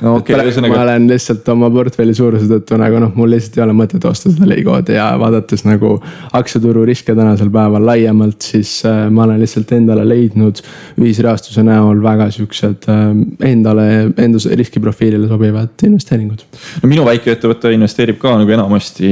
no, 0.02 0.14
okay, 0.18 0.36
ühesõnaga... 0.38 0.74
ma 0.74 0.82
olen 0.84 1.08
lihtsalt 1.10 1.48
oma 1.52 1.70
portfelli 1.72 2.14
suuruse 2.16 2.48
tõttu 2.50 2.78
nagu 2.80 3.00
noh, 3.02 3.12
mul 3.18 3.32
lihtsalt 3.34 3.58
ei 3.58 3.64
ole 3.64 3.74
mõtet 3.76 4.04
osta 4.08 4.32
seda 4.32 4.48
Lego'd 4.48 4.92
ja 4.92 5.08
vaadates 5.20 5.64
nagu 5.66 5.94
aktsiaturu 6.38 6.84
riske 6.88 7.14
tänasel 7.16 7.50
päeval 7.54 7.86
laiemalt, 7.88 8.40
siis 8.44 8.78
äh, 8.88 9.06
ma 9.12 9.26
olen 9.26 9.40
lihtsalt 9.42 9.72
endale 9.76 10.04
leidnud 10.08 10.62
ühisrahastuse 11.00 11.64
näol 11.66 12.02
väga 12.04 12.28
siuksed 12.34 12.88
äh, 12.92 13.04
endale, 13.50 13.88
enda 14.16 14.42
riskiprofiilile 14.62 15.28
sobivad 15.30 15.86
investeeringud. 15.88 16.44
no 16.82 16.90
minu 16.90 17.06
väikeettevõte 17.08 17.72
investeerib 17.74 18.20
ka 18.22 18.36
nagu 18.40 18.54
enamasti 18.54 19.08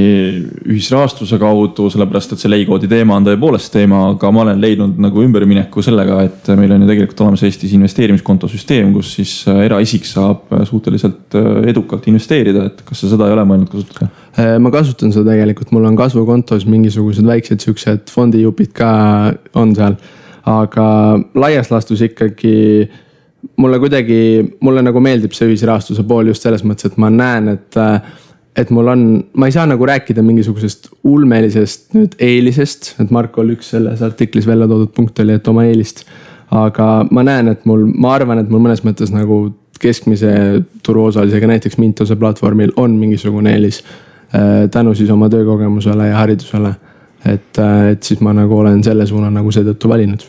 ühisrahastuse 0.67 1.41
kaudu, 1.43 1.91
sellepärast 1.93 2.37
et 2.37 2.43
see 2.43 2.53
Lego'di 2.53 2.91
teema 2.91 3.19
on 3.19 3.27
tõepoolest 3.27 3.73
teema, 3.75 4.07
aga 4.15 4.31
ma 4.35 4.45
olen 4.47 4.63
leidnud 4.63 5.01
nagu 5.03 5.25
ümbermineku 5.25 5.85
sellega, 5.85 6.23
et 6.27 6.53
meil 6.59 6.75
on 6.77 6.85
ju 6.85 6.91
tegelikult 6.93 7.25
olemas 7.27 7.45
Eestis 7.47 7.75
investeerimiskonto 7.77 8.49
süsteem, 8.51 8.93
kus 8.95 9.17
siis 9.19 9.37
äh, 9.51 9.65
eraisik 9.67 10.07
saab 10.09 10.47
suhteliselt 10.77 11.37
edukalt 11.67 12.07
investeerida, 12.11 12.67
et 12.71 12.85
kas 12.87 13.03
sa 13.03 13.11
seda 13.15 13.29
ei 13.29 13.35
ole 13.37 13.47
mõelnud 13.49 13.73
kasutada? 13.73 14.11
ma 14.61 14.71
kasutan 14.75 15.15
seda 15.15 15.33
tegelikult, 15.33 15.73
mul 15.73 15.89
on 15.89 15.97
kasvukontos 15.97 16.69
mingisugused 16.69 17.27
väiksed 17.27 17.65
siuksed 17.65 18.13
fondijupid 18.13 18.75
ka 18.77 18.91
on 19.57 19.75
seal. 19.79 19.97
aga 20.47 20.87
laias 21.35 21.73
laastus 21.73 22.05
ikkagi 22.07 22.55
mulle 23.57 23.79
kuidagi, 23.83 24.21
mulle 24.61 24.83
nagu 24.85 25.01
meeldib 25.03 25.35
see 25.37 25.49
ühisrahastuse 25.51 26.05
pool 26.07 26.31
just 26.31 26.45
selles 26.45 26.65
mõttes, 26.67 26.91
et 26.91 27.01
ma 27.01 27.11
näen, 27.13 27.51
et 27.57 27.81
et 28.57 28.71
mul 28.73 28.89
on, 28.89 29.03
ma 29.37 29.49
ei 29.51 29.53
saa 29.53 29.67
nagu 29.69 29.87
rääkida 29.87 30.23
mingisugusest 30.25 30.89
ulmelisest 31.05 31.93
nüüd 31.97 32.17
eelisest, 32.23 32.95
et 33.03 33.13
Markol 33.13 33.53
üks 33.53 33.75
selles 33.75 34.01
artiklis 34.05 34.49
välja 34.49 34.69
toodud 34.71 34.95
punkt 34.97 35.21
oli, 35.21 35.37
et 35.37 35.53
oma 35.53 35.67
eelist. 35.69 36.07
aga 36.51 37.05
ma 37.11 37.25
näen, 37.27 37.51
et 37.51 37.65
mul, 37.67 37.85
ma 37.91 38.15
arvan, 38.15 38.39
et 38.39 38.51
mul 38.51 38.63
mõnes 38.63 38.85
mõttes 38.87 39.11
nagu 39.13 39.51
keskmise 39.83 40.33
turuosalisega 40.83 41.47
näiteks 41.47 41.79
Mintose 41.79 42.17
platvormil 42.17 42.73
on 42.77 42.97
mingisugune 43.01 43.53
eelis. 43.53 43.83
Äh, 44.35 44.71
tänu 44.71 44.95
siis 44.95 45.11
oma 45.11 45.29
töökogemusele 45.29 46.09
ja 46.09 46.17
haridusele. 46.23 46.75
et, 47.27 47.59
äh, 47.59 47.89
et 47.91 48.03
siis 48.03 48.21
ma 48.21 48.33
nagu 48.33 48.59
olen 48.59 48.85
selle 48.85 49.07
suuna 49.07 49.31
nagu 49.31 49.51
seetõttu 49.51 49.89
valinud 49.89 50.23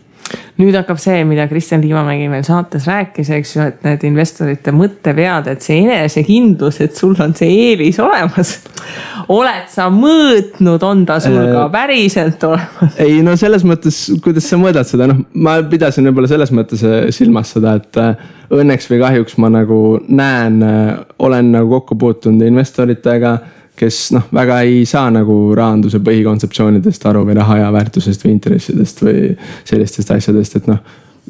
nüüd 0.58 0.76
hakkab 0.76 1.00
see, 1.02 1.22
mida 1.28 1.46
Kristjan 1.48 1.82
Liivamägi 1.84 2.28
meil 2.32 2.44
saates 2.48 2.88
rääkis, 2.90 3.30
eks 3.38 3.56
ju, 3.56 3.68
et 3.72 3.86
need 3.86 4.04
investorite 4.10 4.74
mõttevead, 4.76 5.52
et 5.52 5.64
see 5.64 5.84
enesekindlus, 5.84 6.82
et 6.84 6.98
sul 6.98 7.16
on 7.24 7.36
see 7.38 7.52
eelis 7.70 8.00
olemas. 8.04 8.58
Oled 9.34 9.68
sa 9.72 9.88
mõõtnud, 9.92 10.84
on 10.88 11.04
ta 11.08 11.18
sul 11.24 11.36
ka 11.36 11.66
äh, 11.66 11.72
päriselt 11.74 12.44
olemas? 12.48 12.96
ei 13.04 13.20
no 13.26 13.36
selles 13.40 13.66
mõttes, 13.68 14.00
kuidas 14.24 14.48
sa 14.48 14.60
mõõdad 14.60 14.88
seda, 14.88 15.10
noh, 15.12 15.24
ma 15.36 15.58
pidasin 15.68 16.08
võib-olla 16.08 16.30
selles 16.32 16.54
mõttes 16.56 16.84
äh, 16.88 17.10
silmas 17.16 17.52
seda, 17.56 17.76
et 17.82 18.00
äh, 18.02 18.30
õnneks 18.54 18.88
või 18.92 19.02
kahjuks 19.04 19.38
ma 19.44 19.52
nagu 19.52 19.82
näen, 20.08 20.62
olen 21.20 21.52
nagu 21.52 21.68
kokku 21.78 21.98
puutunud 22.00 22.46
investoritega 22.48 23.38
kes 23.78 23.98
noh, 24.16 24.30
väga 24.34 24.62
ei 24.66 24.86
saa 24.90 25.10
nagu 25.14 25.36
rahanduse 25.58 26.00
põhikontseptsioonidest 26.06 27.04
aru 27.10 27.26
või 27.28 27.36
raha 27.38 27.60
ja 27.60 27.74
väärtusest 27.76 28.24
või 28.26 28.34
intressidest 28.38 29.04
või 29.04 29.34
sellistest 29.68 30.16
asjadest, 30.16 30.58
et 30.58 30.72
noh. 30.72 30.80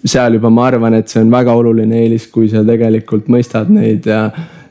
seal 0.05 0.37
juba 0.37 0.51
ma 0.53 0.67
arvan, 0.69 0.93
et 0.93 1.09
see 1.09 1.23
on 1.25 1.33
väga 1.33 1.55
oluline 1.57 2.03
eelis, 2.03 2.29
kui 2.31 2.47
sa 2.51 2.61
tegelikult 2.63 3.27
mõistad 3.33 3.71
neid 3.73 4.05
ja 4.07 4.27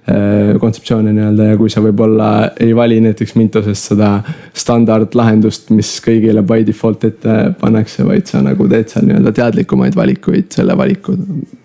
kontseptsioone 0.06 1.10
nii-öelda 1.10 1.48
ja 1.48 1.56
kui 1.58 1.70
sa 1.72 1.80
võib-olla 1.82 2.28
ei 2.62 2.70
vali 2.76 3.00
näiteks 3.02 3.34
Mintosest 3.34 3.90
seda 3.90 4.10
standardlahendust, 4.54 5.72
mis 5.74 5.90
kõigile 6.04 6.44
by 6.46 6.62
default 6.68 7.08
ette 7.08 7.34
pannakse, 7.58 8.04
vaid 8.06 8.30
sa 8.30 8.38
nagu 8.44 8.68
teed 8.70 8.92
seal 8.92 9.08
nii-öelda 9.08 9.32
teadlikumaid 9.34 9.98
valikuid 9.98 10.52
selle 10.54 10.76
valiku, 10.78 11.16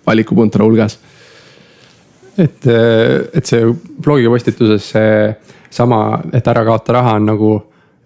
valikupuntra 0.06 0.66
hulgas. 0.66 0.98
et, 2.38 2.66
et 2.66 3.46
see 3.46 3.68
blogi 4.02 4.26
postituses 4.32 4.90
see 4.90 5.12
sama, 5.70 6.22
et 6.32 6.48
ära 6.48 6.64
kaota 6.66 6.98
raha 6.98 7.14
on 7.20 7.30
nagu 7.30 7.52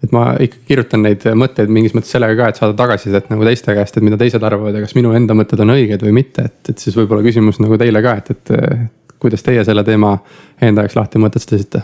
et 0.03 0.13
ma 0.13 0.35
ikka 0.37 0.59
kirjutan 0.67 1.01
neid 1.01 1.23
mõtteid 1.33 1.71
mingis 1.73 1.95
mõttes 1.97 2.13
sellega 2.13 2.37
ka, 2.37 2.51
et 2.51 2.59
saada 2.61 2.77
tagasisidet 2.77 3.31
nagu 3.31 3.47
teiste 3.47 3.73
käest, 3.73 3.97
et 3.97 4.05
mida 4.05 4.19
teised 4.21 4.43
arvavad 4.45 4.75
ja 4.77 4.83
kas 4.83 4.93
minu 4.93 5.15
enda 5.17 5.33
mõtted 5.33 5.65
on 5.65 5.73
õiged 5.73 6.05
või 6.05 6.13
mitte, 6.19 6.45
et, 6.45 6.59
et 6.69 6.77
siis 6.77 6.93
võib-olla 6.99 7.25
küsimus 7.25 7.57
nagu 7.63 7.79
teile 7.81 8.03
ka, 8.05 8.13
et, 8.21 8.35
et 8.35 8.53
kuidas 9.19 9.43
teie 9.45 9.63
selle 9.65 9.83
teema 9.83 10.17
enda 10.61 10.85
jaoks 10.85 10.97
lahti 10.99 11.21
mõtestasite? 11.21 11.83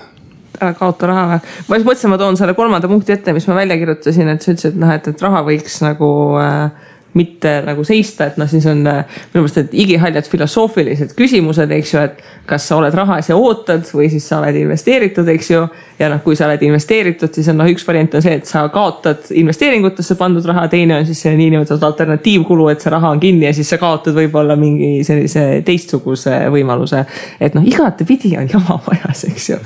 ära 0.61 0.73
kaota 0.77 1.09
raha 1.09 1.27
või? 1.27 1.39
ma 1.67 1.77
just 1.79 1.87
mõtlesin, 1.87 2.13
ma 2.13 2.17
toon 2.21 2.37
selle 2.39 2.53
kolmanda 2.57 2.89
punkti 2.89 3.15
ette, 3.15 3.33
mis 3.33 3.47
ma 3.49 3.57
välja 3.57 3.77
kirjutasin, 3.81 4.29
et 4.33 4.41
sa 4.41 4.53
ütlesid, 4.53 4.75
et 4.75 4.81
noh, 4.83 4.91
et, 4.93 5.07
et 5.09 5.23
raha 5.25 5.41
võiks 5.47 5.79
nagu 5.85 6.09
äh, 6.41 6.91
mitte 7.13 7.59
nagu 7.65 7.83
seista, 7.85 8.27
et 8.29 8.37
noh, 8.41 8.49
siis 8.49 8.65
on 8.69 8.81
äh, 8.89 9.03
minu 9.33 9.43
meelest 9.43 9.59
need 9.59 9.73
igihaljad 9.85 10.27
filosoofilised 10.29 11.13
küsimused, 11.17 11.71
eks 11.77 11.93
ju, 11.93 12.03
et 12.07 12.21
kas 12.49 12.65
sa 12.67 12.77
oled 12.79 12.95
rahas 12.97 13.29
ja 13.29 13.37
ootad 13.39 13.85
või 13.93 14.09
siis 14.11 14.25
sa 14.27 14.39
oled 14.41 14.57
investeeritud, 14.63 15.27
eks 15.35 15.51
ju. 15.51 15.63
ja 15.99 16.09
noh, 16.09 16.21
kui 16.23 16.35
sa 16.35 16.47
oled 16.47 16.63
investeeritud, 16.65 17.31
siis 17.35 17.47
on 17.51 17.59
noh, 17.61 17.69
üks 17.69 17.85
variant 17.87 18.17
on 18.17 18.23
see, 18.25 18.33
et 18.41 18.49
sa 18.49 18.65
kaotad 18.73 19.29
investeeringutesse 19.31 20.17
pandud 20.19 20.45
raha, 20.49 20.65
teine 20.71 20.97
on 20.97 21.05
siis 21.07 21.21
see 21.25 21.35
niinimetatud 21.37 21.85
alternatiivkulu, 21.87 22.67
et 22.73 22.83
see 22.83 22.93
raha 22.93 23.13
on 23.13 23.21
kinni 23.21 23.47
ja 23.47 23.53
siis 23.55 23.69
sa 23.69 23.79
kaotad 23.81 24.17
võib-olla 24.17 24.57
mingi 24.59 25.03
sellise 25.07 25.45
teistsuguse 25.65 26.47
võimaluse. 26.53 27.03
et 27.39 27.53
noh, 27.53 27.65
igatepidi 27.67 28.33
on 28.39 28.49
jama 28.49 28.79
majas, 28.87 29.25
eks 29.29 29.49
ju. 29.53 29.59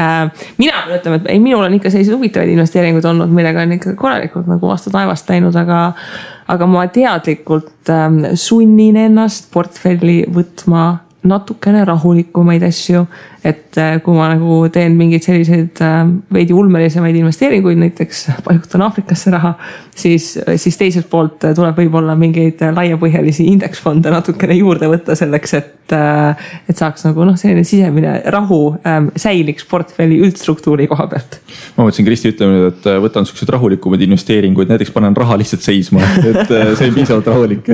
Äh, 0.00 0.48
mina 0.58 0.82
pean 0.86 0.98
ütlema, 0.98 1.20
et 1.22 1.30
ei, 1.32 1.38
minul 1.42 1.64
on 1.64 1.78
ikka 1.78 1.92
selliseid 1.94 2.16
huvitavaid 2.16 2.50
investeeringuid 2.52 3.06
olnud, 3.06 3.30
millega 3.32 3.62
on 3.62 3.78
ikka 3.78 3.94
korralikult 3.98 4.50
nagu 4.50 4.68
vastu 4.68 4.92
taevast 4.94 5.30
läinud, 5.30 5.56
aga 5.56 5.92
aga 6.48 6.66
ma 6.66 6.86
teadlikult 6.88 7.92
ähm, 7.92 8.22
sunnin 8.34 8.96
ennast 8.96 9.50
portfelli 9.52 10.22
võtma 10.32 10.86
natukene 11.28 11.84
rahulikumaid 11.84 12.62
asju. 12.64 13.04
Et 13.46 13.78
äh, 13.78 13.98
kui 14.02 14.16
ma 14.16 14.26
nagu 14.32 14.60
teen 14.74 14.96
mingeid 14.98 15.22
selliseid 15.22 15.78
äh, 15.84 15.98
veidi 16.34 16.54
ulmelisemaid 16.56 17.16
investeeringuid, 17.20 17.78
näiteks 17.78 18.24
paigutan 18.46 18.82
Aafrikasse 18.88 19.30
raha, 19.30 19.52
siis, 19.94 20.32
siis 20.56 20.78
teiselt 20.80 21.06
poolt 21.10 21.46
tuleb 21.46 21.78
võib-olla 21.78 22.16
mingeid 22.18 22.62
laiapõhjalisi 22.74 23.46
indeksfonde 23.52 24.10
natukene 24.10 24.58
juurde 24.58 24.90
võtta 24.90 25.14
selleks, 25.18 25.54
et, 25.58 25.94
äh, 25.94 26.50
et 26.68 26.80
saaks 26.80 27.06
nagu 27.06 27.26
noh, 27.28 27.38
selline 27.38 27.62
sisemine 27.68 28.16
rahu 28.34 28.60
ähm, 28.82 29.12
säiliks 29.16 29.68
portfelli 29.70 30.18
üldstruktuuri 30.26 30.88
koha 30.90 31.06
pealt. 31.12 31.38
ma 31.76 31.86
mõtlesin 31.86 32.08
Kristi 32.08 32.34
ütlema 32.34 32.56
nüüd, 32.56 32.68
et 32.72 32.90
võtan 33.06 33.28
siukseid 33.28 33.54
rahulikumaid 33.54 34.02
investeeringuid, 34.08 34.72
näiteks 34.72 34.90
panen 34.94 35.14
raha 35.16 35.38
lihtsalt 35.38 35.62
seisma, 35.62 36.02
et 36.26 36.42
see 36.50 36.90
on 36.90 36.98
piisavalt 36.98 37.30
rahulik. 37.30 37.70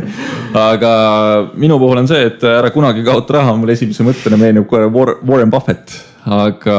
aga 0.60 0.94
minu 1.56 1.80
puhul 1.80 2.04
on 2.04 2.12
see, 2.12 2.28
et 2.28 2.44
ära 2.52 2.68
kunagi 2.74 3.04
kaota 3.06 3.40
raha, 3.40 3.56
mulle 3.56 3.78
esimese 3.78 4.04
mõttena 4.04 4.36
meenub 4.40 4.68
kohe 4.68 4.92
Warren 4.92 5.53
Buffett, 5.54 5.94
aga 6.26 6.78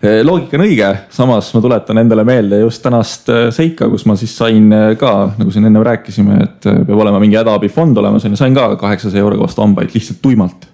eh, 0.00 0.22
loogika 0.24 0.56
on 0.58 0.64
õige, 0.64 0.88
samas 1.12 1.50
ma 1.54 1.62
tuletan 1.64 2.00
endale 2.00 2.24
meelde 2.28 2.62
just 2.62 2.82
tänast 2.84 3.28
eh, 3.32 3.48
seika, 3.54 3.90
kus 3.92 4.06
ma 4.08 4.16
siis 4.18 4.32
sain 4.38 4.72
eh, 4.72 4.94
ka, 5.00 5.12
nagu 5.36 5.52
siin 5.52 5.68
enne 5.68 5.84
rääkisime, 5.84 6.40
et 6.46 6.68
peab 6.70 6.96
olema 6.96 7.20
mingi 7.22 7.38
hädaabifond 7.38 8.00
olemas, 8.00 8.24
on 8.24 8.34
ju, 8.34 8.40
sain 8.40 8.56
ka 8.56 8.70
kaheksasaja 8.80 9.24
euroga 9.24 9.44
vastu 9.44 9.64
hambaid 9.66 9.94
lihtsalt 9.94 10.22
tuimalt. 10.24 10.68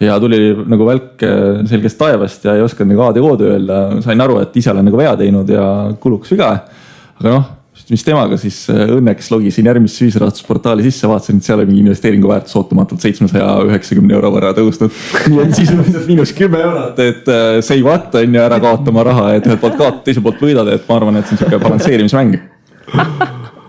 ja 0.00 0.18
tuli 0.20 0.52
nagu 0.68 0.84
välk 0.84 1.22
selgest 1.64 1.96
taevast 1.96 2.44
ja 2.44 2.52
ei 2.52 2.60
osanud 2.60 2.92
nagu 2.92 3.06
A-d 3.06 3.16
ja 3.16 3.24
O-d 3.24 3.46
öelda, 3.48 3.78
sain 4.04 4.20
aru, 4.20 4.42
et 4.44 4.56
ise 4.60 4.74
olen 4.74 4.84
nagu 4.84 4.98
vea 5.00 5.14
teinud 5.16 5.48
ja 5.48 5.68
kulukas 6.00 6.34
viga. 6.36 6.50
aga 7.16 7.32
noh 7.32 7.55
mis 7.90 8.02
temaga 8.02 8.36
siis 8.40 8.64
äh, 8.72 8.88
õnneks 8.96 9.28
logisin 9.30 9.68
järgmisse 9.68 10.02
ühisrahastusportaali 10.06 10.84
sisse, 10.86 11.06
vaatasin, 11.10 11.38
et 11.38 11.46
seal 11.46 11.60
oli 11.60 11.70
mingi 11.70 11.84
investeeringu 11.84 12.30
väärtus 12.30 12.56
ootamatult 12.58 13.04
seitsmesaja 13.04 13.46
üheksakümne 13.68 14.16
euro 14.16 14.32
võrra 14.34 14.50
tõusnud. 14.56 14.94
nii 15.30 15.42
et 15.44 15.54
sisuliselt 15.58 16.10
miinus 16.10 16.34
kümme 16.36 16.62
eurot, 16.66 16.98
et 17.04 17.30
äh, 17.30 17.60
say 17.66 17.84
what 17.86 18.14
on 18.18 18.34
ju, 18.34 18.42
ära 18.42 18.58
kaota 18.62 18.90
oma 18.94 19.06
raha, 19.06 19.28
et 19.38 19.46
ühelt 19.46 19.62
poolt 19.62 19.78
kaotad, 19.78 20.02
teiselt 20.08 20.26
poolt 20.26 20.42
võidad, 20.42 20.70
et 20.74 20.88
ma 20.88 20.98
arvan, 20.98 21.20
et 21.20 21.28
see 21.28 21.38
on 21.38 21.44
sihuke 21.44 21.62
balansseerimismäng. 21.62 22.38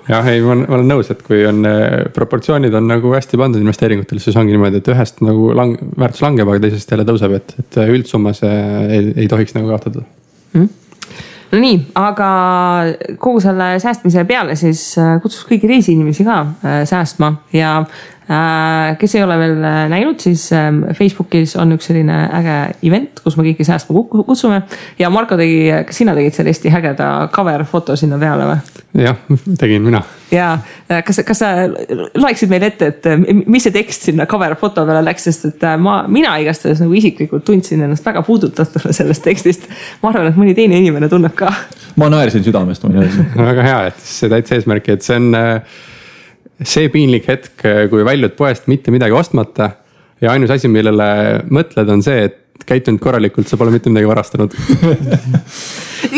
Jah, 0.08 0.24
ei, 0.32 0.40
ma 0.40 0.56
olen 0.56 0.88
nõus, 0.88 1.12
et 1.12 1.22
kui 1.22 1.42
on 1.46 1.62
äh, 1.68 2.08
proportsioonid 2.16 2.74
on 2.80 2.90
nagu 2.90 3.12
hästi 3.14 3.38
pandud 3.38 3.62
investeeringutel, 3.62 4.24
siis 4.24 4.40
ongi 4.40 4.56
niimoodi, 4.56 4.82
et 4.82 4.92
ühest 4.96 5.22
nagu 5.22 5.52
lang-, 5.58 5.78
väärtus 6.00 6.24
langeb, 6.24 6.50
aga 6.50 6.64
teisest 6.64 6.96
jälle 6.96 7.06
tõuseb, 7.06 7.38
et, 7.38 7.56
et 7.60 7.80
üldsummas 7.86 8.42
ei, 8.48 9.12
ei 9.14 9.30
tohiks 9.30 9.54
nagu 9.60 9.70
kaotada. 9.76 10.08
Mm 10.56 10.87
no 11.52 11.62
nii, 11.64 11.80
aga 11.96 12.30
kogu 13.18 13.42
selle 13.44 13.74
säästmise 13.84 14.26
peale 14.30 14.56
siis 14.60 14.90
äh, 15.02 15.18
kutsus 15.24 15.48
kõiki 15.50 15.70
teisi 15.70 15.96
inimesi 15.96 16.28
ka 16.28 16.42
äh, 16.44 16.84
säästma 16.90 17.34
ja 17.56 17.80
Äh, 18.28 18.98
kes 19.00 19.14
ei 19.16 19.24
ole 19.24 19.38
veel 19.40 19.54
näinud, 19.88 20.20
siis 20.20 20.50
ähm, 20.52 20.82
Facebookis 20.98 21.54
on 21.56 21.72
üks 21.78 21.88
selline 21.88 22.18
äge 22.36 22.56
event, 22.84 23.22
kus 23.24 23.38
me 23.40 23.46
kõiki 23.46 23.64
säästma 23.64 24.04
kutsume. 24.28 24.66
ja 25.00 25.08
Marko 25.10 25.38
tegi, 25.40 25.70
kas 25.88 26.02
sina 26.02 26.16
tegid 26.18 26.36
selle 26.36 26.52
hästi 26.52 26.74
ägeda 26.76 27.08
cover 27.32 27.64
foto 27.64 27.96
sinna 27.96 28.20
peale 28.20 28.50
või? 28.50 28.77
Jah, 28.98 29.18
tegin 29.60 29.84
mina. 29.86 30.02
ja 30.32 30.52
äh, 30.92 31.04
kas, 31.06 31.22
kas 31.26 31.42
sa 31.42 31.50
loeksid 32.18 32.52
meile 32.52 32.72
ette, 32.72 32.90
et 32.92 33.10
mis 33.48 33.66
see 33.68 33.76
tekst 33.76 34.08
sinna 34.10 34.26
cover 34.30 34.56
foto 34.60 34.86
peale 34.88 35.04
läks, 35.06 35.28
sest 35.30 35.50
et 35.52 35.66
ma, 35.82 36.00
mina 36.12 36.34
igastahes 36.42 36.82
nagu 36.84 36.96
isiklikult 36.98 37.46
tundsin 37.48 37.84
ennast 37.86 38.06
väga 38.06 38.24
puudutatuna 38.28 38.94
sellest 38.96 39.26
tekstist. 39.26 39.68
ma 40.02 40.12
arvan, 40.14 40.32
et 40.32 40.40
mõni 40.40 40.56
teine 40.58 40.80
inimene 40.82 41.10
tunneb 41.12 41.36
ka. 41.38 41.52
ma 42.02 42.10
naersin 42.14 42.46
südamest, 42.46 42.84
ma 42.84 42.94
võin 42.94 43.06
öelda. 43.06 43.28
väga 43.52 43.68
hea, 43.70 43.84
et 43.92 44.02
see 44.08 44.32
täitsa 44.34 44.58
eesmärki, 44.58 44.98
et 44.98 45.06
see 45.06 45.20
on 45.20 45.30
see 46.66 46.90
piinlik 46.90 47.28
hetk, 47.30 47.68
kui 47.92 48.06
väljud 48.06 48.34
poest 48.38 48.66
mitte 48.72 48.94
midagi 48.94 49.14
ostmata. 49.14 49.72
ja 50.22 50.34
ainus 50.34 50.50
asi, 50.50 50.70
millele 50.72 51.44
mõtled, 51.54 51.94
on 51.94 52.02
see, 52.02 52.26
et 52.32 52.47
käitunud 52.68 53.02
korralikult, 53.04 53.50
sa 53.50 53.60
pole 53.60 53.74
mitte 53.74 53.92
midagi 53.92 54.10
varastanud 54.10 54.56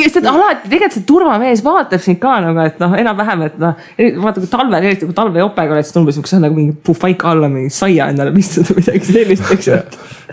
sest 0.09 0.25
alati 0.27 0.69
tegelikult 0.69 0.95
see 0.95 1.05
turvamees 1.07 1.61
vaatab 1.65 2.01
sind 2.03 2.19
ka 2.21 2.37
nagu, 2.43 2.61
et 2.63 2.79
noh, 2.81 2.95
enam-vähem, 2.99 3.43
et 3.47 3.59
noh. 3.61 3.83
vaata, 4.23 4.43
kui 4.43 4.51
talvel, 4.51 4.87
eriti 4.89 5.07
kui 5.07 5.17
talvejopega 5.17 5.75
oled, 5.75 5.87
siis 5.87 5.99
umbes, 6.01 6.19
sa 6.31 6.41
nagu 6.41 6.57
mingi 6.57 6.75
puhvaika 6.85 7.33
alla 7.33 7.49
mingi 7.51 7.71
saia 7.73 8.09
endale 8.13 8.33
pistad 8.35 8.69
või 8.69 8.81
midagi 8.81 9.11
sellist, 9.11 9.53
eks 9.55 9.69
ju. 9.69 9.77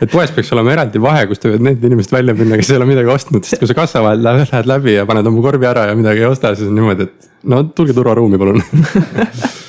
et 0.03 0.13
poes 0.13 0.33
peaks 0.35 0.53
olema 0.57 0.75
eraldi 0.77 1.03
vahe, 1.03 1.27
kus 1.31 1.43
võivad 1.45 1.69
need 1.69 1.87
inimesed 1.91 2.17
välja 2.17 2.37
minna, 2.39 2.59
kes 2.61 2.73
ei 2.73 2.81
ole 2.81 2.91
midagi 2.91 3.13
ostnud, 3.13 3.47
sest 3.47 3.63
kui 3.63 3.71
sa 3.71 3.79
kassa 3.79 4.05
vahel 4.05 4.25
lähed, 4.27 4.51
lähed 4.53 4.73
läbi 4.73 4.97
ja 4.99 5.07
paned 5.09 5.31
oma 5.31 5.45
korvi 5.45 5.71
ära 5.71 5.89
ja 5.91 5.99
midagi 5.99 6.25
ei 6.25 6.31
osta, 6.31 6.55
siis 6.57 6.71
on 6.71 6.79
niimoodi, 6.81 7.09
et 7.09 7.31
no 7.53 7.63
tulge 7.77 7.97
turvaruumi, 7.97 8.41
palun 8.41 8.63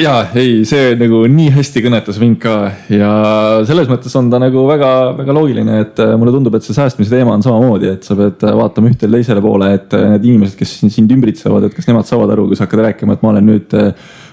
ja 0.00 0.14
ei, 0.38 0.62
see 0.68 0.94
nagu 0.98 1.22
nii 1.30 1.50
hästi 1.54 1.82
kõnetas 1.84 2.18
mind 2.20 2.38
ka 2.42 2.54
ja 2.92 3.10
selles 3.68 3.88
mõttes 3.90 4.14
on 4.18 4.30
ta 4.32 4.40
nagu 4.42 4.64
väga-väga 4.68 5.36
loogiline, 5.36 5.80
et 5.84 6.00
äh, 6.02 6.14
mulle 6.20 6.34
tundub, 6.34 6.56
et 6.56 6.66
see 6.66 6.76
säästmise 6.76 7.12
teema 7.12 7.34
on 7.36 7.44
samamoodi, 7.44 7.90
et 7.94 8.06
sa 8.06 8.16
pead 8.18 8.44
äh, 8.46 8.56
vaatama 8.56 8.92
ühtele 8.92 9.20
teisele 9.20 9.44
poole, 9.44 9.72
et 9.76 9.96
äh, 9.96 10.06
need 10.14 10.28
inimesed, 10.32 10.56
kes 10.58 10.76
sind 10.86 11.14
ümbritsevad, 11.16 11.68
et 11.68 11.76
kas 11.76 11.88
nemad 11.90 12.08
saavad 12.08 12.34
aru, 12.34 12.48
kui 12.50 12.58
sa 12.58 12.66
hakkad 12.66 12.84
rääkima, 12.88 13.16
et 13.16 13.24
ma 13.24 13.34
olen 13.34 13.50
nüüd 13.52 13.76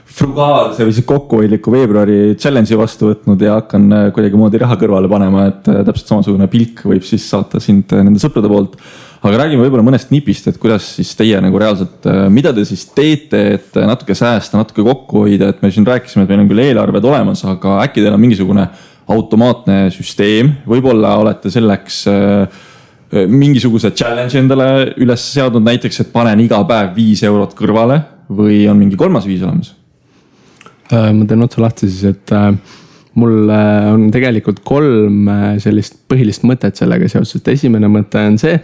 frugaalse 0.07 0.85
või 0.85 0.93
siis 0.95 1.05
kokkuhoidliku 1.07 1.73
veebruari 1.73 2.19
challenge'i 2.39 2.77
vastu 2.79 3.11
võtnud 3.11 3.41
ja 3.43 3.57
hakkan 3.59 3.89
kuidagimoodi 4.15 4.61
raha 4.61 4.77
kõrvale 4.79 5.09
panema, 5.11 5.49
et 5.51 5.67
täpselt 5.67 6.13
samasugune 6.13 6.47
pilk 6.51 6.85
võib 6.87 7.05
siis 7.05 7.27
saata 7.29 7.61
sind 7.63 7.91
nende 7.93 8.21
sõprade 8.23 8.49
poolt. 8.51 8.79
Aga 9.25 9.39
räägime 9.41 9.65
võib-olla 9.65 9.85
mõnest 9.85 10.11
nipist, 10.13 10.45
et 10.49 10.59
kuidas 10.61 10.85
siis 10.99 11.09
teie 11.17 11.39
nagu 11.41 11.57
reaalselt, 11.57 12.05
äh, 12.05 12.27
mida 12.33 12.51
te 12.53 12.65
siis 12.67 12.85
teete, 12.93 13.39
et 13.55 13.79
äh, 13.79 13.87
natuke 13.89 14.13
säästa, 14.17 14.59
natuke 14.59 14.85
kokku 14.85 15.23
hoida, 15.25 15.49
et 15.49 15.63
me 15.65 15.71
siin 15.73 15.87
rääkisime, 15.87 16.25
et 16.25 16.31
meil 16.31 16.43
on 16.43 16.51
küll 16.51 16.61
eelarved 16.61 17.07
olemas, 17.09 17.41
aga 17.49 17.79
äkki 17.87 18.03
teil 18.03 18.13
on 18.13 18.21
mingisugune 18.21 18.67
automaatne 19.09 19.87
süsteem, 19.95 20.53
võib-olla 20.69 21.15
olete 21.23 21.49
selleks 21.53 22.03
äh, 22.11 22.61
mingisuguse 23.31 23.93
challenge 23.95 24.37
endale 24.37 24.69
üles 25.01 25.25
seadnud, 25.33 25.65
näiteks, 25.65 26.03
et 26.03 26.13
panen 26.13 26.43
iga 26.43 26.61
päev 26.67 26.93
viis 26.97 27.23
eurot 27.25 27.57
kõrvale 27.57 28.01
või 28.29 28.65
on 28.69 28.77
mingi 28.77 28.99
kolmas 28.99 29.25
viis 29.25 29.41
olemas? 29.41 29.73
Ma 30.91 31.25
teen 31.27 31.43
otsa 31.43 31.61
lahti 31.63 31.89
siis, 31.89 32.15
et 32.15 32.31
mul 33.17 33.49
on 33.51 34.05
tegelikult 34.13 34.61
kolm 34.67 35.31
sellist 35.63 35.97
põhilist 36.07 36.45
mõtet 36.47 36.79
sellega 36.79 37.09
seoses, 37.11 37.41
et 37.41 37.49
esimene 37.55 37.89
mõte 37.91 38.21
on 38.23 38.37
see 38.41 38.59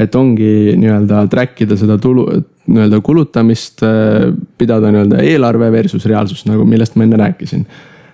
et 0.00 0.14
ongi 0.16 0.74
nii-öelda 0.80 1.26
track 1.32 1.64
ida 1.64 1.76
seda 1.78 1.98
tulu, 2.00 2.26
nii-öelda 2.72 3.00
kulutamist, 3.04 3.82
äh, 3.84 4.30
pidada 4.58 4.92
nii-öelda 4.92 5.22
eelarve 5.26 5.70
versus 5.72 6.06
reaalsus, 6.08 6.46
nagu 6.48 6.64
millest 6.68 6.96
ma 6.96 7.06
enne 7.06 7.18
rääkisin. 7.20 7.66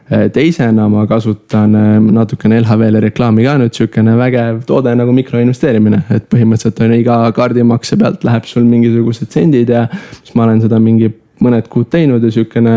Äh, 0.09 0.27
teisena 0.33 0.89
ma 0.91 1.05
kasutan 1.07 1.77
äh, 1.79 1.91
natukene 2.01 2.61
LHV-le 2.63 3.03
reklaami 3.05 3.47
ka 3.47 3.59
nüüd 3.61 3.77
sihukene 3.77 4.17
vägev 4.19 4.63
toode 4.69 4.95
nagu 4.99 5.15
mikroinvesteerimine, 5.17 6.03
et 6.17 6.29
põhimõtteliselt 6.33 6.83
on 6.87 6.97
iga 6.97 7.21
kaardimakse 7.37 8.01
pealt 8.01 8.27
läheb 8.27 8.49
sul 8.49 8.67
mingisugused 8.69 9.31
sendid 9.35 9.71
ja 9.75 9.87
siis 9.93 10.35
ma 10.35 10.49
olen 10.49 10.65
seda 10.65 10.81
mingi 10.83 11.13
mõned 11.45 11.69
kuud 11.71 11.89
teinud 11.93 12.25
ja 12.25 12.31
sihukene 12.33 12.75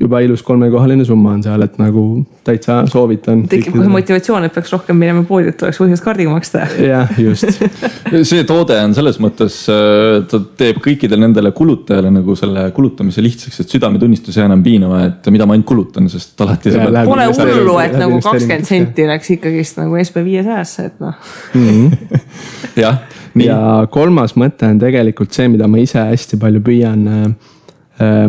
juba 0.00 0.20
ilus 0.24 0.42
kolmekohaline 0.46 1.04
summa 1.04 1.34
on 1.36 1.42
seal, 1.44 1.62
et 1.66 1.76
nagu 1.80 2.04
täitsa 2.46 2.80
soovitan. 2.90 3.42
tekib 3.50 3.76
kohe 3.76 3.90
motivatsioon, 3.92 4.46
et 4.48 4.54
peaks 4.54 4.72
rohkem 4.72 4.96
minema 4.98 5.22
poodi, 5.28 5.52
et 5.52 5.64
oleks 5.66 5.80
põhjust 5.82 6.04
kaardiga 6.04 6.32
maksta. 6.32 6.64
jah, 6.80 7.12
just 7.20 7.60
see 8.30 8.46
toode 8.48 8.78
on 8.80 8.96
selles 8.96 9.20
mõttes, 9.22 9.60
äh, 9.72 10.22
ta 10.30 10.40
teeb 10.62 10.80
kõikidele 10.84 11.26
nendele 11.26 11.52
kulutajale 11.56 12.12
nagu 12.14 12.36
selle 12.38 12.66
kulutamise 12.76 13.24
lihtsaks, 13.24 13.60
et 13.62 13.76
südametunnistus 13.76 14.40
ei 14.40 14.46
enam 14.46 14.64
piinama, 14.64 15.04
et 15.10 15.30
mida 15.34 15.46
ma 15.46 15.56
ainult 15.58 15.68
kulutan, 15.68 16.08
sest 16.12 16.40
alati. 16.40 16.72
Pole 17.04 17.28
hullu, 17.28 17.76
et 17.84 17.96
nagu 18.00 18.18
kakskümmend 18.24 18.68
senti 18.68 19.06
läks 19.08 19.34
ikkagist 19.36 19.82
nagu 19.82 20.00
SB5 20.00 20.48
säässe, 20.48 20.90
et 20.90 21.00
noh 21.04 21.14
-hmm. 21.54 22.18
jah. 22.84 23.02
ja 23.36 23.86
kolmas 23.90 24.34
mõte 24.34 24.66
on 24.66 24.78
tegelikult 24.80 25.36
see, 25.36 25.48
mida 25.48 25.68
ma 25.68 25.78
ise 25.78 26.00
hästi 26.00 26.40
palju 26.40 26.64
püüan 26.64 27.10
Äh, 27.10 27.30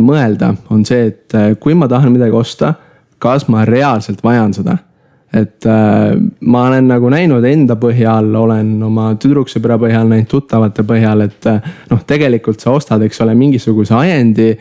mõelda, 0.02 0.52
on 0.70 0.84
see, 0.88 1.06
et 1.10 1.36
äh, 1.38 1.52
kui 1.60 1.76
ma 1.78 1.88
tahan 1.88 2.12
midagi 2.12 2.36
osta, 2.36 2.74
kas 3.22 3.46
ma 3.52 3.66
reaalselt 3.68 4.22
vajan 4.24 4.54
seda. 4.54 4.78
et 5.32 5.64
äh, 5.64 6.12
ma 6.40 6.66
olen 6.68 6.90
nagu 6.90 7.08
näinud 7.08 7.44
enda 7.48 7.76
põhjal, 7.80 8.34
olen 8.36 8.74
oma 8.84 9.14
tüdruksõbra 9.16 9.78
põhjal 9.80 10.10
näinud 10.10 10.28
tuttavate 10.28 10.84
põhjal, 10.84 11.24
et 11.24 11.48
noh, 11.90 12.02
tegelikult 12.06 12.60
sa 12.60 12.74
ostad, 12.76 13.02
eks 13.02 13.20
ole, 13.24 13.34
mingisuguse 13.34 13.94
ajendi 13.96 14.52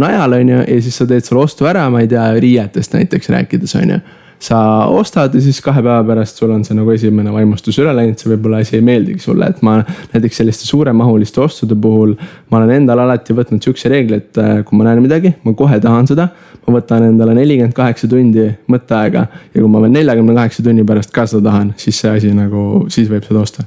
najal, 0.00 0.32
on 0.32 0.48
ju, 0.48 0.58
ja 0.64 0.76
siis 0.80 0.94
sa 0.96 1.04
teed 1.04 1.26
selle 1.26 1.42
ostu 1.42 1.66
ära, 1.68 1.82
ma 1.92 2.00
ei 2.00 2.06
tea, 2.08 2.22
riietest 2.40 2.94
näiteks 2.94 3.28
rääkides, 3.34 3.74
on 3.76 3.90
ju 3.90 3.98
sa 4.42 4.58
ostad 4.90 5.34
ja 5.34 5.40
siis 5.42 5.60
kahe 5.62 5.82
päeva 5.84 6.02
pärast 6.06 6.40
sul 6.40 6.50
on 6.50 6.64
see 6.66 6.74
nagu 6.74 6.90
esimene 6.90 7.30
vaimustus 7.34 7.78
üle 7.78 7.92
läinud, 7.94 8.18
see 8.18 8.32
võib-olla 8.32 8.62
asi 8.64 8.76
ei 8.78 8.84
meeldigi 8.84 9.22
sulle, 9.22 9.46
et 9.52 9.62
ma 9.62 9.76
näiteks 9.84 10.40
selliste 10.42 10.66
suuremahuliste 10.66 11.40
ostude 11.44 11.78
puhul. 11.78 12.16
ma 12.50 12.58
olen 12.58 12.74
endale 12.80 13.04
alati 13.06 13.36
võtnud 13.38 13.62
sihukese 13.62 13.92
reegli, 13.92 14.18
et 14.18 14.40
äh, 14.42 14.54
kui 14.66 14.78
ma 14.78 14.88
näen 14.88 15.02
midagi, 15.04 15.34
ma 15.46 15.54
kohe 15.58 15.78
tahan 15.80 16.10
seda. 16.10 16.28
ma 16.66 16.74
võtan 16.76 17.06
endale 17.06 17.34
nelikümmend 17.38 17.74
kaheksa 17.74 18.10
tundi 18.10 18.48
mõtteaega 18.70 19.26
ja 19.54 19.60
kui 19.60 19.70
ma 19.70 19.82
veel 19.82 19.94
neljakümne 19.94 20.34
kaheksa 20.34 20.62
tunni 20.66 20.84
pärast 20.86 21.14
ka 21.14 21.26
seda 21.30 21.50
tahan, 21.50 21.74
siis 21.78 22.02
see 22.02 22.10
asi 22.10 22.30
nagu, 22.34 22.86
siis 22.90 23.10
võib 23.10 23.26
seda 23.28 23.42
osta 23.46 23.66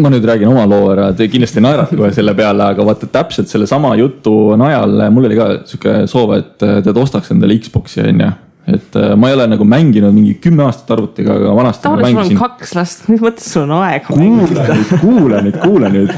ma 0.00 0.08
nüüd 0.10 0.24
räägin 0.24 0.48
oma 0.48 0.64
loo 0.66 0.88
ära, 0.94 1.10
te 1.12 1.26
kindlasti 1.28 1.60
naerate 1.60 1.98
kohe 1.98 2.08
selle 2.16 2.32
peale, 2.34 2.70
aga 2.72 2.86
vaata 2.86 3.06
täpselt 3.12 3.50
sellesama 3.52 3.92
jutu 4.00 4.56
najal 4.58 5.04
mul 5.12 5.28
oli 5.28 5.38
ka 5.38 5.50
sihuke 5.68 5.98
soov, 6.10 6.34
et 6.38 6.56
tead 6.58 6.98
ostaks 6.98 7.34
endale 7.34 7.58
Xbox'i 7.60 8.02
on 8.08 8.24
ju 8.24 8.30
et 8.64 8.96
äh, 8.96 9.12
ma 9.20 9.28
ei 9.28 9.34
ole 9.36 9.44
nagu 9.50 9.64
mänginud 9.68 10.14
mingi 10.16 10.38
kümme 10.40 10.64
aastat 10.64 10.94
arvutiga, 10.96 11.34
aga 11.36 11.52
vanasti. 11.56 11.84
Taavi, 11.84 12.12
sul 12.14 12.20
on 12.22 12.38
kaks 12.38 12.72
last, 12.78 13.02
mis 13.12 13.20
mõttes 13.20 13.50
sul 13.52 13.66
on 13.66 13.74
aega 13.82 14.16
nüüd, 14.16 14.54
kuula 15.02 15.42
nüüd, 15.44 15.58
kuula 15.60 15.90
nüüd. 15.92 16.14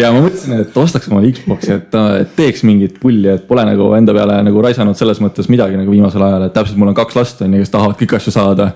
ja 0.00 0.08
ma 0.14 0.22
mõtlesin, 0.24 0.56
et 0.64 0.78
ostaks 0.80 1.10
omale 1.10 1.34
Xbox'i, 1.36 1.74
et, 1.76 1.92
äh, 2.00 2.14
et 2.24 2.32
teeks 2.38 2.64
mingit 2.68 2.96
pulli, 3.02 3.28
et 3.34 3.44
pole 3.48 3.66
nagu 3.68 3.90
enda 3.98 4.16
peale 4.16 4.40
nagu 4.46 4.64
raisanud 4.64 4.96
selles 4.96 5.20
mõttes 5.20 5.50
midagi 5.52 5.76
nagu 5.76 5.92
viimasel 5.92 6.24
ajal, 6.24 6.48
et 6.48 6.56
täpselt 6.56 6.80
mul 6.80 6.94
on 6.94 6.96
kaks 6.96 7.18
last 7.20 7.44
on 7.44 7.58
ju, 7.58 7.64
kes 7.66 7.76
tahavad 7.76 8.00
kõiki 8.00 8.20
asju 8.22 8.36
saada. 8.38 8.72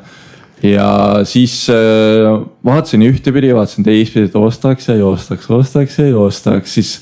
ja 0.61 0.89
siis 1.25 1.63
äh, 1.73 2.29
vaatasin 2.69 3.09
ühtepidi, 3.09 3.55
vaatasin 3.57 3.89
teistpidi, 3.89 4.29
et 4.29 4.37
ostaks 4.37 4.93
ja 4.93 5.01
joostaks, 5.01 5.49
ostaks 5.57 6.03
ja 6.03 6.11
joostaks, 6.13 6.77
siis 6.77 6.99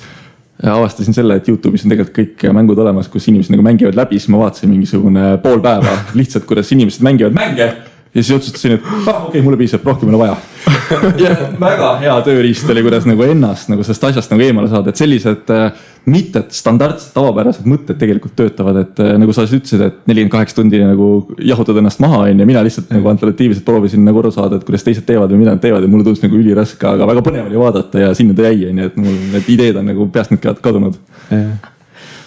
avastasin 0.72 1.16
selle, 1.16 1.38
et 1.40 1.48
Youtube'is 1.48 1.84
on 1.84 1.92
tegelikult 1.92 2.16
kõik 2.16 2.44
mängud 2.56 2.78
olemas, 2.84 3.08
kus 3.12 3.28
inimesed 3.28 3.52
nagu 3.54 3.64
mängivad 3.66 3.98
läbi, 3.98 4.20
siis 4.20 4.32
ma 4.32 4.44
vaatasin 4.44 4.70
mingisugune 4.72 5.34
pool 5.44 5.60
päeva 5.64 5.96
lihtsalt, 6.18 6.46
kuidas 6.48 6.72
inimesed 6.72 7.04
mängivad 7.04 7.36
mänge 7.36 7.72
ja 8.14 8.22
siis 8.22 8.36
otsustasin, 8.36 8.76
et 8.78 8.84
ah, 8.86 9.24
okei 9.26 9.28
okay,, 9.28 9.42
mulle 9.42 9.58
piisab, 9.58 9.84
rohkem 9.86 10.08
ei 10.08 10.14
ole 10.14 10.20
vaja 10.22 10.36
ja 11.24 11.32
väga 11.60 11.88
hea 12.02 12.14
tööriist 12.26 12.70
oli, 12.70 12.84
kuidas 12.86 13.08
nagu 13.08 13.26
ennast 13.26 13.70
nagu 13.72 13.82
sellest 13.86 14.06
asjast 14.10 14.32
nagu 14.32 14.44
eemale 14.44 14.70
saada, 14.70 14.92
et 14.92 15.00
sellised 15.00 15.50
äh, 15.54 15.82
mitte 16.10 16.44
standardsed, 16.54 17.10
tavapärased 17.16 17.66
mõtted 17.68 17.98
tegelikult 18.00 18.36
töötavad, 18.38 18.78
et 18.84 19.02
äh, 19.02 19.14
nagu 19.20 19.34
sa 19.34 19.46
ütlesid, 19.48 19.82
et 19.82 19.98
nelikümmend 20.10 20.34
kaheksa 20.36 20.60
tundi 20.60 20.80
nagu 20.84 21.10
jahutad 21.42 21.82
ennast 21.82 22.02
maha, 22.04 22.22
on 22.28 22.44
ju, 22.44 22.48
mina 22.52 22.62
lihtsalt 22.66 22.94
nagu 22.94 23.12
alternatiivselt 23.12 23.66
proovisin 23.66 24.06
nagu 24.06 24.22
aru 24.22 24.32
saada, 24.34 24.60
et 24.60 24.68
kuidas 24.68 24.86
teised 24.86 25.08
teevad 25.08 25.34
või 25.34 25.42
mida 25.42 25.56
nad 25.56 25.64
teevad 25.64 25.84
ja 25.84 25.90
mulle 25.90 26.06
tundus 26.06 26.22
nagu 26.24 26.38
üliraske, 26.38 26.86
aga 26.90 27.10
väga 27.10 27.26
põnev 27.26 27.50
oli 27.50 27.60
vaadata 27.60 28.06
ja 28.06 28.14
sinna 28.16 28.36
ta 28.38 28.46
jäi, 28.46 28.70
on 28.70 28.82
ju, 28.82 28.90
et 28.92 28.98
mul 29.00 29.20
need 29.34 29.52
ideed 29.56 29.82
on 29.82 29.90
nagu 29.90 30.08
peast 30.14 30.34
nüüd 30.34 30.64
kadunud. 30.64 30.98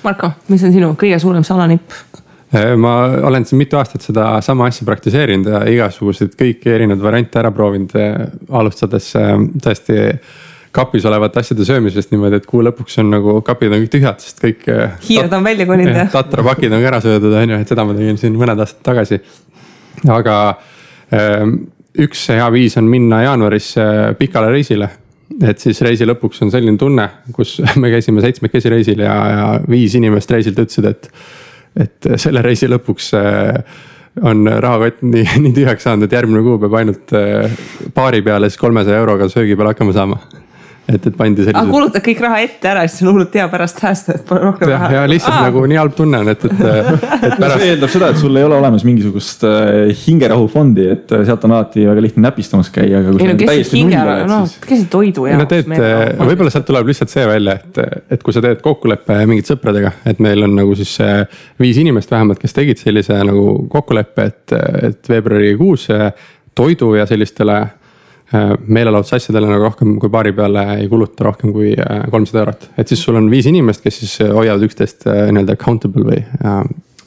Marko, 0.04 0.34
mis 0.52 0.64
on 0.68 0.74
sinu 0.76 0.94
kõige 1.00 1.20
suurem 1.22 1.46
salanipp? 1.48 1.96
Äh, 2.56 2.78
ma 2.80 3.04
olen 3.28 3.46
siin 3.46 3.60
mitu 3.60 3.76
aastat 3.76 4.06
sedasama 4.06 4.70
asja 4.72 4.86
praktiseerinud 4.88 5.50
ja 5.52 5.62
igasuguseid 5.68 6.36
kõiki 6.40 6.72
erinevaid 6.72 7.04
variante 7.04 7.42
ära 7.42 7.50
proovinud, 7.52 7.96
äh, 8.00 8.22
alustades 8.56 9.10
äh, 9.20 9.34
tõesti 9.64 9.98
kapis 10.72 11.04
olevate 11.10 11.42
asjade 11.42 11.66
söömisest 11.68 12.14
niimoodi, 12.14 12.38
et 12.40 12.46
kuu 12.48 12.62
lõpuks 12.64 13.02
on 13.02 13.10
nagu 13.12 13.34
kapid 13.44 13.74
on 13.76 13.82
kõik 13.82 13.92
tühjad, 13.98 14.24
sest 14.24 14.40
kõik. 14.40 14.64
hiired 15.04 15.34
on 15.36 15.44
välja 15.44 15.66
kolinud 15.68 16.00
jah? 16.00 16.12
tatrapakid 16.16 16.72
on 16.72 16.84
ka 16.86 16.92
ära 16.94 17.02
söödud, 17.04 17.36
on 17.36 17.52
ju, 17.52 17.58
et 17.66 17.74
seda 17.74 17.84
ma 17.88 17.96
tegin 17.98 18.22
siin 18.22 18.38
mõned 18.40 18.64
aastad 18.64 18.86
tagasi. 18.86 19.20
aga 20.14 20.38
ähm, 21.18 21.58
üks 22.00 22.22
hea 22.32 22.48
viis 22.54 22.78
on 22.80 22.88
minna 22.88 23.26
jaanuaris 23.26 23.74
pikale 24.22 24.54
reisile 24.54 24.88
et 25.50 25.60
siis 25.60 25.82
reisi 25.84 26.08
lõpuks 26.08 26.40
on 26.46 26.54
selline 26.54 26.80
tunne, 26.80 27.10
kus 27.36 27.58
me 27.82 27.92
käisime 27.92 28.24
seitsmekesi 28.24 28.72
reisil 28.72 29.04
ja, 29.04 29.18
ja 29.34 29.52
viis 29.68 29.98
inimest 30.00 30.32
reisilt 30.32 30.64
ütlesid, 30.64 30.88
et 30.94 31.12
et 31.76 32.10
selle 32.16 32.42
reisi 32.46 32.70
lõpuks 32.70 33.14
äh, 33.18 33.62
on 34.22 34.48
rahakott 34.48 35.04
nii, 35.06 35.26
nii 35.44 35.54
tühjaks 35.58 35.88
saanud, 35.88 36.08
et 36.08 36.18
järgmine 36.18 36.44
kuu 36.46 36.60
peab 36.64 36.78
ainult 36.80 37.16
äh, 37.18 37.64
paari 37.94 38.24
peale 38.26 38.50
siis 38.50 38.62
kolmesaja 38.62 39.04
euroga 39.04 39.30
söögi 39.32 39.58
peale 39.58 39.76
hakkama 39.76 39.96
saama 39.96 40.22
et, 40.88 41.08
et 41.10 41.16
pandi 41.18 41.44
sellised. 41.44 41.58
aga 41.60 41.72
kulutad 41.72 42.04
kõik 42.06 42.22
raha 42.24 42.40
ette 42.46 42.70
ära, 42.72 42.84
siis 42.88 43.04
on 43.04 43.12
hullult 43.12 43.34
hea 43.36 43.48
pärast 43.52 43.82
säästa, 43.84 44.16
et 44.18 44.26
pole 44.28 44.44
rohkem 44.46 44.72
raha. 44.72 44.90
ja 44.96 45.04
lihtsalt 45.10 45.36
Aa. 45.36 45.48
nagu 45.50 45.64
nii 45.68 45.80
halb 45.82 45.96
tunne 45.98 46.22
on, 46.24 46.32
et, 46.32 46.46
et, 46.48 46.62
et 46.62 47.36
pärast. 47.42 47.56
see 47.62 47.72
eeldab 47.74 47.94
seda, 47.94 48.12
et 48.14 48.22
sul 48.22 48.40
ei 48.40 48.48
ole 48.48 48.56
olemas 48.58 48.86
mingisugust 48.88 49.44
äh, 49.48 49.92
hingerahufondi, 50.06 50.88
et 50.96 51.16
äh, 51.16 51.26
sealt 51.28 51.44
on 51.48 51.56
alati 51.58 51.84
väga 51.90 52.06
lihtne 52.06 52.24
näpistamas 52.28 52.72
käia. 52.74 53.02
ei 53.04 53.32
no 53.32 53.36
kes 53.42 53.52
see 53.72 53.82
hinge, 53.82 54.06
no 54.32 54.40
kes 54.48 54.84
see 54.84 54.92
toidu 54.94 55.28
jaoks. 55.28 55.44
no 55.44 55.50
teed, 55.52 55.74
võib-olla 56.32 56.54
sealt 56.54 56.70
tuleb 56.72 56.94
lihtsalt 56.94 57.14
see 57.14 57.28
välja, 57.28 57.58
et, 57.60 57.82
et 58.18 58.24
kui 58.24 58.36
sa 58.36 58.44
teed 58.46 58.64
kokkuleppe 58.64 59.20
mingite 59.28 59.56
sõpradega, 59.56 59.92
et 60.08 60.24
meil 60.24 60.48
on 60.48 60.56
nagu 60.62 60.78
siis 60.80 60.96
viis 61.60 61.82
inimest 61.84 62.12
vähemalt, 62.16 62.40
kes 62.40 62.56
tegid 62.56 62.80
sellise 62.80 63.20
nagu 63.28 63.50
kokkuleppe, 63.72 64.32
et, 64.32 64.58
et 64.88 65.12
veebruarikuus 65.12 65.90
toidu 66.58 66.96
ja 66.98 67.06
sellistele 67.06 67.60
Äh, 68.36 68.50
meelelahutusasjadele 68.68 69.48
nagu 69.48 69.64
rohkem 69.70 69.94
kui 70.02 70.10
paari 70.12 70.34
peale 70.36 70.66
ei 70.82 70.90
kuluta 70.92 71.30
rohkem 71.30 71.54
kui 71.56 71.70
äh, 71.80 72.02
kolmsada 72.12 72.42
eurot. 72.42 72.66
et 72.76 72.92
siis 72.92 73.00
sul 73.06 73.16
on 73.16 73.30
viis 73.32 73.48
inimest, 73.48 73.80
kes 73.86 74.02
siis 74.02 74.18
äh, 74.26 74.34
hoiavad 74.36 74.66
üksteist 74.68 75.08
nii-öelda 75.08 75.56
accountable 75.56 76.04
või. 76.04 76.20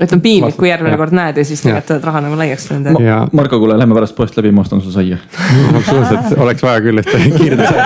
et 0.01 0.15
on 0.17 0.23
piinlik, 0.25 0.57
kui 0.57 0.71
järgmine 0.71 0.97
ja. 0.97 1.03
kord 1.03 1.13
näed 1.13 1.37
ja 1.37 1.45
siis 1.45 1.61
tegelikult 1.61 1.93
oled 1.93 2.09
raha 2.09 2.25
nagu 2.25 2.41
laiaks 2.41 2.67
löönud 2.71 2.97
Ma,. 2.97 3.21
Marko, 3.37 3.61
kuule, 3.61 3.77
lähme 3.77 4.01
pärast 4.01 4.17
poest 4.17 4.41
läbi, 4.41 4.55
ma 4.57 4.65
ostan 4.65 4.81
sulle 4.81 4.97
saia 4.97 5.21
absoluutselt, 5.83 6.41
oleks 6.41 6.65
vaja 6.65 6.81
küll 6.89 7.05
ühte 7.05 7.23
kiirtee 7.37 7.79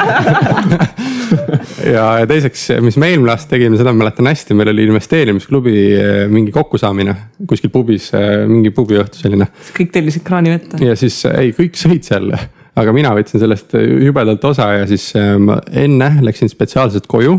ja, 1.96 2.08
ja 2.22 2.30
teiseks, 2.30 2.70
mis 2.86 3.02
me 3.02 3.10
eelmine 3.16 3.34
aasta 3.34 3.56
tegime, 3.58 3.82
seda 3.82 3.90
ma 3.90 4.04
mäletan 4.06 4.30
hästi, 4.30 4.54
meil 4.54 4.70
oli 4.76 4.86
investeerimisklubi 4.94 5.88
mingi 6.30 6.54
kokkusaamine 6.54 7.18
kuskil 7.50 7.74
pubis, 7.74 8.12
mingi 8.46 8.70
pubiõhtu 8.70 9.26
selline. 9.26 9.50
kõik 9.74 9.96
tellisid 9.98 10.22
kraanivett? 10.22 10.78
ja 10.78 10.94
siis 10.94 11.24
ei, 11.34 11.50
kõik 11.50 11.82
sõid 11.82 12.06
seal 12.06 12.30
aga 12.74 12.94
mina 12.96 13.12
võtsin 13.14 13.42
sellest 13.42 13.76
jubedalt 13.78 14.44
osa 14.44 14.70
ja 14.80 14.86
siis 14.90 15.12
ma 15.38 15.60
enne 15.70 16.10
läksin 16.26 16.50
spetsiaalselt 16.50 17.06
koju. 17.10 17.38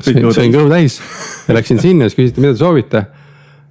sõin 0.00 0.52
kõhu 0.54 0.68
täis 0.72 1.00
ja 1.48 1.54
läksin 1.54 1.80
sinna, 1.82 2.08
siis 2.08 2.18
küsiti, 2.18 2.42
mida 2.42 2.56
te 2.56 2.62
soovite 2.64 3.06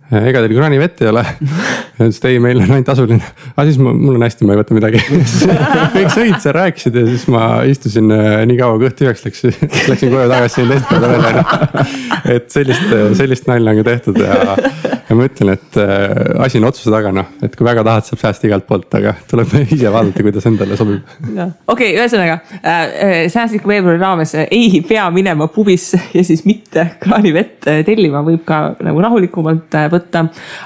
ega 0.09 0.41
teil 0.41 0.55
kraanivett 0.57 1.01
ei 1.03 1.09
ole? 1.11 1.23
ütles, 1.99 2.17
et 2.17 2.27
ei, 2.29 2.39
meil 2.41 2.61
on 2.63 2.71
ainult 2.71 2.87
tasuline. 2.89 3.25
aga 3.51 3.65
siis 3.67 3.79
ma, 3.81 3.93
mul 3.93 4.17
on 4.17 4.25
hästi, 4.25 4.47
ma 4.47 4.55
ei 4.55 4.61
võta 4.61 4.77
midagi 4.77 5.01
kõik 5.95 6.13
sõid 6.15 6.37
seal, 6.41 6.55
rääkisid 6.57 6.97
ja 6.97 7.05
siis 7.09 7.25
ma 7.33 7.43
istusin 7.69 8.13
äh, 8.15 8.39
nii 8.49 8.57
kaua 8.59 8.79
kõht 8.81 8.97
tühjaks 9.01 9.25
läks, 9.27 9.45
läksin 9.91 10.13
koju 10.13 10.29
tagasi, 10.31 10.65
teist 10.71 10.89
päeva 10.89 11.11
välja. 11.13 11.43
et 12.35 12.49
sellist, 12.53 12.95
sellist 13.19 13.49
nalja 13.51 13.75
on 13.75 13.81
ka 13.83 13.87
tehtud 13.91 14.21
ja, 14.23 14.39
ja 15.09 15.17
ma 15.17 15.27
ütlen, 15.29 15.53
et 15.55 15.79
äh, 15.81 16.43
asi 16.43 16.59
on 16.59 16.67
otsuse 16.69 16.91
taga, 16.93 17.13
noh, 17.15 17.31
et 17.45 17.55
kui 17.57 17.67
väga 17.67 17.83
tahad, 17.87 18.07
saab 18.07 18.21
säästa 18.23 18.49
igalt 18.49 18.67
poolt, 18.69 18.89
aga 18.99 19.15
tuleb 19.29 19.55
ise 19.75 19.93
vaadata, 19.93 20.25
kuidas 20.25 20.49
endale 20.49 20.77
sobib. 20.79 21.07
okei 21.69 21.95
ühesõnaga 21.97 22.39
äh, 22.59 22.73
äh, 22.73 23.15
säästliku 23.31 23.71
veebruari 23.71 24.01
raames 24.01 24.35
ei 24.45 24.83
pea 24.87 25.07
minema 25.13 25.49
pubisse 25.53 26.01
ja 26.13 26.23
siis 26.25 26.45
mitte 26.47 26.85
kraanivett 27.01 27.69
tellima, 27.87 28.23
võib 28.25 28.43
ka 28.47 28.61
nagu 28.85 29.01
rahulikumalt 29.05 29.79
võtta 29.91 29.99
võtta. 29.99 30.25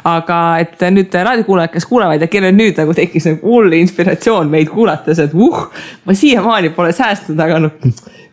aga 0.09 0.39
et 0.63 0.81
nüüd 0.93 1.13
raadiokuulajad, 1.13 1.73
kes 1.73 1.87
kuulavad 1.89 2.21
ja 2.21 2.29
kellel 2.31 2.55
nüüd 2.55 2.79
nagu 2.79 2.95
tekkis 2.97 3.27
nagu 3.29 3.53
hull 3.53 3.73
inspiratsioon 3.77 4.51
meid 4.51 4.71
kuulates, 4.73 5.19
et 5.19 5.33
uh, 5.33 5.65
ma 6.05 6.15
siiamaani 6.17 6.73
pole 6.75 6.93
säästnud, 6.95 7.39
aga 7.39 7.61
noh 7.67 7.79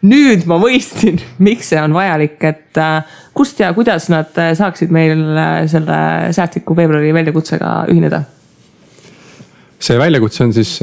nüüd 0.06 0.46
ma 0.48 0.58
mõistsin, 0.60 1.20
miks 1.46 1.70
see 1.72 1.80
on 1.80 1.94
vajalik, 1.96 2.38
et 2.48 2.80
äh, 2.80 3.16
kust 3.36 3.60
ja 3.60 3.72
kuidas 3.76 4.08
nad 4.12 4.36
äh, 4.40 4.52
saaksid 4.58 4.92
meil 4.94 5.24
äh, 5.36 5.64
selle 5.70 5.98
säästliku 6.36 6.76
veebruari 6.76 7.14
väljakutsega 7.16 7.80
ühineda? 7.92 8.24
see 9.80 9.96
väljakutse 9.96 10.42
on 10.44 10.50
siis 10.52 10.74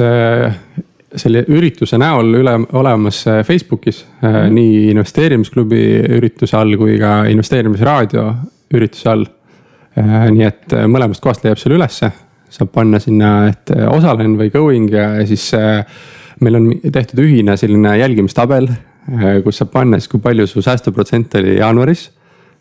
selle 1.22 1.44
ürituse 1.54 2.00
näol 2.02 2.32
üle 2.34 2.54
olemas 2.74 3.20
Facebookis 3.46 4.00
mm. 4.18 4.48
nii 4.56 4.80
investeerimisklubi 4.90 5.82
ürituse 6.16 6.56
all 6.58 6.74
kui 6.80 6.96
ka 6.98 7.20
investeerimisraadio 7.30 8.24
ürituse 8.74 9.12
all 9.12 9.22
nii 10.34 10.44
et 10.48 10.74
mõlemast 10.90 11.22
kohast 11.22 11.46
leiab 11.46 11.62
selle 11.62 11.78
ülesse, 11.78 12.10
saab 12.50 12.74
panna 12.74 12.98
sinna, 13.02 13.30
et 13.52 13.70
osalen 13.86 14.34
või 14.40 14.50
going 14.50 14.90
ja 14.90 15.06
siis 15.30 15.46
meil 16.42 16.58
on 16.58 16.68
tehtud 16.82 17.22
ühine 17.22 17.54
selline 17.60 17.94
jälgimistabel, 18.02 18.66
kus 19.44 19.60
saab 19.62 19.72
panna 19.72 19.98
siis, 19.98 20.10
kui 20.12 20.22
palju 20.22 20.46
su 20.50 20.62
säästuprotsent 20.64 21.38
oli 21.40 21.56
jaanuaris 21.58 22.08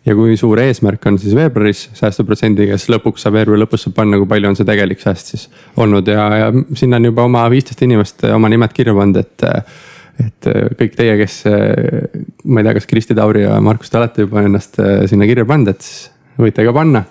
ja 0.08 0.16
kui 0.16 0.38
suur 0.40 0.62
eesmärk 0.64 1.04
on 1.10 1.18
siis 1.20 1.36
veebruaris 1.36 1.90
säästuprotsendiga, 1.98 2.78
siis 2.80 2.94
lõpuks 2.96 3.26
saab 3.26 3.36
veebruari 3.40 3.66
lõpus 3.66 3.88
saab 3.88 3.98
panna, 3.98 4.20
kui 4.22 4.30
palju 4.30 4.52
on 4.52 4.58
see 4.60 4.68
tegelik 4.68 5.04
sääst 5.04 5.34
siis 5.34 5.48
olnud 5.76 6.08
ja, 6.08 6.30
ja 6.44 6.48
sinna 6.80 7.02
on 7.02 7.10
juba 7.10 7.28
oma 7.28 7.44
viisteist 7.52 7.84
inimest 7.84 8.24
oma 8.32 8.52
nimed 8.54 8.74
kirja 8.76 8.96
pannud, 8.98 9.22
et. 9.26 9.48
et 10.18 10.48
kõik 10.80 10.96
teie, 10.98 11.14
kes, 11.20 11.44
ma 12.50 12.62
ei 12.62 12.66
tea, 12.66 12.72
kas 12.80 12.88
Kristi 12.90 13.14
Tauri 13.14 13.44
ja 13.44 13.60
Markus, 13.62 13.92
te 13.94 14.00
olete 14.00 14.24
juba 14.26 14.42
ennast 14.48 14.80
sinna 15.12 15.28
kirja 15.30 15.46
pannud, 15.46 15.70
et 15.76 15.86
siis 15.86 16.08
võite 16.42 16.66
ka 16.66 16.74
panna 16.74 17.04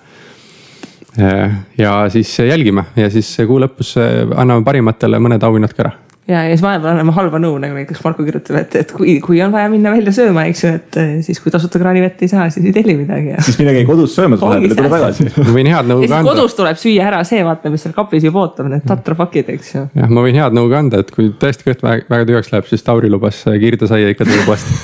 Äh, 1.21 1.51
ja 1.79 2.09
siis 2.09 2.39
jälgime 2.39 2.85
ja 2.97 3.09
siis 3.11 3.31
kuu 3.49 3.57
lõpus 3.61 3.95
äh, 3.97 4.27
anname 4.37 4.61
parimatele 4.65 5.17
mõned 5.17 5.45
auhinnad 5.49 5.73
ka 5.73 5.87
ära 5.87 5.93
ja, 6.29 6.43
ja 6.43 6.55
siis 6.55 6.63
vahepeal 6.65 6.91
anname 6.93 7.13
halba 7.15 7.39
nõu, 7.43 7.59
nagu 7.63 7.77
näiteks 7.77 8.03
Marko 8.05 8.25
kirjutab, 8.27 8.59
et, 8.59 8.75
et 8.81 8.93
kui, 8.95 9.17
kui 9.23 9.39
on 9.45 9.53
vaja 9.55 9.69
minna 9.71 9.93
välja 9.95 10.13
sööma, 10.15 10.47
eks 10.51 10.65
ju, 10.65 10.73
et 10.81 10.99
äh, 11.01 11.13
siis 11.27 11.41
kui 11.43 11.55
tasuta 11.55 11.81
kraanivett 11.83 12.23
ei 12.27 12.31
saa, 12.31 12.49
siis 12.53 12.67
ei 12.67 12.75
telli 12.75 12.97
midagi 12.99 13.33
ja. 13.33 13.45
siis 13.47 13.59
käi 13.61 13.85
kodus 13.89 14.17
söömas 14.19 14.43
vahepeal 14.43 14.75
ja 14.75 14.79
tule 14.81 14.91
tagasi. 14.93 15.29
ma 15.39 15.55
võin 15.55 15.71
head 15.71 15.91
nõu 15.91 16.03
ka 16.03 16.21
anda. 16.21 16.23
kodus 16.27 16.59
tuleb 16.59 16.81
süüa 16.83 17.07
ära 17.11 17.23
see, 17.29 17.43
vaata, 17.47 17.73
mis 17.73 17.87
seal 17.87 17.95
kapis 17.97 18.27
juba 18.27 18.43
ootab, 18.43 18.71
need 18.73 18.87
tatrapakid, 18.89 19.53
eks 19.55 19.75
ju. 19.77 19.85
jah, 20.03 20.11
ma 20.11 20.27
võin 20.27 20.41
head 20.41 20.57
nõu 20.59 20.71
ka 20.73 20.83
anda, 20.83 21.03
et 21.05 21.15
kui 21.15 21.31
tõesti 21.45 21.69
kõht 21.69 21.87
väga, 21.87 22.09
väga 22.11 22.31
tühjaks 22.33 22.53
läheb, 22.55 22.71
siis 22.73 22.87
Tauri 22.87 23.11
lubas 23.13 23.45
kiirdesaia 23.47 24.15
ikka 24.15 24.27
tuua 24.27 24.47
poest 24.51 24.67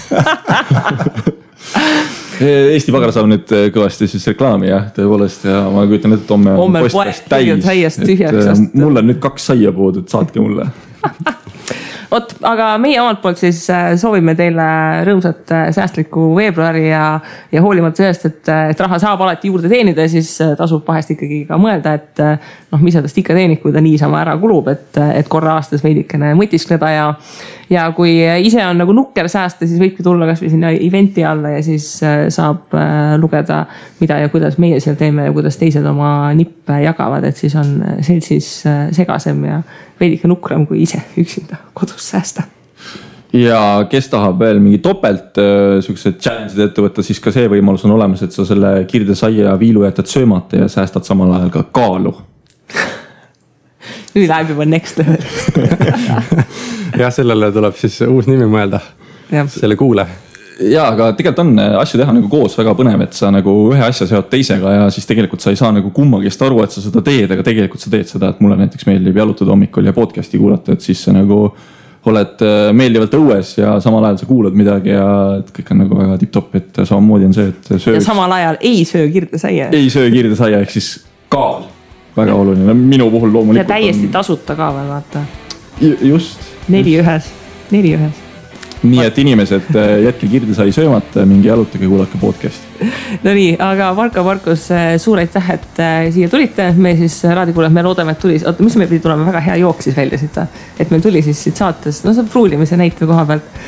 Eesti 2.42 2.90
Pagar 2.90 3.12
saab 3.14 3.28
nüüd 3.30 3.50
kõvasti 3.74 4.08
siis 4.10 4.24
reklaami 4.32 4.66
jah, 4.70 4.88
tõepoolest 4.96 5.44
ja 5.46 5.60
ma 5.70 5.84
kujutan 5.86 6.16
ette, 6.16 6.24
et 6.26 6.32
homme 6.32 6.54
on 6.58 6.78
poest 6.80 7.28
täis. 7.30 7.98
Äh, 8.02 8.64
mul 8.72 8.98
on 8.98 9.06
nüüd 9.12 9.20
kaks 9.22 9.52
saia 9.52 9.70
et 9.70 10.10
saatke 10.10 10.42
mulle 10.42 10.66
vot, 12.12 12.34
aga 12.48 12.72
meie 12.82 13.00
omalt 13.02 13.22
poolt 13.22 13.40
siis 13.40 13.62
äh, 13.72 13.92
soovime 14.00 14.34
teile 14.38 14.66
rõõmsat 15.08 15.54
säästlikku 15.76 16.28
veebruari 16.36 16.88
ja, 16.88 17.06
ja 17.52 17.62
hoolimata 17.64 18.02
sellest, 18.02 18.28
et, 18.28 18.52
et 18.74 18.84
raha 18.84 19.00
saab 19.02 19.24
alati 19.24 19.50
juurde 19.52 19.70
teenida, 19.72 20.06
siis 20.10 20.34
tasub 20.58 20.84
vahest 20.88 21.14
ikkagi 21.16 21.42
ka 21.48 21.58
mõelda, 21.60 21.96
et 21.98 22.22
noh, 22.24 22.82
mis 22.82 22.96
sa 22.96 23.04
tast 23.04 23.18
ikka 23.22 23.36
teenid, 23.38 23.62
kui 23.62 23.74
ta 23.74 23.82
niisama 23.84 24.22
ära 24.24 24.36
kulub, 24.40 24.70
et, 24.72 25.00
et 25.16 25.28
korra 25.32 25.56
aastas 25.60 25.84
veidikene 25.84 26.34
mõtiskleda 26.38 26.92
ja 26.92 27.08
ja 27.72 27.86
kui 27.96 28.14
ise 28.44 28.62
on 28.66 28.80
nagu 28.82 28.94
nukker 28.96 29.28
säästa, 29.30 29.66
siis 29.66 29.80
võibki 29.80 30.04
tulla 30.04 30.26
kasvõi 30.28 30.50
sinna 30.52 30.72
event'i 30.76 31.24
alla 31.26 31.54
ja 31.54 31.62
siis 31.64 31.86
äh, 32.04 32.26
saab 32.32 32.74
äh, 32.76 33.14
lugeda, 33.20 33.64
mida 34.00 34.18
ja 34.22 34.30
kuidas 34.32 34.58
meie 34.62 34.80
seal 34.82 34.98
teeme 35.00 35.28
ja 35.28 35.34
kuidas 35.34 35.56
teised 35.60 35.86
oma 35.88 36.32
nippe 36.36 36.82
jagavad, 36.84 37.24
et 37.28 37.38
siis 37.38 37.56
on 37.58 37.78
seltsis 38.04 38.50
äh, 38.68 38.88
segasem 38.94 39.44
ja 39.48 39.62
veidike 40.00 40.28
nukram, 40.30 40.66
kui 40.68 40.82
ise 40.84 41.00
üksinda 41.20 41.60
kodus 41.76 42.10
säästa. 42.12 42.48
Ja 43.32 43.86
kes 43.88 44.10
tahab 44.12 44.42
veel 44.42 44.60
mingi 44.60 44.82
topelt 44.84 45.38
äh, 45.40 45.78
siukseid 45.84 46.18
challenge'id 46.20 46.66
ette 46.66 46.84
võtta, 46.84 47.04
siis 47.04 47.20
ka 47.22 47.32
see 47.32 47.48
võimalus 47.48 47.86
on 47.88 47.96
olemas, 47.96 48.24
et 48.26 48.36
sa 48.36 48.44
selle 48.48 48.82
kirdesaia 48.90 49.54
viilu 49.60 49.86
jätad 49.86 50.10
söömata 50.10 50.64
ja 50.64 50.68
säästad 50.68 51.08
samal 51.08 51.32
ajal 51.38 51.54
ka 51.54 51.64
kaalu. 51.72 52.12
Nüüd 54.12 54.28
läheb 54.28 54.52
juba 54.52 54.68
next 54.68 55.00
level 55.00 55.24
jah, 56.98 57.14
sellele 57.14 57.52
tuleb 57.52 57.78
siis 57.78 58.00
uus 58.08 58.28
nimi 58.30 58.48
mõelda, 58.50 58.82
selle 59.52 59.78
kuule 59.80 60.06
ja, 60.70 60.86
aga 60.92 61.10
tegelikult 61.16 61.42
on 61.44 61.52
äh, 61.60 61.74
asju 61.80 62.00
teha 62.00 62.14
nagu 62.14 62.30
koos 62.32 62.54
väga 62.58 62.74
põnev, 62.78 63.04
et 63.06 63.16
sa 63.16 63.30
nagu 63.34 63.52
ühe 63.72 63.82
asja 63.84 64.06
seod 64.10 64.28
teisega 64.32 64.74
ja 64.76 64.88
siis 64.94 65.06
tegelikult 65.08 65.44
sa 65.44 65.52
ei 65.52 65.58
saa 65.58 65.72
nagu 65.74 65.92
kummagist 65.94 66.42
aru, 66.44 66.62
et 66.64 66.74
sa 66.74 66.82
seda 66.84 67.02
teed, 67.04 67.30
aga 67.32 67.44
tegelikult 67.46 67.82
sa 67.82 67.92
teed 67.92 68.10
seda, 68.10 68.32
et 68.32 68.42
mulle 68.44 68.58
näiteks 68.60 68.86
meeldib 68.88 69.18
jalutada 69.22 69.54
hommikul 69.54 69.88
ja 69.88 69.94
podcast'i 69.96 70.40
kuulata, 70.40 70.76
et 70.76 70.84
siis 70.84 71.02
sa 71.06 71.14
nagu 71.16 71.44
oled 72.10 72.44
äh, 72.46 72.70
meeldivalt 72.76 73.14
õues 73.18 73.54
ja 73.60 73.76
samal 73.82 74.08
ajal 74.08 74.22
sa 74.22 74.30
kuulad 74.30 74.56
midagi 74.58 74.94
ja 74.94 75.08
et 75.38 75.52
kõik 75.54 75.74
on 75.74 75.84
nagu 75.84 76.00
väga 76.00 76.18
tipp-topp, 76.22 76.56
et 76.58 76.82
samamoodi 76.82 77.30
on 77.30 77.36
see, 77.36 77.52
et 77.52 77.74
söö. 77.76 77.98
ja 77.98 78.04
samal 78.04 78.38
ajal 78.38 78.58
ei 78.60 78.82
söö 78.88 79.06
kirdesaia. 79.12 79.70
ei 79.74 79.90
söö 79.92 80.10
kirdesaia 80.14 80.62
ehk 80.64 80.74
siis 80.74 80.94
kaal, 81.32 81.68
väga 82.16 82.34
oluline, 82.34 82.74
minu 82.76 83.10
puhul 83.10 83.32
loomulikult. 83.32 83.62
ja 83.62 83.76
täiesti 83.76 84.10
on... 84.10 84.16
tasuta 84.18 84.58
ka 84.58 84.72
veel 84.74 84.90
vaata. 84.90 85.24
just 86.02 86.51
neli 86.68 86.98
ühes, 87.00 87.30
neli 87.72 87.96
ühes. 87.96 88.20
nii 88.82 89.04
et 89.06 89.18
inimesed, 89.22 89.68
äh, 89.78 89.90
jätke 90.08 90.26
kirdesai 90.26 90.72
söömata, 90.74 91.22
minge 91.26 91.46
jalutage, 91.46 91.86
kuulake 91.86 92.18
podcast'i. 92.18 92.88
Nonii, 93.22 93.52
aga 93.62 93.92
Marko, 93.94 94.24
Markus, 94.26 94.64
äh, 94.74 94.96
suur 94.98 95.20
aitäh, 95.22 95.50
et 95.54 95.78
äh, 95.78 96.08
siia 96.10 96.28
tulite. 96.28 96.72
me 96.76 96.96
siis 96.98 97.20
raadiokuulajad, 97.24 97.76
me 97.76 97.84
loodame, 97.86 98.16
et 98.16 98.18
tuli, 98.18 98.40
oota, 98.42 98.62
mis 98.66 98.74
meil 98.80 98.90
pidi 98.90 99.04
tulema, 99.04 99.26
väga 99.28 99.42
hea 99.46 99.60
jook 99.62 99.84
siis 99.86 99.96
välja 99.96 100.18
siit. 100.18 100.40
et 100.78 100.90
meil 100.90 101.02
tuli 101.02 101.22
siis 101.22 101.44
siit 101.44 101.62
saatest, 101.62 102.04
no 102.04 102.14
see 102.14 102.26
pruulimise 102.26 102.76
näite 102.76 103.06
koha 103.06 103.24
pealt 103.26 103.60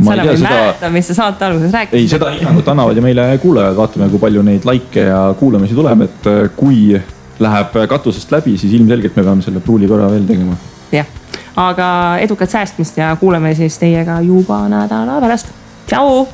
ma 0.00 0.14
ei 0.14 0.22
tea 0.22 0.36
seda. 0.36 0.54
mäleta, 0.54 0.90
mis 0.90 1.10
sa 1.12 1.16
saate 1.18 1.44
alguses 1.44 1.72
rääkisid. 1.72 2.00
ei, 2.00 2.08
seda 2.08 2.30
hinnangut 2.32 2.70
annavad 2.72 2.96
ju 2.96 3.04
meile 3.04 3.26
kuulajad, 3.42 3.76
vaatame, 3.76 4.08
kui 4.14 4.22
palju 4.22 4.46
neid 4.46 4.64
likee 4.68 5.04
ja 5.10 5.26
kuulamisi 5.38 5.76
tuleb, 5.76 6.06
et 6.08 6.30
kui 6.56 6.96
läheb 7.44 7.76
katusest 7.92 8.32
läbi, 8.32 8.56
siis 8.56 8.72
ilmselgelt 8.80 9.20
me 9.20 9.26
peame 9.28 9.44
selle 9.44 9.60
pruuli 9.60 9.90
korra 9.92 10.08
veel 10.08 10.24
tegema. 10.30 10.56
jah 10.94 11.12
aga 11.56 12.18
edukat 12.20 12.50
säästmist 12.50 12.96
ja 12.98 13.16
kuuleme 13.16 13.54
siis 13.54 13.78
teiega 13.78 14.20
juba 14.20 14.68
nädala 14.68 15.20
pärast. 15.20 15.52
tšau. 15.86 16.26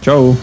tšau. 0.00 0.34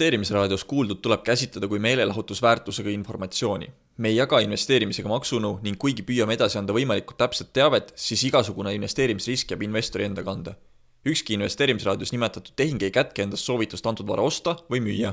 Investeerimisraadios 0.00 0.62
kuuldud 0.64 1.02
tuleb 1.04 1.20
käsitleda 1.22 1.68
kui 1.68 1.78
meelelahutusväärtusega 1.78 2.90
informatsiooni. 2.90 3.68
me 3.96 4.08
ei 4.08 4.16
jaga 4.16 4.38
investeerimisega 4.40 5.08
maksunu 5.08 5.58
ning 5.62 5.76
kuigi 5.78 6.02
püüame 6.02 6.32
edasi 6.32 6.58
anda 6.58 6.72
võimalikult 6.72 7.18
täpset 7.20 7.52
teavet, 7.52 7.92
siis 7.96 8.22
igasugune 8.24 8.72
investeerimisrisk 8.74 9.50
jääb 9.50 9.62
investori 9.62 10.04
enda 10.04 10.24
kanda. 10.24 10.54
ükski 11.04 11.34
investeerimisraadios 11.34 12.12
nimetatud 12.12 12.52
tehing 12.56 12.82
ei 12.82 12.90
kätke 12.90 13.22
endast 13.22 13.44
soovitust 13.44 13.86
antud 13.86 14.08
vara 14.08 14.22
osta 14.22 14.56
või 14.70 14.80
müüa 14.80 15.12